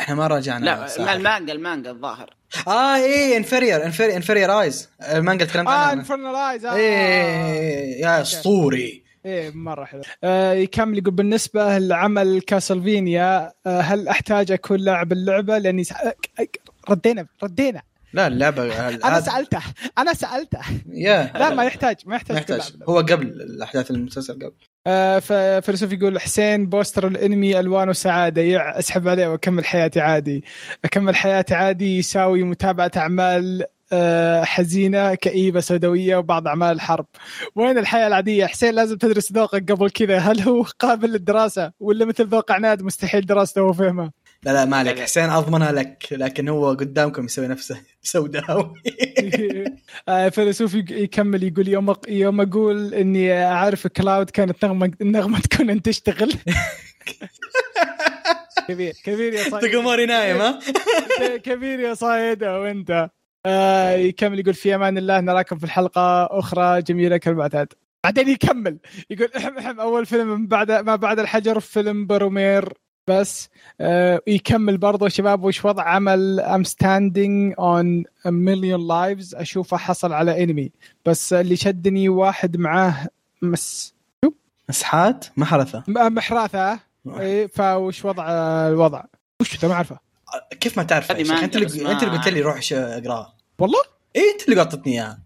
إحنا 0.00 0.14
ما 0.14 0.26
راجعنا 0.26 0.64
لا 0.64 0.84
الساحر. 0.84 1.16
المانجا 1.16 1.52
المانجا 1.52 1.90
الظاهر. 1.90 2.34
آه 2.68 2.96
إيه 2.96 3.36
انفيرير 3.36 3.84
انفيرير 3.84 4.16
انفيرير 4.16 4.60
ايز 4.60 4.88
المانجا 5.12 5.42
اللي 5.42 5.52
تكلمت 5.52 5.68
آه 5.68 5.72
عنها. 5.72 5.92
انفرنالايز 5.92 6.64
آه. 6.64 6.74
إيه 6.76 8.00
يا 8.00 8.22
أسطوري. 8.22 9.02
إيه 9.26 9.50
مرة 9.50 9.84
حلو. 9.84 10.02
آه 10.24 10.52
يكمل 10.52 10.98
يقول 10.98 11.14
بالنسبة 11.14 11.78
لعمل 11.78 12.40
كاسلفينيا 12.40 13.52
آه 13.66 13.80
هل 13.80 14.08
أحتاج 14.08 14.52
أكون 14.52 14.80
لاعب 14.80 15.12
اللعبة؟ 15.12 15.58
لأني. 15.58 15.82
آه، 16.04 16.14
ردينا 16.90 17.26
ردينا. 17.42 17.82
لا 18.12 18.26
اللعبة 18.26 18.88
أنا 19.08 19.20
سألته 19.20 19.60
أنا 19.98 20.14
سألته. 20.14 20.60
يا 20.88 21.32
لا 21.34 21.54
ما 21.54 21.64
يحتاج 21.64 21.96
ما 22.06 22.16
يحتاج, 22.16 22.36
ما 22.36 22.40
يحتاج. 22.40 22.72
هو 22.88 22.98
قبل 22.98 23.26
الأحداث 23.26 23.90
المسلسل 23.90 24.34
قبل. 24.34 24.52
آه 24.86 25.18
ففيلسوف 25.18 25.92
يقول 25.92 26.20
حسين 26.20 26.66
بوستر 26.66 27.06
الأنمي 27.06 27.60
الوان 27.60 27.88
وسعاده 27.88 28.42
يع 28.42 28.78
اسحب 28.78 29.08
عليه 29.08 29.28
وأكمل 29.28 29.64
حياتي 29.64 30.00
عادي. 30.00 30.44
أكمل 30.84 31.16
حياتي 31.16 31.54
عادي 31.54 31.98
يساوي 31.98 32.42
متابعة 32.42 32.90
أعمال 32.96 33.64
آه، 33.92 34.44
حزينة 34.44 35.14
كئيبة 35.14 35.60
سوداوية 35.60 36.16
وبعض 36.16 36.48
أعمال 36.48 36.72
الحرب. 36.76 37.06
وين 37.54 37.78
الحياة 37.78 38.06
العادية؟ 38.06 38.46
حسين 38.46 38.74
لازم 38.74 38.96
تدرس 38.96 39.32
ذوقك 39.32 39.72
قبل 39.72 39.90
كذا. 39.90 40.18
هل 40.18 40.40
هو 40.40 40.62
قابل 40.78 41.10
للدراسة؟ 41.10 41.72
ولا 41.80 42.04
مثل 42.04 42.26
ذوق 42.26 42.52
عناد 42.52 42.82
مستحيل 42.82 43.26
دراسته 43.26 43.62
وفهمه 43.62 44.10
لا 44.42 44.50
لا 44.52 44.64
ما 44.64 44.76
عليك. 44.76 45.00
حسين 45.00 45.30
أضمنها 45.30 45.72
لك 45.72 46.06
لكن 46.12 46.48
هو 46.48 46.68
قدامكم 46.70 47.24
يسوي 47.24 47.46
نفسه 47.48 47.82
سوداوي 48.02 48.74
آه، 50.08 50.28
فيلسوف 50.28 50.74
يكمل 50.74 51.42
يقول 51.42 51.68
يوم 51.68 51.94
يوم 52.08 52.40
أقول 52.40 52.94
إني 52.94 53.44
أعرف 53.44 53.86
كلاود 53.86 54.30
كانت 54.30 54.64
نغمة 54.64 54.92
نغمة 55.02 55.40
كونان 55.56 55.82
تشتغل. 55.82 56.32
كبير 58.68 58.92
كبير 59.04 59.32
يا 59.34 59.50
صايد. 59.50 59.72
تقموري 59.72 60.06
نايم 60.06 60.36
ها؟ 60.36 60.58
كبير 61.46 61.80
يا 61.80 61.94
صايد 61.94 62.44
وانت 62.44 63.10
آه 63.46 63.90
يكمل 63.90 64.38
يقول 64.40 64.54
في 64.54 64.74
أمان 64.74 64.98
الله 64.98 65.20
نراكم 65.20 65.58
في 65.58 65.64
الحلقة 65.64 66.24
أخرى 66.38 66.82
جميلة 66.82 67.16
كالمعتاد 67.16 67.72
بعدين 68.04 68.28
يكمل 68.28 68.78
يقول 69.10 69.28
احم 69.36 69.58
احم 69.58 69.80
أول 69.80 70.06
فيلم 70.06 70.28
من 70.28 70.46
بعد 70.46 70.72
ما 70.72 70.96
بعد 70.96 71.18
الحجر 71.18 71.60
فيلم 71.60 72.06
برومير. 72.06 72.72
بس 73.08 73.48
آه 73.80 74.20
يكمل 74.26 74.78
برضو 74.78 75.08
شباب 75.08 75.44
وش 75.44 75.64
وضع 75.64 75.82
عمل 75.82 76.40
I'm 76.40 76.64
Standing 76.64 77.54
on 77.58 78.04
Million 78.26 78.88
Lives 78.88 79.34
أشوفه 79.34 79.76
حصل 79.76 80.12
على 80.12 80.44
انمي 80.44 80.70
بس 81.06 81.32
اللي 81.32 81.56
شدني 81.56 82.08
واحد 82.08 82.56
معاه 82.56 83.08
مس 83.42 83.94
مسحات؟ 84.68 85.26
محرثه 85.36 85.84
محراثة. 85.88 86.80
إيه 87.20 87.46
فوش 87.46 88.04
وضع 88.04 88.24
الوضع؟ 88.68 89.02
وش 89.40 89.64
ما 89.64 89.72
أعرفه. 89.72 89.98
كيف 90.60 90.76
ما 90.76 90.82
تعرف 90.82 91.10
أنت 91.12 91.56
اللي 91.56 91.92
أنت 91.92 92.02
اللي 92.02 92.16
قلت 92.18 92.28
لي 92.28 92.40
روح 92.40 92.62
ش- 92.62 92.72
اقراها 92.72 93.34
والله؟ 93.58 93.80
إيه 94.16 94.32
أنت 94.32 94.48
اللي 94.48 94.56
قاطتني 94.60 94.92
اياها 94.92 95.18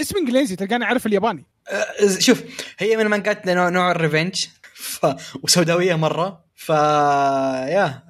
اسم 0.00 0.16
إنجليزي 0.18 0.56
تلقاني 0.56 0.84
أعرف 0.84 1.06
الياباني. 1.06 1.44
أه، 1.68 2.18
شوف 2.18 2.42
هي 2.78 2.96
من 2.96 3.02
المانجات 3.02 3.46
نوع, 3.48 3.68
نوع 3.68 3.90
ال 3.90 3.96
revenge. 3.96 4.46
ف... 4.74 5.06
وسوداوية 5.42 5.94
مرة. 5.94 6.45
ف 6.56 6.68
يا 6.68 8.02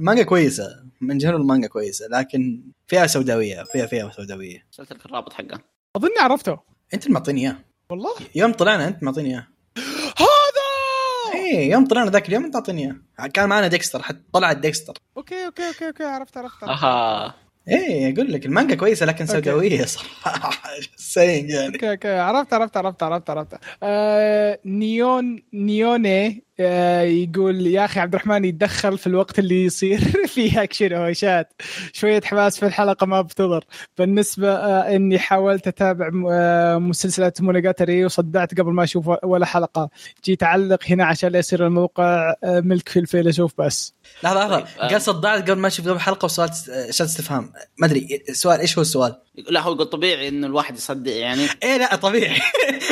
مانجا 0.00 0.22
كويسة 0.22 0.68
in 1.00 1.18
general 1.18 1.40
المانجا 1.40 1.68
كويسة 1.68 2.06
لكن 2.10 2.62
فيها 2.86 3.06
سوداوية 3.06 3.62
فيها 3.72 3.86
فيها 3.86 4.10
سوداوية. 4.10 4.66
ارسلت 4.68 4.92
لك 4.92 5.06
الرابط 5.06 5.32
حقه. 5.32 5.60
أظني 5.96 6.18
عرفته. 6.20 6.58
أنت 6.94 7.02
اللي 7.04 7.14
معطيني 7.14 7.40
إياه. 7.40 7.56
والله؟ 7.90 8.10
يوم 8.34 8.52
طلعنا 8.52 8.88
أنت 8.88 9.02
معطيني 9.02 9.28
إياه. 9.30 9.46
هذا! 10.18 11.34
إيه 11.34 11.70
يوم 11.70 11.86
طلعنا 11.86 12.10
ذاك 12.10 12.28
اليوم 12.28 12.44
أنت 12.44 12.54
تعطيني 12.54 12.84
إياه. 13.18 13.26
كان 13.28 13.48
معنا 13.48 13.66
ديكستر 13.68 14.02
حتى 14.02 14.18
طلعت 14.32 14.56
ديكستر. 14.56 14.94
أوكي 15.16 15.46
أوكي 15.46 15.68
أوكي 15.68 15.86
أوكي 15.86 16.04
عرفت 16.04 16.36
عرفت, 16.36 16.64
عرفت. 16.64 16.82
أها. 16.84 17.34
إيه 17.68 18.14
أقول 18.14 18.32
لك 18.32 18.46
المانجا 18.46 18.74
كويسة 18.74 19.06
لكن. 19.06 19.26
سوداوية 19.26 19.84
صراحة. 19.94 20.50
سيء 20.96 21.44
يعني. 21.50 21.74
أوكي 21.74 21.90
أوكي 21.90 22.08
عرفت 22.18 22.52
عرفت 22.52 22.76
عرفت 22.76 23.02
عرفت 23.02 23.30
عرفت. 23.30 23.54
آه 23.82 24.58
نيون 24.64 25.42
نيوني 25.52 26.44
يقول 26.58 27.66
يا 27.66 27.84
أخي 27.84 28.00
عبد 28.00 28.14
الرحمن 28.14 28.44
يتدخل 28.44 28.98
في 28.98 29.06
الوقت 29.06 29.38
اللي 29.38 29.64
يصير 29.64 29.98
فيه 30.34 30.62
اكشن 30.62 30.92
وهوشات 30.92 31.52
شوية 31.92 32.20
حماس 32.24 32.58
في 32.58 32.66
الحلقة 32.66 33.06
ما 33.06 33.20
بتضر 33.20 33.64
بالنسبة 33.98 34.52
آه 34.52 34.96
إني 34.96 35.18
حاولت 35.18 35.66
أتابع 35.66 36.10
آه 36.30 36.78
مسلسلات 36.78 37.42
مونوجاتري 37.42 38.04
وصدعت 38.04 38.60
قبل 38.60 38.72
ما 38.72 38.84
أشوف 38.84 39.10
ولا 39.24 39.46
حلقة. 39.46 39.90
جيت 40.24 40.42
أعلق 40.42 40.78
هنا 40.86 41.04
عشان 41.04 41.32
لا 41.32 41.38
يصير 41.38 41.66
الموقع 41.66 42.34
آه 42.44 42.60
ملك 42.60 42.88
في 42.88 42.98
الفيلسوف 42.98 43.52
بس. 43.58 43.94
لحظة 44.24 44.40
لحظة. 44.40 44.60
طيب،. 44.60 44.90
قال 44.90 45.02
صدعت 45.02 45.50
قبل 45.50 45.60
ما 45.60 45.68
أشوف 45.68 45.86
قبل 45.86 45.96
الحلقة 45.96 46.24
وسؤال 46.24 46.50
عشان 46.88 47.06
استفهام 47.06 47.52
ما 47.78 47.86
أدري 47.86 48.24
السؤال 48.28 48.60
إيش 48.60 48.78
هو 48.78 48.82
السؤال؟ 48.82 49.16
لا 49.50 49.60
هو 49.60 49.72
يقول 49.72 49.86
طبيعي 49.86 50.28
إنه 50.28 50.46
الواحد 50.46 50.76
يصدع 50.76 51.12
يعني. 51.12 51.46
إيه 51.62 51.76
لا 51.76 51.96
طبيعي. 51.96 52.40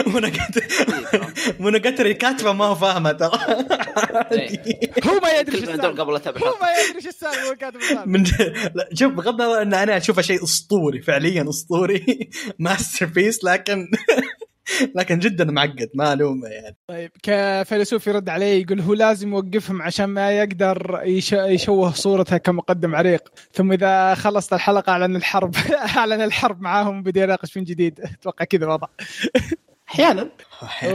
مونوجاتري 1.61 2.15
كاتبه 2.15 2.53
ما 2.53 2.65
هو 2.65 2.75
فاهمه 2.75 3.13
ترى. 3.13 3.39
إيه. 4.33 4.91
هو 5.07 5.21
ما 5.23 5.31
يدري 5.31 5.59
السالفة. 5.59 5.89
قبل 5.89 6.15
اتابع 6.17 6.41
هو. 6.41 6.55
ما 6.61 6.69
يدري 6.89 7.01
شو 7.03 7.09
السالفة 7.09 7.49
هو 7.51 7.55
كاتب 7.55 7.81
من 8.07 8.25
شوف 8.95 9.13
بغض 9.13 9.41
النظر 9.41 9.63
إن 9.63 9.75
أنا 9.75 9.97
أشوفه 9.97 10.23
شيء 10.23 10.45
أسطوري 10.45 11.03
فعليا 11.03 11.47
أسطوري. 11.49 12.31
masterpiece 12.59 13.45
لكن 13.45 13.87
لكن 14.97 15.19
جدا 15.19 15.45
معقد 15.45 15.91
ما 15.95 16.13
ألومه 16.13 16.49
يعني. 16.49 16.77
طيب 16.89 17.11
كفيلسوف 17.23 18.07
يرد 18.07 18.29
عليه 18.29 18.63
يقول 18.63 18.81
هو 18.81 18.95
لازم 18.95 19.33
يوقفهم 19.33 19.83
عشان 19.83 20.05
ما 20.07 20.33
يقدر 20.33 21.01
يش- 21.05 21.33
يشوه 21.33 21.93
صورته 21.93 22.37
كمقدم 22.37 22.95
عريق. 22.95 23.29
ثم 23.53 23.73
إذا 23.73 24.15
خلصت 24.15 24.53
الحلقة 24.53 24.91
أعلن 24.93 25.17
الحرب 25.17 25.55
أعلن 25.97 26.21
الحرب 26.21 26.61
معاهم 26.61 26.99
وبدا 26.99 27.23
يناقش 27.23 27.57
من 27.57 27.65
جديد. 27.65 28.01
أتوقع 28.01 28.45
كذا 28.45 28.65
الوضع. 28.65 28.87
أحيانا. 29.89 30.29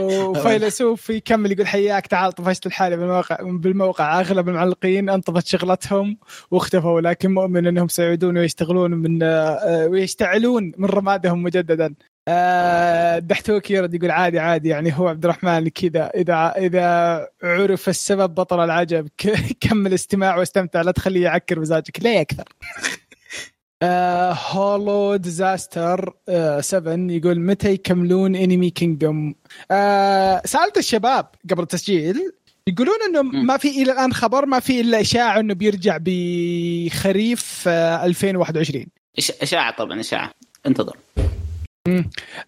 وفيلسوف 0.00 1.10
يكمل 1.10 1.52
يقول 1.52 1.66
حياك 1.66 2.06
تعال 2.06 2.32
طفشت 2.32 2.66
الحالة 2.66 2.96
بالموقع 2.96 3.36
بالموقع. 3.42 4.20
أغلب 4.20 4.48
المعلقين 4.48 5.10
انطفت 5.10 5.46
شغلتهم 5.46 6.18
واختفوا 6.50 7.00
لكن 7.00 7.34
مؤمن 7.34 7.66
إنهم 7.66 7.88
سيعودون 7.88 8.38
ويشتغلون 8.38 8.90
من 8.90 9.22
آه، 9.22 9.86
ويشتعلون 9.86 10.72
من 10.78 10.88
رمادهم 10.88 11.42
مجددا. 11.42 11.94
آه، 12.28 13.18
دحتوك 13.18 13.70
يرد 13.70 13.94
يقول 13.94 14.10
عادي 14.10 14.38
عادي 14.38 14.68
يعني 14.68 14.98
هو 14.98 15.08
عبد 15.08 15.24
الرحمن 15.24 15.68
كذا. 15.68 16.10
إذا 16.14 16.54
إذا 16.58 17.28
عرف 17.42 17.88
السبب 17.88 18.34
بطل 18.34 18.64
العجب 18.64 19.08
كمل 19.60 19.94
استماع 19.94 20.36
واستمتع. 20.36 20.82
لا 20.82 20.90
تخليه 20.92 21.22
يعكر 21.22 21.60
مزاجك 21.60 22.00
ليه 22.02 22.20
أكثر 22.20 22.44
آه 23.82 24.32
هولو 24.50 25.16
ديزاستر 25.16 26.14
7 26.60 26.94
يقول 27.10 27.40
متى 27.40 27.70
يكملون 27.72 28.36
انمي 28.36 28.70
Kingdom 28.70 29.34
آه 29.70 30.42
سألت 30.44 30.78
الشباب 30.78 31.26
قبل 31.50 31.62
التسجيل 31.62 32.32
يقولون 32.66 32.94
إنه. 33.08 33.22
ما 33.22 33.56
في 33.56 33.82
إلى 33.82 33.92
الآن 33.92 34.12
خبر 34.12 34.46
ما 34.46 34.60
في 34.60 34.80
إلا 34.80 35.00
إشاعة 35.00 35.40
إنه 35.40 35.54
بيرجع 35.54 35.98
بخريف 36.00 37.64
آه 37.68 38.04
2021 38.06 38.86
إش- 39.20 39.42
إشاعة 39.42 39.76
طبعا 39.76 40.00
إشاعة. 40.00 40.30
انتظر. 40.66 40.96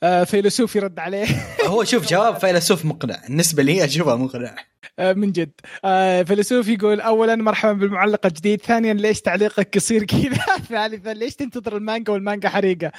آه 0.03 0.25
فيلسوف 0.25 0.77
يرد 0.77 0.99
عليه. 0.99 1.27
هو 1.67 1.85
شوف 1.85 2.09
جواب 2.09 2.37
فيلسوف 2.39 2.85
مقنع. 2.85 3.17
بالنسبة 3.29 3.63
لي 3.63 3.85
أشوفه 3.85 4.17
مقنع. 4.17 4.55
آه 4.99 5.13
من 5.13 5.33
جد. 5.33 5.51
آه 5.85 6.23
فيلسوف 6.23 6.69
يقول 6.69 7.01
اولا 7.01 7.37
مرحبا 7.37 7.73
بالمعلق 7.73 8.27
الجديد. 8.27 8.63
ثانيا 8.63 8.95
ليش 8.95 9.21
تعليقك 9.21 9.75
قصير 9.75 10.05
كذا؟ 10.05 10.45
ثالثا 10.71 11.15
ليش 11.15 11.35
تنتظر 11.35 11.77
المانجا 11.77 12.13
والمانجا 12.13 12.49
حريقة؟ 12.49 12.93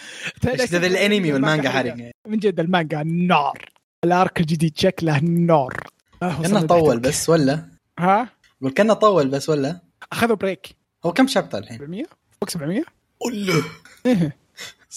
ذا 0.46 0.88
الأنمي 0.88 1.34
والمانجا 1.34 1.70
حرق 1.70 1.96
من 2.28 2.38
جد 2.38 2.60
المانجا 2.60 3.04
نار. 3.04 3.66
ال 4.04 4.13
arc 4.13 4.40
الجديد 4.40 4.78
شكله 4.78 5.20
نار. 5.20 5.84
آه، 6.24 6.34
كنا 6.34 6.40
وصلنا 6.40 6.62
طول. 6.62 7.00
بس 7.00 7.30
ولا؟ 7.30 7.70
ها؟ 8.00 8.30
قول 8.62 8.72
كنا 8.72 8.94
طول 8.94 9.28
بس 9.28 9.50
ولا؟ 9.50 9.80
أخذوا 10.12 10.36
break. 10.36 10.76
هو 11.06 11.14
كم 11.14 11.28
chapter 11.28 11.58
الحين؟ 11.58 11.78
700 11.78 12.04
فوق 12.42 12.50
700 12.50 12.84
قول 13.20 13.64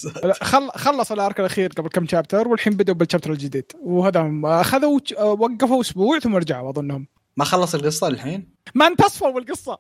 لا، 0.05 0.35
خل 0.43 0.71
خلصوا 0.71 1.17
ال 1.17 1.23
arc 1.23 1.41
الأخير 1.41 1.73
قبل 1.73 1.89
كم 1.89 2.07
chapter 2.07 2.49
والحين 2.49 2.73
بدوا 2.73 2.95
بال 2.95 3.03
chapter 3.03 3.33
الجديد. 3.33 3.73
وهذا 3.81 4.41
أخذوا 4.45 5.01
وقفوا 5.21 5.81
أسبوع 5.81 6.19
ثم 6.19 6.37
رجعوا 6.37 6.71
أظنهم. 6.71 7.07
ما 7.37 7.45
خلص 7.45 7.75
القصة 7.75 8.09
الحين؟ 8.09 8.49
ما 8.75 8.87
انتصفوا 8.87 9.31
بالقصة. 9.31 9.79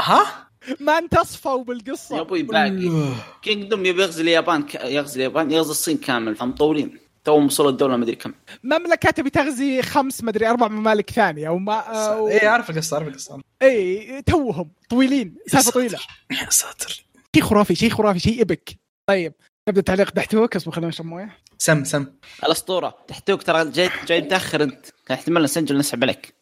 ها؟ 0.00 0.48
ما 0.80 0.98
انتصفوا 0.98 1.64
بالقصة. 1.64 2.16
يا 2.16 2.20
أبوي 2.20 2.42
باقي. 2.42 3.12
كينجدوم 3.42 3.86
يبي 3.86 4.02
يغزي 4.02 4.22
اليابان 4.22 4.62
ك... 4.62 4.74
يغزي 4.74 5.16
اليابان 5.16 5.50
يغزي 5.50 5.70
الصين 5.70 5.96
كامل 5.96 6.36
فمطولين 6.36 6.98
توهم 7.24 7.46
وصلوا 7.46 7.70
الدولة 7.70 7.96
ما 7.96 8.04
أدري 8.04 8.16
كم. 8.16 8.32
مملكة 8.64 9.10
تبي 9.10 9.30
تغزي 9.30 9.82
خمس 9.82 10.24
مدري 10.24 10.50
أربع 10.50 10.68
ممالك 10.68 11.10
ثانية 11.10 11.48
وما 11.50 11.72
آه، 11.72 12.28
إيه 12.28 12.48
أعرف 12.48 12.70
القصة 12.70 12.96
أعرف 12.96 13.08
القصة. 13.08 13.40
اي 13.62 14.22
توهم 14.22 14.70
طويلين 14.90 15.36
سالفة 15.46 15.70
طويلة. 15.70 15.98
يا 16.30 16.50
ساتر. 16.50 17.04
شيء 17.34 17.44
خرافي 17.44 17.74
شيء 17.74 17.90
خرافي 17.90 18.18
شيء 18.18 18.42
إبك. 18.42 18.78
طيب. 19.06 19.34
نبدا 19.68 19.80
تعليق 19.80 20.14
دحتوك 20.14 20.56
اصبر 20.56 20.72
خلينا 20.72 20.88
نشرب 20.88 21.06
مويه 21.06 21.30
سم. 21.58 21.84
سم 21.84 22.06
الاسطوره 22.44 22.94
تحتوك 23.08 23.42
ترى 23.42 23.70
جاي 23.70 23.90
جاي 24.06 24.20
متأخر 24.20 24.62
أنت. 24.62 24.86
كان 25.06 25.18
احتمال 25.18 25.42
نسجل 25.42 25.78
نسحب 25.78 26.04
عليك. 26.04 26.34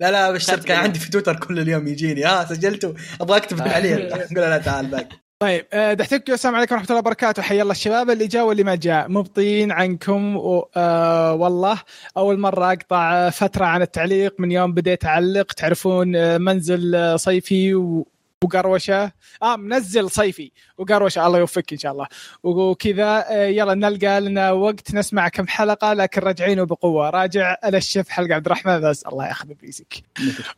لا 0.00 0.10
لا 0.10 0.32
بشرت 0.32 0.64
كان؟ 0.64 0.78
عندي 0.78 0.98
في 0.98 1.10
تويتر 1.10 1.36
كل 1.36 1.58
اليوم 1.58 1.88
يجيني. 1.88 2.24
ها 2.24 2.44
سجلته. 2.44 2.94
أبغى 3.20 3.36
أكتب 3.36 3.60
عليه. 3.68 4.14
أقول 4.14 4.26
لا 4.36 4.58
تعال 4.58 4.86
باقي 4.86 5.08
طيب 5.38 5.66
آه، 5.72 5.92
دحتوك 5.92 6.30
السلام 6.30 6.54
عليكم 6.54 6.74
ورحمة 6.74 6.88
الله 6.88 6.98
وبركاته. 6.98 7.42
حيا 7.42 7.62
الله 7.62 7.72
الشباب 7.72 8.10
اللي 8.10 8.26
جاء 8.26 8.44
واللي 8.44 8.64
ما 8.64 8.74
جاء. 8.74 9.08
مبطين 9.08 9.72
عنكم 9.72 10.36
و... 10.36 10.68
آه 10.76 11.34
والله. 11.34 11.82
أول 12.16 12.38
مرة 12.38 12.72
أقطع 12.72 13.12
آه، 13.14 13.30
فترة 13.30 13.64
عن 13.64 13.82
التعليق. 13.82 14.34
من 14.38 14.52
يوم 14.52 14.72
بديت 14.72 15.04
أعلق. 15.04 15.52
تعرفون 15.52 16.16
آه، 16.16 16.38
منزل 16.38 16.94
آه، 16.94 17.16
صيفي 17.16 17.74
و... 17.74 18.08
وقروشه. 18.44 19.12
آه 19.42 19.56
منزل 19.56 20.10
صيفي. 20.10 20.50
وقروشه 20.78 21.26
الله 21.26 21.38
يوفقك 21.38 21.72
إن 21.72 21.78
شاء 21.78 21.92
الله. 21.92 22.06
وكذا 22.42 23.24
آه، 23.30 23.46
يلا 23.46 23.74
نلقى 23.74 24.20
لنا 24.20 24.50
وقت 24.50 24.94
نسمع 24.94 25.28
كم 25.28 25.46
حلقة 25.46 25.92
لكن 25.92 26.20
راجعين 26.20 26.64
بقوه 26.64 27.10
راجع 27.10 27.56
الشف 27.64 28.08
حلقة. 28.08 28.34
عبد 28.34 28.46
الرحمن 28.46 28.80
بس 28.80 29.02
الله 29.06 29.26
ياخذ 29.26 29.48
بيسك. 29.54 29.94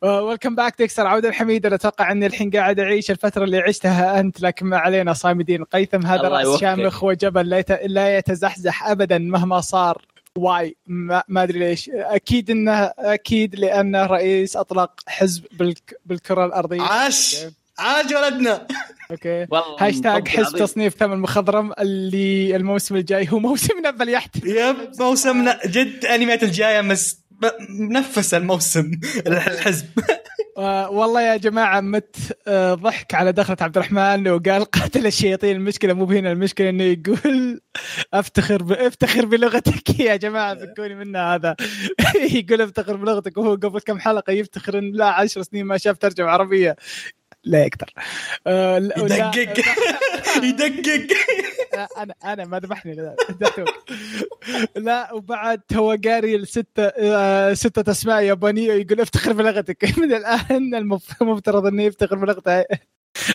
ويلكم 0.03 0.55
باك 0.55 0.75
ديكستر. 0.79 1.07
عودة 1.07 1.29
الحميد. 1.29 1.67
أنا 1.67 1.75
أتوقع 1.75 2.13
أني 2.13 2.27
الحين 2.27 2.51
قاعد 2.51 2.81
أعيش 2.81 3.11
الفترة 3.11 3.45
اللي 3.45 3.59
عشتها 3.59 4.21
أنت 4.21 4.41
لكن 4.41 4.67
ما 4.67 4.79
علينا. 4.79 5.13
صامدين. 5.13 5.65
قيثم 5.65 6.07
هذا 6.07 6.29
رأس. 6.29 6.61
شامخ 6.61 7.05
وجبل. 7.05 7.49
لا 7.49 7.59
يت- 7.59 7.81
لا 7.87 8.19
يتزحزح 8.19 8.87
ابدا 8.89 9.19
مهما 9.19 9.61
صار. 9.61 10.03
واي. 10.39 10.77
ما, 10.87 11.23
ما 11.29 11.43
أدري 11.43 11.59
ليش. 11.59 11.91
أكيد 11.95 12.51
إنه 12.51 12.93
أكيد 12.99 13.55
لأنه 13.55 14.07
رئيس 14.07 14.57
أطلق 14.57 14.91
حزب 15.07 15.45
بالك 15.53 16.01
بالكرة 16.07 16.47
الأرضية. 16.47 16.83
عاش! 16.83 17.47
عاش 17.79 18.13
ولدنا. 18.13 18.67
أوكي. 19.11 19.47
والله 19.51 19.77
هاشتاج 19.81 20.29
حزب. 20.29 20.57
تصنيف 20.59 20.95
ثمن 20.95 21.19
مخضرم 21.19 21.73
اللي 21.79 22.57
الموسم 22.57 22.97
الجاي 22.97 23.29
هو 23.31 23.39
موسمنا 23.39 23.91
بليحت 23.91 24.37
يب 24.45 24.77
موسمنا 25.01 25.59
جد 25.67 26.05
انميات 26.05 26.43
الجاية 26.43 26.81
مس 26.81 27.21
ب- 27.31 27.51
منفس 27.81 28.35
الموسم 28.35 28.91
الحزب. 29.27 29.87
والله 30.91 31.23
يا 31.23 31.37
جماعة 31.37 31.81
مت 31.81 32.17
آه 32.49 32.75
ضحك 32.75 33.15
على 33.15 33.33
دخلة 33.33 33.57
عبد 33.61 33.77
الرحمن 33.79 34.29
وقال 34.29 34.65
قاتل 34.65 35.07
الشياطين 35.07 35.57
المشكلة 35.57 35.93
مو 35.93 36.05
هنا 36.05 36.33
المشكلة 36.33 36.69
إنه 36.69 36.85
يقول 36.85 37.61
أفتخر 38.15 38.63
ب... 38.63 38.73
أفتخر 38.73 39.27
بلغتك 39.27 40.01
يا 40.01 40.17
جماعة 40.17 40.55
فكوني 40.55 40.95
منها 40.95 41.35
هذا. 41.35 41.57
يقول 42.35 42.61
أفتخر 42.61 42.97
بلغتك 42.97 43.37
وهو 43.39 43.55
قبل 43.55 43.81
كم 43.81 43.99
حلقة 44.01 44.31
يفتخر 44.33 44.79
إن 44.79 44.93
لا 44.93 45.07
عشر 45.07 45.43
سنين 45.43 45.65
ما 45.67 45.79
شاف 45.79 45.99
ترجمة 45.99 46.29
عربية. 46.29 46.77
لا 47.47 47.65
يقدر 47.65 47.91
آه 48.47 48.79
لا- 48.79 48.99
يدقق. 48.99 49.65
يدقق. 50.45 51.07
أنا 51.99 52.15
أنا 52.25 52.45
ما 52.45 52.59
ذبحني 52.59 52.95
لا. 52.95 53.17
لا 54.77 55.13
وبعد 55.15 55.63
هو 55.75 55.97
قاري 56.05 56.37
الستة 56.37 56.83
آه، 56.99 57.55
ستة 57.55 57.91
أسماء 57.91 58.23
يابانية 58.23 58.73
يقول 58.73 59.01
افتخر 59.01 59.33
بلغتك. 59.33 59.85
من 59.99 60.13
الآن 60.13 60.75
المف- 60.75 61.23
المفترض 61.23 61.67
إنه 61.67 61.83
يفتخر 61.83 62.17
بلغته. 62.17 62.65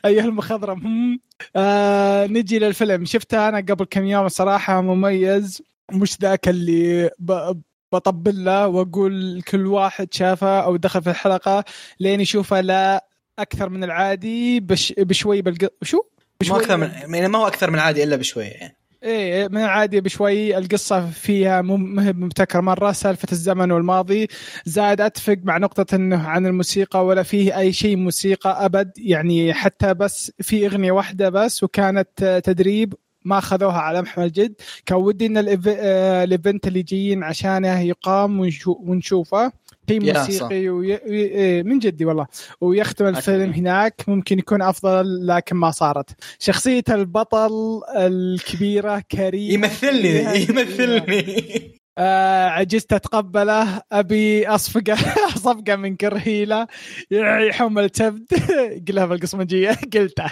أيها 0.06 0.24
المخضرم. 0.26 1.20
آه 1.56 2.28
نجي 2.28 2.60
للفيلم. 2.60 3.06
شفته 3.06 3.50
أنا 3.50 3.58
قبل 3.58 3.86
كم 3.86 4.06
يوم 4.06 4.26
الصراحة 4.26 4.82
مميز. 4.82 5.62
مش 5.92 6.18
ذاك 6.22 6.50
اللي 6.50 7.10
ب... 7.20 7.54
بطبل 7.94 8.46
له 8.46 8.68
وأقول 8.68 9.42
كل 9.48 9.68
واحد 9.68 10.14
شافه 10.14 10.60
أو 10.64 10.76
دخل 10.76 11.02
في 11.04 11.10
الحلقة 11.10 11.64
لين 12.00 12.22
يشوفه. 12.22 12.62
لا 12.62 13.06
أكثر 13.40 13.70
من 13.70 13.84
العادي 13.84 14.60
بش... 14.60 14.94
بشوي 14.98 15.42
بالق... 15.42 15.70
شو؟ 15.84 15.98
ما 15.98 16.04
بشوي 16.42 16.58
أكثر 16.60 16.78
من 16.78 16.88
يعني 17.14 17.28
ما 17.28 17.40
هو 17.40 17.48
أكثر 17.48 17.72
من 17.72 17.80
عادي 17.80 18.04
إلا 18.04 18.16
بشويه 18.16 18.46
يعني 18.46 18.76
إيه 19.04 19.48
من 19.48 19.58
العادي 19.58 20.02
بشوي 20.02 20.58
القصة 20.58 21.10
فيها 21.10 21.62
مو 21.62 21.78
ما 21.78 22.08
هي 22.08 22.14
مبتكرة 22.14 22.60
مرة 22.62 22.92
سالفة 22.92 23.28
الزمن 23.32 23.72
والماضي 23.72 24.28
زائد 24.66 25.02
أتفق 25.02 25.38
مع 25.44 25.58
نقطة 25.58 25.96
إنه 25.96 26.28
عن 26.28 26.46
الموسيقى 26.46 27.06
ولا 27.06 27.24
فيه 27.24 27.58
أي 27.60 27.74
شيء 27.74 27.96
موسيقى 27.96 28.66
أبد 28.66 28.92
يعني 28.98 29.54
حتى 29.54 29.94
بس 29.94 30.32
في 30.42 30.66
أغنية 30.66 30.92
واحدة 30.92 31.30
بس 31.30 31.64
وكانت 31.64 32.42
تدريب 32.46 32.94
ما 33.26 33.38
أخذوها 33.38 33.78
على 33.78 34.02
محمل 34.02 34.32
جد 34.32 34.54
كان 34.86 34.98
ودي 34.98 35.26
إن 35.26 35.38
آه، 35.38 36.24
ال 36.24 36.31
event 36.31 36.68
اللي 36.68 36.82
جايين 36.84 37.24
عشانه 37.24 37.80
يقام 37.80 38.40
ونشو- 38.40 38.80
ونشوفه 38.80 39.52
شيء 39.90 40.14
موسيقي 40.14 40.70
وي... 40.70 40.96
إيه، 40.96 41.64
من 41.64 41.80
جدي 41.80 42.06
والله. 42.06 42.28
ويختم 42.62 43.06
الفيلم 43.08 43.50
أكيد. 43.50 43.56
هناك 43.56 44.02
ممكن 44.08 44.40
يكون 44.40 44.62
أفضل 44.62 45.28
لكن 45.28 45.56
ما 45.56 45.72
صارت. 45.72 46.10
شخصية 46.40 46.84
البطل 46.90 47.82
الكبيرة 47.96 49.04
كريم 49.12 49.52
يمثلني 49.52 50.42
يمثلني. 50.50 51.82
آه 51.98 52.48
عجزت 52.48 52.94
أتقبله. 52.94 53.82
أبي 53.92 54.48
أصفقه 54.48 54.96
صفقه 55.46 55.76
من 55.76 55.96
كرهيله 55.96 56.68
يحمل 57.12 57.90
تبد 57.90 58.26
قلها 58.88 59.06
بالقصمجيه 59.06 59.78
قلته. 59.94 60.26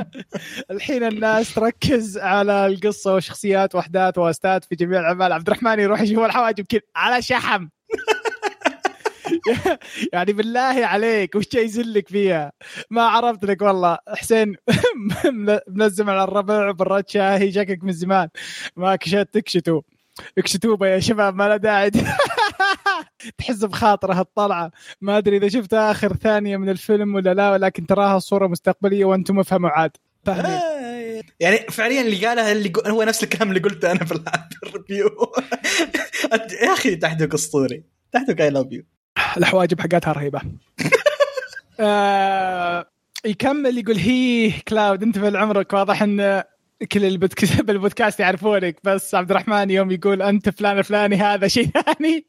الحين 0.70 1.04
الناس 1.04 1.54
تركز 1.54 2.18
على 2.18 2.66
القصة 2.66 3.14
وشخصيات 3.14 3.74
وأحداث 3.74 4.18
وأستاذ 4.18 4.60
في 4.68 4.76
جميع 4.76 5.00
الأعمال. 5.00 5.32
عبد 5.32 5.46
الرحمن 5.46 5.80
يروح 5.80 6.00
يشوف 6.00 6.24
الحواجب 6.24 6.64
كذا 6.68 6.80
على 6.96 7.22
شحم. 7.22 7.68
يعني 10.12 10.32
بالله 10.32 10.86
عليك 10.86 11.34
وش 11.34 11.54
يزلك 11.54 12.08
فيها؟ 12.08 12.52
ما 12.90 13.02
عرفت 13.02 13.44
لك 13.44 13.62
والله. 13.62 13.98
حسين 14.08 14.56
منزم 15.68 16.10
على 16.10 16.24
الربع 16.24 16.70
براد 16.70 17.08
شاهي 17.08 17.52
شكك 17.52 17.84
من 17.84 17.92
زمان. 17.92 18.28
ما 18.76 18.96
كشت 18.96 19.28
تكشتوا 19.32 19.82
اكشتوبه 20.38 20.86
يا 20.86 21.00
شباب 21.00 21.34
ما 21.34 21.48
له 21.48 21.56
داعي. 21.56 21.90
تحس 23.38 23.64
بخاطرة 23.64 24.20
الطلعه 24.20 24.70
ما 25.00 25.18
أدري 25.18 25.36
إذا 25.36 25.48
شفت 25.48 25.74
آخر 25.74 26.16
ثانية 26.16 26.56
من 26.56 26.68
الفيلم 26.68 27.14
ولا 27.14 27.34
لا 27.34 27.50
ولكن 27.50 27.86
تراها 27.86 28.18
صورة 28.18 28.46
مستقبلية 28.46 29.04
وأنتم 29.04 29.38
افهموا 29.38 29.70
عاد. 29.70 29.90
يعني 31.40 31.56
فعليا 31.58 32.00
اللي 32.00 32.26
قالها 32.26 32.52
اللي. 32.52 32.72
هو 32.86 33.02
نفس 33.02 33.24
الكلام 33.24 33.48
اللي 33.48 33.60
قلته 33.60 33.92
أنا 33.92 34.04
في 34.04 34.22
الريفيو 34.62 35.08
يا 36.62 36.72
أخي 36.72 36.96
تحتك 36.96 37.34
أسطوري. 37.34 37.84
تحتك 38.12 38.40
اي 38.40 38.50
لاف 38.50 38.66
يو 38.72 38.82
الحواجب 39.36 39.80
حقتها 39.80 40.12
رهيبة. 40.12 40.40
آه 41.80 42.86
يكمل 43.24 43.78
يقول 43.78 43.96
هي 43.96 44.50
كلاود 44.68 45.02
انت 45.02 45.18
في 45.18 45.36
عمرك 45.38 45.72
واضح 45.72 46.02
إن 46.02 46.42
كل 46.92 47.04
اللي 47.04 47.18
بتك- 47.18 47.60
بالبودكاست 47.66 48.20
يعرفونك 48.20 48.76
بس 48.84 49.14
عبد 49.14 49.30
الرحمن 49.30 49.70
يوم 49.70 49.90
يقول 49.90 50.22
أنت 50.22 50.48
فلان 50.48 50.78
الفلاني 50.78 51.16
هذا 51.16 51.48
شيء 51.48 51.66
ثاني. 51.70 52.26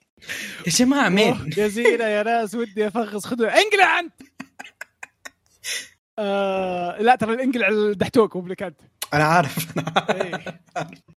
يا 0.67 0.71
جماعة 0.71 1.09
مين؟ 1.09 1.49
جزيره 1.49 2.03
يا 2.03 2.23
ناس 2.23 2.55
ودي 2.55 2.87
أفخص 2.87 3.25
خذوا 3.25 3.47
انقلع 3.47 3.99
انت 3.99 4.13
آه 6.19 7.01
لا 7.01 7.15
ترى 7.15 7.33
الانقلع 7.33 7.67
الدحتوك 7.69 8.35
مو 8.35 8.41
بلك 8.41 8.63
أنت. 8.63 8.81
أنا 9.13 9.23
عارف. 9.23 9.67
أنا 9.77 9.93
عارف 9.95 10.09
إيه. 10.21 10.61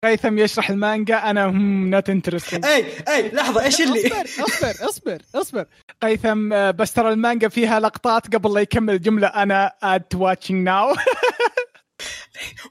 قيثم 0.05 0.39
يشرح 0.39 0.71
المانجا 0.71 1.17
أنا 1.17 1.47
not 1.91 2.11
interesting 2.11 2.65
اي 2.67 2.85
اي 3.09 3.29
لحظة 3.29 3.63
إيش 3.65 3.81
اللي؟ 3.81 4.07
أصبر 4.07 4.25
أصبر 4.45 4.81
أصبر 4.89 5.19
أصبر. 5.35 5.65
قيثم 6.03 6.53
آه، 6.53 6.71
بس 6.71 6.93
ترى 6.93 7.13
المانجا 7.13 7.49
فيها 7.49 7.81
لقطات 7.81 8.35
قبل 8.35 8.55
لا 8.55 8.61
يكمل 8.61 8.95
الجملة. 8.95 9.27
أنا 9.27 9.73
not 9.83 10.15
watching 10.15 10.65
now 10.65 10.95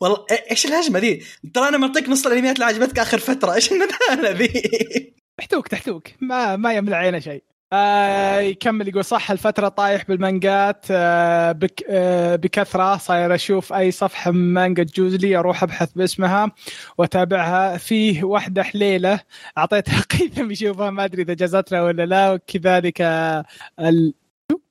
والله 0.01 0.17
إيه- 0.31 0.51
إيش 0.51 0.65
الهجمة 0.65 0.99
ذي؟ 0.99 1.23
ترى 1.53 1.67
أنا 1.67 1.77
معطيك 1.77 2.09
نص 2.09 2.25
الأنميات 2.27 2.55
اللي 2.55 2.65
عجبتك 2.65 2.99
آخر 2.99 3.17
فترة. 3.19 3.53
إيش 3.53 3.71
الندالة 3.71 4.29
ذي؟ 4.31 5.13
تحتوك 5.37 5.67
تحتوك. 5.67 6.07
ما 6.21 6.55
ما 6.55 6.73
يملى 6.73 6.95
عينه 6.95 7.19
شيء. 7.19 7.43
آه 7.73 8.39
يكمل 8.39 8.87
يقول 8.87 9.05
صح 9.05 9.31
الفترة 9.31 9.67
طايح 9.67 10.05
بالمانجات 10.07 10.85
آه 10.91 11.51
بك 11.51 11.83
آه 11.89 12.35
بكثرة 12.35 12.97
صاير 12.97 13.35
أشوف 13.35 13.73
أي 13.73 13.91
صفحة 13.91 14.31
من 14.31 14.53
مانجا 14.53 14.83
تجوز 14.83 15.15
لي 15.15 15.35
أروح 15.37 15.63
أبحث 15.63 15.91
باسمها 15.93 16.51
وأتابعها. 16.97 17.77
فيه 17.77 18.23
واحدة 18.23 18.63
حليلة 18.63 19.19
أعطيتها 19.57 20.01
قيثم 20.19 20.51
يشوفها 20.51 20.89
ما 20.89 21.05
أدري 21.05 21.21
إذا 21.21 21.33
جازت 21.33 21.71
له 21.71 21.83
ولا 21.83 22.05
لا. 22.05 22.33
وكذلك 22.33 23.01
آه 23.01 23.45
ال... 23.79 24.13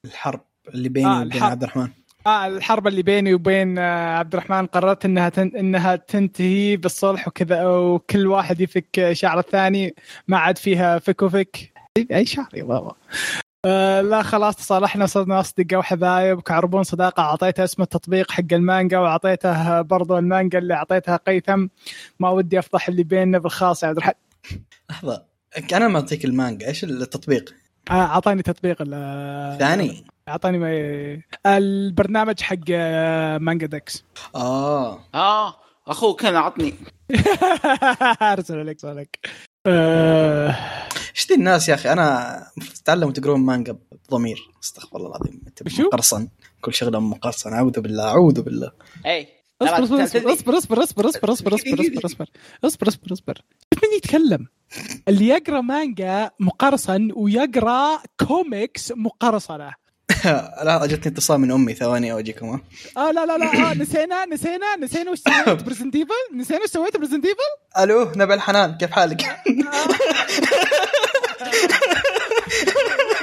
الحرب 0.05 0.41
اللي 0.75 0.89
بيني 0.89 1.07
آه، 1.09 1.21
وبين. 1.23 1.43
عبد 1.43 1.63
الرحمن. 1.63 1.89
آه 2.27 2.47
الحرب 2.47 2.87
اللي 2.87 3.03
بيني 3.03 3.35
وبين 3.35 3.79
آه 3.79 4.19
عبد 4.19 4.35
الرحمن 4.35 4.67
قررت 4.67 5.05
إنها 5.05 5.29
تن... 5.29 5.53
إنها 5.57 5.97
تنتهي 5.97 6.77
بالصلح 6.77 7.29
وكذا 7.29 7.67
وكل 7.67 8.27
واحد 8.27 8.61
يفك 8.61 9.09
شعر 9.13 9.39
الثاني 9.39 9.95
ما 10.29 10.39
عاد 10.39 10.59
فيها 10.59 10.99
فك 10.99 11.23
وفك. 11.23 11.76
أي 11.97 12.27
شعر 12.27 12.49
يا 12.55 12.65
بابا. 12.65 12.93
آه 13.65 14.01
لا 14.01 14.23
خلاص 14.23 14.57
تصالحنا 14.57 15.07
صرنا 15.07 15.41
أصدقاء 15.41 15.79
وحبايب 15.79 16.41
كعربون 16.41 16.83
صداقة 16.83 17.21
أعطيته 17.23 17.65
اسم 17.65 17.83
التطبيق 17.83 18.31
حق 18.31 18.53
المانجا 18.53 18.99
وأعطيته 18.99 19.81
برضو 19.83 20.19
المانجا 20.19 20.59
اللي 20.59 20.75
أعطيتها 20.75 21.17
قيثم. 21.17 21.67
ما 22.21 22.31
ودي 22.31 22.59
أفضح 22.59 22.89
اللي 22.89 23.03
بيننا 23.03 23.39
بالخاص 23.39 23.83
يا 23.83 23.89
عبد 23.89 23.97
الرحمن. 23.99 24.15
لحظة 24.91 25.23
أنا 25.73 25.89
معطيك 25.89 26.25
المانجا 26.25 26.67
إيش 26.69 26.85
التطبيق؟ 26.85 27.55
آه، 27.91 27.93
أعطاني 27.93 28.43
تطبيق 28.43 28.77
ال- 28.81 29.59
ثاني. 29.59 30.05
أعطاني 30.29 30.59
ما... 30.59 30.71
البرنامج 31.47 32.41
حق 32.41 32.57
آه، 32.71 33.39
مانجا 33.39 33.67
دكس 33.67 34.05
آه. 34.35 34.99
آه 35.15 35.55
اخوه 35.89 36.15
كان 36.15 36.37
عطني. 36.37 36.75
أرسل 38.33 38.59
عليك 38.59 38.81
سؤالك 38.81 39.19
آه، 39.67 40.57
إيش 41.17 41.29
ذي 41.29 41.35
الناس 41.35 41.69
يا 41.69 41.75
أخي 41.75 41.93
أنا 41.93 42.47
تعلموا 42.85 43.13
تقرون 43.13 43.41
مانجا 43.41 43.79
بضمير 44.09 44.51
استغفر 44.63 44.97
الله 44.97 45.09
العظيم؟ 45.09 45.41
مقرصن 45.79 46.29
كل 46.61 46.75
شغله 46.75 47.01
مقرصن 47.01 47.53
اعوذ 47.53 47.81
بالله 47.81 48.05
اعوذ 48.05 48.43
بالله 48.43 48.73
اي 49.07 49.29
اصبر 49.63 50.05
اصبر 50.33 50.33
اصبر 50.33 50.83
اصبر 50.83 51.09
اصبر 51.09 51.33
اصبر 51.33 51.33
اصبر 51.33 51.55
اصبر 51.55 52.05
اصبر 52.05 52.29
اصبر 52.65 52.89
اصبر 52.89 53.13
اصبر 53.13 53.43
من 53.83 53.97
يتكلم 53.97 54.47
اللي 55.09 55.29
يقرا 55.29 55.61
مانجا 55.61 56.31
مقرصن 56.41 57.13
ويقرا 57.17 57.99
كوميكس 58.29 58.93
مقرصنه 58.93 59.75
لا 60.65 60.87
جتني 60.87 61.13
اتصال 61.13 61.39
من 61.41 61.51
أمي 61.51 61.75
ثواني 61.75 62.13
اواجيكم 62.13 62.47
ها 62.49 62.61
آه 62.97 63.11
لا 63.11 63.27
لا 63.27 63.39
لا 63.39 63.71
آه 63.71 63.75
نسينا 63.75 64.25
نسينا 64.27 64.77
نسينا 64.81 65.11
وش 65.11 65.19
سويت؟ 65.19 65.63
ب 65.63 65.66
Resident 65.66 65.95
Evil 65.97 66.13
نسينا 66.35 66.61
وش 66.63 66.69
سويت 66.71 66.97
ب 66.97 67.00
Resident 67.00 67.25
Evil 67.25 67.39
ألو 67.85 68.13
نبع 68.17 68.35
الحنان 68.35 68.77
كيف 68.77 68.91
حالك؟ 68.91 69.23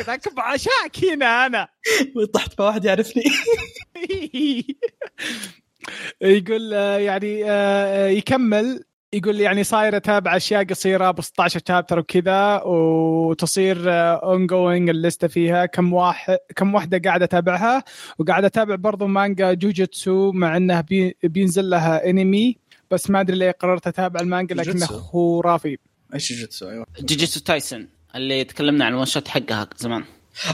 ذاك 0.08 0.34
بعشاك 0.34 1.04
هنا 1.04 1.46
أنا. 1.46 1.68
طحت 2.34 2.54
فواحد 2.54 2.86
يعرفني. 2.86 3.24
يقول 6.22 6.74
آه، 6.74 6.98
يعني 6.98 7.44
آه، 7.52 8.08
يكمل. 8.08 8.84
يقول 9.14 9.36
لي 9.36 9.43
يعني 9.43 9.64
صاير 9.64 9.97
أتابع 9.97 10.36
أشياء 10.36 10.64
قصيرة 10.64 11.11
ب 11.11 11.22
16 11.22 11.61
chapter 11.68 11.99
وكذا 11.99 12.61
وتصير 12.66 13.78
ongoing 13.88 14.89
اللسته 14.89 15.28
فيها. 15.28 15.66
كم 15.66 15.93
واحد 15.93 16.38
كم 16.55 16.76
واحدة 16.76 17.01
قاعدة 17.09 17.26
أتابعها؟ 17.26 17.84
وقاعد 18.20 18.45
أتابع 18.45 18.76
برضو 18.76 19.07
مانجا 19.07 19.53
جوجيتسو 19.53 20.32
مع 20.32 20.57
انه 20.57 20.82
بي 20.82 21.18
بينزل 21.24 21.70
لها 21.70 22.09
انمي 22.09 22.57
بس 22.91 23.09
ما 23.09 23.22
أدري 23.22 23.38
ليه 23.38 23.51
قررت 23.51 23.88
أتابع 23.88 24.20
المانجا 24.20 24.55
لكنه 24.55 24.74
جوجيتسو؟ 24.74 24.99
خرافي. 24.99 25.78
إيش 26.14 26.34
جوجيتسو 26.34 26.70
أيوه. 26.70 26.86
جوجيتسو 26.99 27.39
كايسن 27.39 27.88
اللي 28.16 28.43
تكلمنا 28.43 28.86
عن 28.86 28.93
الون 28.93 29.05
حقها 29.28 29.68
زمان. 29.78 30.03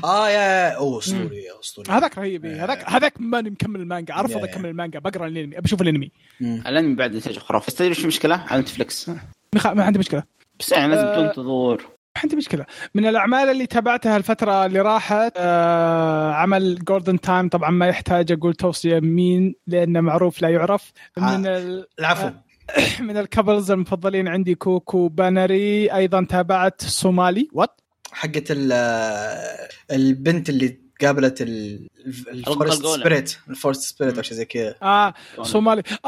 آه 0.04 0.30
يا 0.30 0.70
أوه 0.78 1.00
أسطوري 1.00 1.38
يا 1.44 1.60
أسطوري. 1.60 1.92
هذاك 1.92 2.18
رهيب. 2.18 2.46
هذاك 2.46 2.90
هذاك 2.90 3.14
ماني 3.20 3.50
مكمل 3.50 3.80
المانجا. 3.82 4.14
ارفض. 4.16 4.44
اكمل 4.44 4.70
المانجا. 4.70 5.00
بقرأ 5.00 5.28
الأنمي 5.28 5.58
أبي 5.58 5.66
أشوف 5.66 5.82
الأنمي. 5.82 6.12
الأنمي 6.42 6.96
بعد 6.96 7.16
نتائج 7.16 7.38
خرافي 7.38 7.68
بس 7.68 7.76
تدري 7.76 7.92
وش 7.92 8.02
المشكلة؟ 8.02 8.36
على 8.48 8.62
Netflix 8.62 9.12
مخ- 9.56 9.68
ما 9.68 9.84
عندي 9.84 10.00
مشكلة. 10.00 10.24
بس 10.60 10.72
يعني 10.72 10.88
لازم 10.96 11.08
آه. 11.08 11.28
تنتظر 11.28 11.82
ما 12.16 12.22
عندي 12.24 12.36
مشكلة. 12.36 12.66
من 12.96 13.06
الأعمال 13.06 13.50
اللي 13.50 13.66
تابعتها 13.66 14.18
الفترة 14.18 14.66
اللي 14.66 14.82
راحت 14.82 15.32
آه 15.38 16.32
عمل 16.34 16.80
Golden 16.86 17.20
Time 17.20 17.50
طبعا 17.50 17.70
ما 17.72 17.88
يحتاج 17.88 18.32
أقول 18.32 18.54
توصية 18.54 19.00
مين 19.00 19.56
لأنه 19.68 20.02
معروف 20.02 20.42
لا 20.42 20.50
يعرف. 20.50 20.92
من 21.18 21.48
ال... 21.48 21.86
العفو. 22.00 22.30
من 23.00 23.18
ال 23.18 23.24
couples 23.24 23.72
المفضلين 23.72 24.28
عندي 24.28 24.56
كوكو 24.56 25.08
بانري. 25.08 25.94
أيضا 25.94 26.26
تابعت 26.30 26.82
صومالي 26.82 27.48
وات 27.54 27.82
حقت 28.12 28.44
ال- 28.52 29.68
البنت 29.92 30.50
اللي 30.50 30.80
قابلت 31.02 31.42
ال- 31.42 31.88
ال 32.32 32.38
forest. 32.38 32.86
spirit 32.86 33.38
ال 33.50 33.54
forest 33.54 33.82
spirit 33.96 34.18
أو 34.18 34.22
شيء 34.24 34.38
زي 34.38 34.46
كذا. 34.46 34.76
آه 34.84 35.14
صومالي 35.42 35.84
آه 36.06 36.08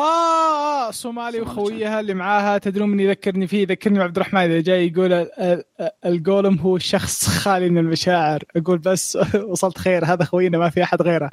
آه 0.88 0.92
صومالي 0.92 1.42
وخويها 1.42 2.00
اللي 2.00 2.14
معاها 2.14 2.58
تدرون 2.58 2.90
من 2.90 3.00
يذكرني 3.00 3.48
فيه؟ 3.48 3.62
يذكرني 3.62 4.00
بعبد 4.00 4.16
الرحمن. 4.16 4.42
إذا 4.42 4.62
جاي 4.62 4.88
يقول 4.88 5.14
ال- 5.14 5.40
ال- 5.40 5.64
ال 6.06 6.15
golem 6.15 6.60
هو 6.60 6.78
شخص 6.78 7.28
خالي 7.30 7.70
من 7.70 7.78
المشاعر. 7.78 8.44
أقول 8.56 8.78
بس 8.78 9.18
وصلت 9.52 9.78
خير. 9.78 10.06
هذا 10.06 10.24
خوينا 10.26 10.58
ما 10.58 10.70
في 10.70 10.84
أحد 10.84 11.02
غيره. 11.02 11.30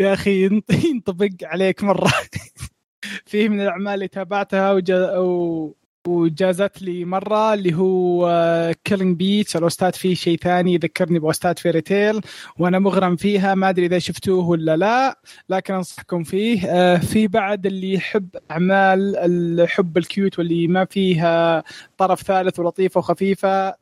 يا 0.00 0.12
أخي 0.12 0.48
ينط- 0.48 0.84
ينطبق 0.84 1.28
عليك 1.42 1.82
مرة. 1.82 2.12
فيه 3.26 3.48
من 3.48 3.60
الأعمال 3.60 3.94
اللي 3.94 4.08
تابعتها 4.08 4.72
وجا 4.72 5.18
و... 5.18 5.74
وجازت 6.08 6.82
لي 6.82 7.04
مرة 7.04 7.54
اللي 7.54 7.74
هو 7.74 8.74
Killing 8.84 9.16
Bites 9.16 9.56
الاوستات 9.56 9.96
فيه 9.96 10.14
شيء 10.14 10.38
ثاني 10.38 10.74
يذكرني 10.74 11.18
باوستات 11.18 11.58
Fairy 11.58 11.80
Tail 11.80 12.20
وأنا 12.58 12.78
مغرم 12.78 13.16
فيها. 13.16 13.54
ما 13.54 13.68
أدري 13.68 13.86
إذا 13.86 13.98
شفتوه 13.98 14.48
ولا 14.48 14.76
لا 14.76 15.18
لكن 15.48 15.74
أنصحكم 15.74 16.22
فيه. 16.24 16.66
آه، 16.66 16.96
في 16.96 17.26
بعد 17.26 17.66
اللي 17.66 17.92
يحب 17.92 18.28
أعمال 18.50 19.16
الحب 19.16 19.98
ال 19.98 20.06
cute 20.06 20.38
واللي 20.38 20.66
ما 20.66 20.84
فيها 20.84 21.64
طرف 21.98 22.22
ثالث 22.22 22.58
ولطيفة 22.58 22.98
وخفيفة 22.98 23.74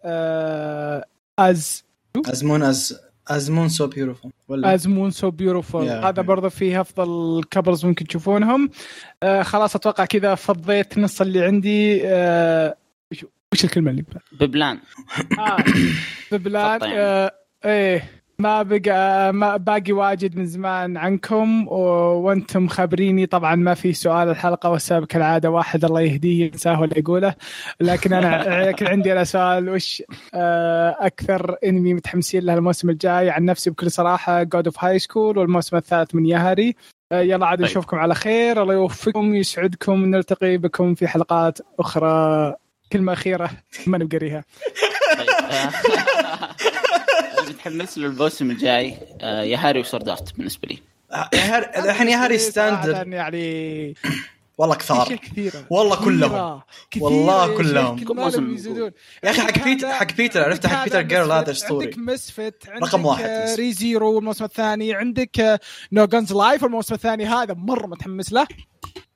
از 1.38 1.84
ازمون 2.26 2.62
از 2.62 3.09
ازمون 3.30 3.68
سو 3.68 3.86
بيوتيفول 3.86 4.32
ولا؟ 4.48 4.74
as 4.74 4.88
the 4.88 4.98
moon 4.98 5.10
so 5.10 5.30
beautiful 5.30 5.88
Yeah. 5.88 6.04
هذا 6.04 6.22
برضه 6.22 6.48
فيه 6.48 6.80
أفضل 6.80 7.42
couples 7.50 7.84
ممكن 7.86 8.04
تشوفونهم. 8.06 8.70
آه 9.22 9.42
خلاص 9.42 9.76
أتوقع 9.76 10.04
كذا 10.04 10.34
فضيت 10.34 10.98
نص 10.98 11.20
اللي 11.20 11.44
عندي. 11.44 12.00
آه 12.04 12.76
وش- 13.12 13.64
الكلمة 13.64 13.90
اللي 13.90 14.04
ببلان. 14.40 14.78
آه 15.38 15.56
ببلان. 16.32 16.80
آه 16.82 17.32
إيه. 17.64 18.19
ما 18.40 18.62
بقى 18.62 19.32
ما 19.32 19.56
باقي 19.56 19.92
واجد 19.92 20.36
من 20.36 20.46
زمان 20.46 20.96
عنكم 20.96 21.68
و... 21.68 21.74
وأنتم 22.24 22.68
خابريني 22.68 23.26
طبعا 23.26 23.54
ما 23.54 23.74
في 23.74 23.92
سؤال 23.92 24.28
الحلقة 24.28 24.70
والسبب 24.70 25.04
كالعادة 25.06 25.50
واحد 25.50 25.84
الله 25.84 26.00
يهديه 26.00 26.44
ينساه 26.44 26.80
ولا 26.80 26.98
يقوله. 26.98 27.34
لكن 27.80 28.12
أنا 28.12 28.44
لكن 28.68 28.86
عندي 28.86 29.12
أنا 29.12 29.24
سؤال 29.24 29.68
وش 29.68 30.02
آه، 30.34 30.96
أكثر 31.00 31.56
إنمي 31.64 31.94
متحمسين 31.94 32.42
له 32.42 32.54
الموسم 32.54 32.90
الجاي؟ 32.90 33.30
عن 33.30 33.44
نفسي 33.44 33.70
بكل 33.70 33.90
صراحة 33.90 34.42
God 34.42 34.66
of 34.66 34.84
High 34.84 34.98
School 34.98 35.38
والموسم 35.38 35.76
الثالث 35.76 36.14
من 36.14 36.26
ياهري 36.26 36.74
آه، 37.12 37.20
يلا 37.20 37.46
عاد 37.46 37.58
طيب. 37.58 37.66
نشوفكم 37.66 37.96
على 37.96 38.14
خير. 38.14 38.62
الله 38.62 38.74
يوفقكم 38.74 39.34
يسعدكم 39.34 40.04
نلتقي 40.04 40.56
بكم 40.56 40.94
في 40.94 41.08
حلقات 41.08 41.58
أخرى. 41.78 42.54
كلمة 42.92 43.12
أخيرة 43.12 43.50
ما 43.86 43.98
نبقريها 43.98 44.44
طيب. 45.18 45.28
متحمس 47.48 47.98
له 47.98 48.06
الموسم 48.06 48.50
الجاي 48.50 48.96
آه، 49.20 49.42
يا 49.42 49.56
هاري 49.56 49.80
و 49.80 49.85
Sword 49.85 50.08
Art 50.08 50.36
بالنسبة 50.36 50.68
لي. 50.68 50.78
يا 51.34 51.56
هاري 51.56 51.90
الحين 51.90 52.08
يا 52.08 52.24
هاري 52.24 52.38
standard 52.38 52.92
صراحة 52.92 53.04
يعني 53.04 53.94
والله 54.58 54.74
كثار. 54.74 55.18
والله 55.70 55.96
كلهم. 55.96 56.60
والله 57.00 57.56
كلهم. 57.56 57.98
يا 59.24 59.30
أخي 59.30 59.40
حق 59.40 59.64
بيتر 59.64 59.88
حق 59.88 60.12
بيتر 60.12 60.44
عرفت؟ 60.44 60.66
حق 60.66 60.84
Peter 60.84 61.02
Grill 61.02 61.32
هذا 61.32 61.50
أسطوري. 61.50 61.86
عندك 61.86 61.98
Misfit 61.98 62.68
عندك 62.68 62.88
رقم 62.88 63.06
واحد 63.06 63.24
آه،. 63.24 63.54
Re 63.54 63.72
Zero 63.72 64.18
الموسم 64.18 64.44
الثاني 64.44 64.94
عندك 64.94 65.40
آه، 65.40 65.60
No 65.92 66.04
Guns 66.04 66.32
Life 66.32 66.64
الموسم 66.64 66.94
الثاني 66.94 67.26
هذا 67.26 67.54
مرة 67.54 67.86
متحمس 67.86 68.32
له. 68.32 68.46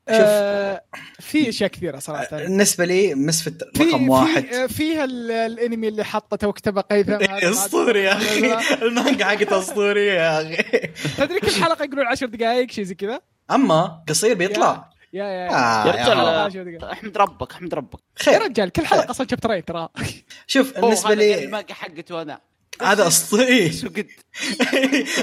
آه، 0.09 0.83
في 1.21 1.49
أشياء 1.49 1.71
كثيرة 1.71 1.99
صراحة. 1.99 2.29
بالنسبة 2.37 2.85
لي 2.85 3.15
Misfit 3.15 3.77
في 3.77 3.83
رقم 3.85 3.99
في- 4.05 4.11
واحد. 4.11 4.45
آه، 4.47 4.67
فيها 4.67 5.05
ال- 5.05 5.31
الأنمي 5.31 5.89
اللي 5.89 6.05
حطته 6.05 6.49
وكتبه 6.49 6.81
قيثم. 6.81 7.13
ما 7.13 7.51
اسطوري 7.51 8.03
يا 8.05 8.13
أخي. 8.13 8.55
المانجا 8.87 9.25
حقته 9.25 9.59
اسطوريه 9.59 10.13
يا 10.13 10.43
أخي. 10.43 10.57
تدري 11.19 11.41
كل 11.41 11.51
حلقة 11.63 11.85
يقولون 11.85 12.07
10 12.07 12.27
دقائق 12.27 12.71
شيء 12.71 12.85
زي 12.85 12.95
كذا؟ 12.95 13.21
أما 13.51 14.05
قصير 14.09 14.35
بيطلع. 14.35 14.91
يا 15.13 15.25
يا 15.25 15.31
يا 15.31 15.51
يا 15.87 15.91
رجال. 15.93 16.19
آه، 16.19 16.45
10 16.45 16.63
دقائق. 16.63 16.85
أحمد 16.85 17.19
ربك 17.19 17.53
أحمد 17.53 17.75
ربك. 17.75 17.99
يا 18.19 18.25
خير. 18.25 18.43
رجال 18.43 18.71
كل 18.71 18.87
حلقة 18.87 19.11
أصلا 19.11 19.27
شابترين 19.31 19.65
ترى. 19.65 19.89
شوف 20.47 20.81
بالنسبة 20.81 21.15
لي 21.15 21.45
المانجا 21.45 21.75
حقته 21.75 22.23
أنا. 22.23 22.41
هذا 22.83 23.07
اسطوري 23.07 23.72
شو 23.72 23.89
قد 23.89 24.07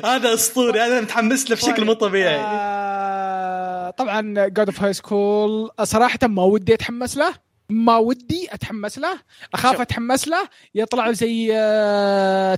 هذا 0.05 0.33
اسطوري 0.33 0.79
هذا 0.81 1.01
متحمس 1.01 1.49
له 1.49 1.55
بشكل 1.55 1.85
مو 1.85 1.93
طبيعي 1.93 2.35
آه، 2.39 3.89
طبعا 3.89 4.47
God 4.47 4.67
of 4.69 4.81
High 4.83 4.93
School 4.93 5.69
صراحة 5.83 6.19
ما 6.23 6.43
ودي 6.43 6.73
اتحمس 6.73 7.17
له 7.17 7.33
ما 7.69 7.97
ودي 7.97 8.47
اتحمس 8.51 8.97
له 8.99 9.19
اخاف 9.53 9.71
شوف. 9.71 9.81
اتحمس 9.81 10.27
له 10.27 10.49
يطلع 10.75 11.11
زي 11.11 11.47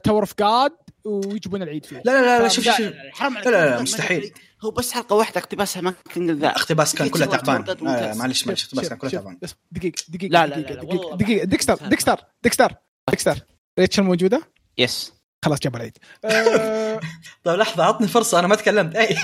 Tower 0.03 0.21
of 0.21 0.33
God 0.39 0.71
ويجيبون 1.05 1.63
العيد 1.63 1.85
فيه 1.85 1.95
لا 2.05 2.11
لا 2.11 2.21
لا, 2.21 2.41
لا 2.43 2.47
شوف 2.47 2.63
شوف 2.65 2.93
حرام 3.13 3.33
عليك 3.37 3.47
لا، 3.47 3.51
لا، 3.51 3.69
لا، 3.75 3.81
مستحيل. 3.81 4.33
هو 4.61 4.71
بس 4.71 4.91
حلقه 4.91 5.15
واحدة 5.15 5.39
اقتباسها 5.41 5.81
ما 5.81 5.93
كان 6.15 6.31
ذا 6.31 6.47
اقتباس 6.47 6.95
كان 6.95 7.09
كله 7.09 7.25
تعبان. 7.25 7.77
معلش 8.17 8.47
معلش 8.47 8.65
اقتباس 8.65 8.89
كان 8.89 8.97
كله 8.97 9.09
تعبان 9.09 9.37
دقيقه 9.71 10.03
دقيقه 10.09 10.31
لا، 10.31 10.47
لا، 10.47 10.59
دقيقه 10.59 10.81
دقيقه. 10.85 11.15
دقيقه 11.17 11.45
ديكستر 11.45 11.75
ديكستر 11.87 12.19
ديكستر 12.43 12.73
ديكستر 13.09 13.37
ريتشل 13.79 14.03
موجوده 14.03 14.41
yes. 14.77 15.13
خلاص 15.45 15.59
جاب 15.59 15.75
العيد. 15.75 15.97
آه، 16.25 16.99
طيب 17.43 17.59
لحظة 17.59 17.83
عطني 17.83 18.07
فرصة 18.07 18.39
أنا 18.39 18.47
ما 18.47 18.55
تكلمت. 18.55 18.95
أي. 18.95 19.17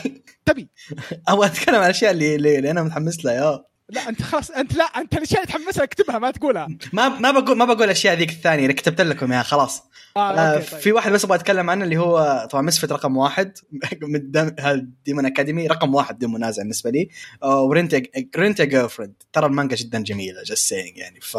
تبي. 0.45 0.69
أبغى 1.27 1.47
أتكلم 1.47 1.75
عن 1.75 1.83
الاشياء 1.83 2.11
اللي, 2.11 2.35
اللي, 2.35 2.71
أنا 2.71 2.83
متحمس 2.83 3.25
لها 3.25 3.33
يا. 3.33 3.63
لا 3.89 4.09
أنت 4.09 4.21
خلاص 4.21 4.51
أنت 4.51 4.75
لا 4.75 4.83
أنت 4.83 5.13
الأشياء 5.13 5.41
اللي 5.41 5.53
تحمسها 5.53 5.83
اكتبها 5.83 6.19
ما 6.19 6.31
تقولها. 6.31 6.67
ما 6.93 7.09
ما 7.09 7.31
بقول 7.31 7.57
ما 7.57 7.65
بقول 7.65 7.83
الأشياء 7.83 8.15
ذيك 8.15 8.29
الثانية 8.29 8.63
اللي 8.63 8.73
كتبت 8.73 9.01
لكم 9.01 9.31
إياها 9.31 9.43
خلاص. 9.43 9.83
آه، 10.17 10.19
آه 10.19 10.53
okay، 10.53 10.69
طيب. 10.71 10.79
في 10.79 10.91
واحد 10.91 11.11
بس 11.11 11.25
أبغى 11.25 11.37
أتكلم 11.37 11.69
عنه 11.69 11.83
اللي 11.83 11.97
هو 11.97 12.47
طبعا 12.51 12.63
Misfit 12.63 12.91
رقم 12.91 13.17
واحد. 13.17 13.57
من 14.01 14.31
Demon 15.05 15.25
Academy؟ 15.25 15.67
رقم 15.67 15.95
واحد 15.95 16.15
بدون 16.15 16.31
منازع 16.31 16.61
بالنسبة 16.61 16.89
لي. 16.89 17.09
آه، 17.43 17.61
و 17.61 17.69
Rent 17.69 18.01
a 18.35 18.40
Rent 18.40 18.58
a 18.58 18.63
Girlfriend 18.63 19.13
ترى 19.33 19.45
المانجا 19.45 19.75
جدا 19.75 19.99
جميلة 19.99 20.43
just 20.43 20.67
saying 20.67 20.97
يعني 20.97 21.19
ف 21.21 21.37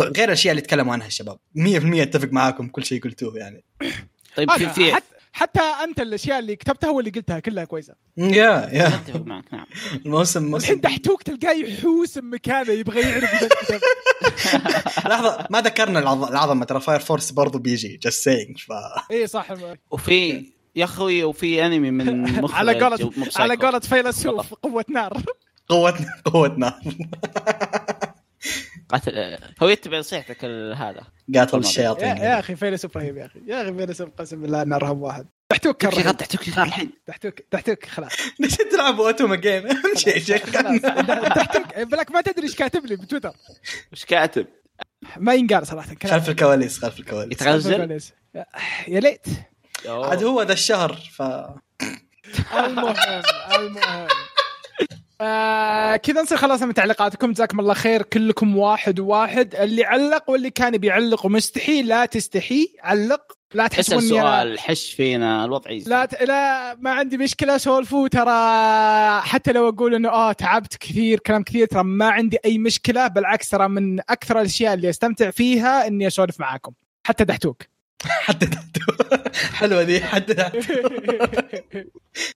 غير 0.00 0.24
الاشياء 0.28 0.50
اللي 0.52 0.62
تكلموا 0.62 0.92
عنها 0.92 1.06
الشباب. 1.06 1.38
100% 1.58 1.58
أتفق 2.02 2.28
معاكم 2.32 2.68
كل 2.68 2.84
شيء 2.84 3.02
قلتوه 3.02 3.36
يعني. 3.38 3.64
طيب 4.36 4.50
في 4.50 4.68
في 4.68 4.92
حتى 4.94 5.04
حتى 5.32 5.60
أنت 5.60 6.00
الأشياء 6.00 6.38
اللي 6.38 6.56
كتبتها 6.56 6.90
واللي 6.90 7.10
قلتها 7.10 7.38
كلها 7.40 7.64
كويسة. 7.64 7.94
يا 8.16 8.68
يا 8.72 8.86
أتفق 8.88 9.20
معك 9.26 9.44
نعم. 9.52 9.66
الموسم 10.06 10.38
الحين 10.40 10.50
موسم 10.50 10.74
دحتوك 10.80 11.22
تلقاه 11.22 11.52
يحوس 11.52 12.18
بمكانه 12.18 12.72
يبغى 12.72 13.00
يعرف 13.00 13.34
إذا 13.34 13.46
الكتاب 13.52 13.80
لحظة 15.10 15.46
ما 15.50 15.60
ذكرنا 15.60 15.98
العظ- 16.00 16.30
العظمة 16.30 16.64
ترى 16.64 16.80
فاير 16.80 17.00
فورس 17.00 17.30
برضو 17.30 17.58
بيجي 17.58 17.96
جست 17.96 18.22
سينج 18.24 18.58
ف 18.58 18.72
اي 19.10 19.26
صح. 19.26 19.48
وفي 19.90 20.46
يا 20.76 20.84
أخوي 20.84 21.24
وفي 21.24 21.66
أنمي 21.66 21.90
من 21.90 22.26
على 22.54 22.80
قولة. 22.84 23.10
على 23.36 23.54
قولة 23.56 23.78
فيلسوف 23.78 24.54
قوة 24.54 24.84
نار. 24.88 25.22
قوتنا 25.68 26.08
قوتنا 26.24 26.80
قاتل 28.88 29.38
هو 29.62 29.68
يتبع 29.68 29.98
نصيحتك 29.98 30.44
ال- 30.44 30.74
هذا. 30.76 31.00
قاتل 31.34 31.54
يا, 31.56 31.60
الشياطين. 31.60 32.16
يا 32.16 32.38
أخي 32.38 32.56
فيلسوف 32.56 32.96
رهيب 32.96 33.16
يا 33.16 33.26
أخي. 33.26 33.40
يا 33.46 33.62
أخي 33.62 33.74
فيلسوف 33.74 34.08
قسم 34.18 34.42
بالله 34.42 34.62
إنه 34.62 34.76
ارهب 34.76 34.98
واحد. 35.00 35.26
تحتوك 35.48 35.80
تحتوك 35.82 36.02
كره 36.02 36.10
تحتوك 36.12 36.48
الحين. 36.48 36.90
تحتوك 37.06 37.40
تحتوك 37.50 37.86
خلاص. 37.86 38.12
نسيت 38.40 38.72
تلعب 38.72 39.00
أوتوما 39.00 39.36
جيم. 39.36 39.66
أهم 39.70 39.94
شيء 39.96 40.38
خلاص 40.38 40.80
تحتوك 41.34 41.78
بلاك 41.78 42.10
ما 42.10 42.20
تدري 42.20 42.46
إيش 42.46 42.54
كاتب 42.56 42.86
لي 42.86 42.96
بتويتر. 42.96 43.32
وش 43.92 44.04
كاتب؟ 44.04 44.46
ما 45.16 45.34
ينقال 45.34 45.66
صراحة. 45.66 45.94
خلف 46.02 46.28
الكواليس 46.28 46.78
خلف 46.78 46.98
الكواليس. 47.00 47.32
يتغزل؟ 47.42 48.00
يا 48.88 49.00
ليت. 49.00 49.26
عاد 49.88 50.24
هو 50.24 50.42
ذا 50.42 50.52
الشهر 50.52 50.92
ف 51.12 51.22
المهم 51.22 52.94
المهم. 53.54 54.08
آه 55.20 55.96
كذا 55.96 56.22
نصير 56.22 56.38
خلصنا 56.38 56.66
من 56.66 56.74
تعليقاتكم. 56.74 57.32
جزاكم 57.32 57.60
الله 57.60 57.74
خير. 57.74 58.02
كلكم 58.02 58.56
واحد 58.56 59.00
واحد. 59.00 59.54
اللي 59.54 59.84
علق 59.84 60.30
واللي 60.30 60.50
كان 60.50 60.76
بيعلق 60.78 61.26
ومستحي 61.26 61.82
لا 61.82 62.06
تستحي. 62.06 62.68
علق. 62.82 63.32
لا 63.54 63.66
اسال 63.66 63.94
إني 63.98 64.06
أنا- 64.08 64.08
سؤال 64.10 64.58
حش 64.58 64.92
فينا. 64.92 65.44
الوضع 65.44 65.70
يزي. 65.70 65.90
لا 65.90 66.04
ت... 66.04 66.22
لا 66.22 66.74
ما 66.74 66.90
عندي 66.90 67.16
مشكلة. 67.18 67.56
سولفوا. 67.58 68.08
ترى 68.08 69.20
حتى 69.20 69.52
لو 69.52 69.68
أقول 69.68 69.94
إنه 69.94 70.08
آه 70.08 70.32
تعبت 70.32 70.76
كثير 70.76 71.18
كلام 71.18 71.42
كثير 71.42 71.66
ترى 71.66 71.84
ما 71.84 72.08
عندي 72.10 72.38
أي 72.44 72.58
مشكلة. 72.58 73.06
بالعكس 73.06 73.48
ترى 73.50 73.68
من 73.68 74.00
أكثر 74.00 74.40
الأشياء 74.40 74.74
اللي 74.74 74.90
أستمتع 74.90 75.30
فيها 75.30 75.86
إني 75.86 76.06
أسولف 76.06 76.40
معاكم. 76.40 76.72
حتى 77.06 77.24
دحتوك. 77.24 77.62
حتى 78.26 78.46
تحته 78.46 78.80
حلوة 79.58 79.82
دي. 79.82 80.00
حتى 80.00 80.34
تحته 80.34 80.60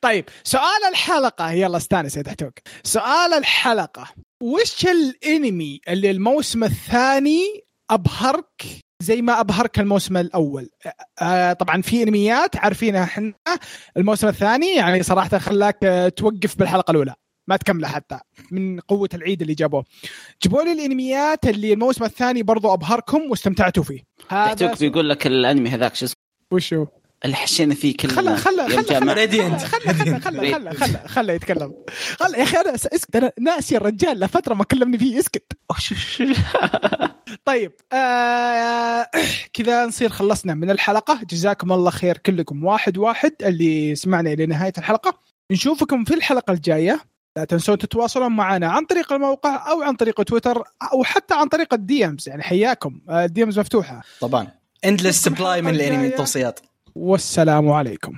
طيب 0.00 0.24
سؤال 0.44 0.84
الحلقة. 0.90 1.52
يلا 1.52 1.76
استانس 1.76 2.16
يا 2.16 2.22
دحتوك. 2.22 2.58
سؤال 2.82 3.34
الحلقة. 3.34 4.08
وش 4.42 4.86
الانمي 4.86 5.80
اللي 5.88 6.10
الموسم 6.10 6.64
الثاني 6.64 7.64
أبهرك 7.90 8.62
زي 9.02 9.22
ما 9.22 9.40
أبهرك 9.40 9.78
الموسم 9.78 10.16
الأول؟ 10.16 10.70
آه 11.22 11.52
طبعا 11.52 11.82
في 11.82 12.02
انميات 12.02 12.56
عارفينها 12.56 13.04
إحنا. 13.04 13.32
الموسم 13.96 14.28
الثاني 14.28 14.74
يعني 14.74 15.02
صراحة 15.02 15.38
خلاك 15.38 15.78
توقف 16.16 16.58
بالحلقة 16.58 16.90
الأولى. 16.90 17.14
ما 17.48 17.56
تكمله 17.56 17.88
حتى. 17.88 18.18
من 18.50 18.80
قوة 18.80 19.08
العيد 19.14 19.40
اللي 19.40 19.54
جابوه. 19.54 19.84
جيبوا 20.42 20.62
لي 20.62 20.72
الانميات 20.72 21.46
اللي 21.46 21.72
الموسم 21.72 22.04
الثاني 22.04 22.42
برضو 22.42 22.74
أبهركم 22.74 23.30
واستمتعتوا 23.30 23.82
فيه. 23.82 24.00
هذا 24.28 24.74
بيقول 24.74 25.08
لك 25.08 25.26
الانمي 25.26 25.70
هذاك 25.70 25.94
شو 25.94 26.04
اسمه؟ 26.04 26.16
وشو؟ 26.52 26.86
اللي 27.24 27.36
حشينا 27.36 27.74
فيه 27.74 27.96
كلنا 27.96 28.36
خلا 28.36 28.68
خلا 28.68 28.82
خلا 28.82 29.00
خلا 29.00 29.12
راديانت 29.12 29.62
خلا 29.62 29.92
خلا 29.92 30.18
خلا 30.18 30.52
خلا 30.52 30.72
خلا 30.74 31.08
خلا 31.08 31.34
يتكلم. 31.34 31.74
خلا 32.18 32.38
يا 32.38 32.42
أخي 32.42 32.56
أنا 32.56 32.74
إسكت. 32.74 33.16
أنا 33.16 33.32
ناسي 33.40 33.76
الرجال 33.76 34.20
لفتره 34.20 34.54
ما 34.54 34.64
كلمني 34.64 34.98
فيه 34.98 35.18
إسكت. 35.18 35.52
طيب 37.44 37.72
آه 37.92 39.06
كذا 39.52 39.86
نصير 39.86 40.08
خلصنا 40.08 40.54
من 40.54 40.70
الحلقة. 40.70 41.20
جزاكم 41.30 41.72
الله 41.72 41.90
خير 41.90 42.18
كلكم. 42.18 42.64
واحد 42.64 42.98
واحد 42.98 43.32
اللي 43.42 43.94
سمعنا 43.94 44.32
إلى 44.32 44.46
نهايه 44.46 44.72
الحلقة. 44.78 45.18
نشوفكم 45.50 46.04
في 46.04 46.14
الحلقة 46.14 46.52
الجاية. 46.52 47.00
لا 47.36 47.44
تنسون 47.44 47.78
تتواصلون 47.78 48.32
معنا 48.32 48.68
عن 48.68 48.84
طريق 48.84 49.12
الموقع 49.12 49.70
أو 49.70 49.82
عن 49.82 49.94
طريق 49.94 50.22
تويتر 50.22 50.62
أو 50.92 51.04
حتى 51.04 51.34
عن 51.34 51.48
طريق 51.48 51.74
ال 51.74 52.06
DMs 52.06 52.28
يعني 52.28 52.42
حياكم. 52.42 53.00
آه، 53.08 53.24
ال 53.24 53.42
DMs 53.42 53.58
مفتوحة. 53.58 54.02
طبعا. 54.20 54.46
endless 54.84 55.22
supply 55.22 55.62
من 55.62 55.74
الأنمي. 55.74 56.06
التوصيات. 56.06 56.60
والسلام 56.94 57.70
عليكم. 57.70 58.12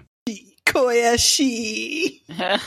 كوياشي 0.72 2.22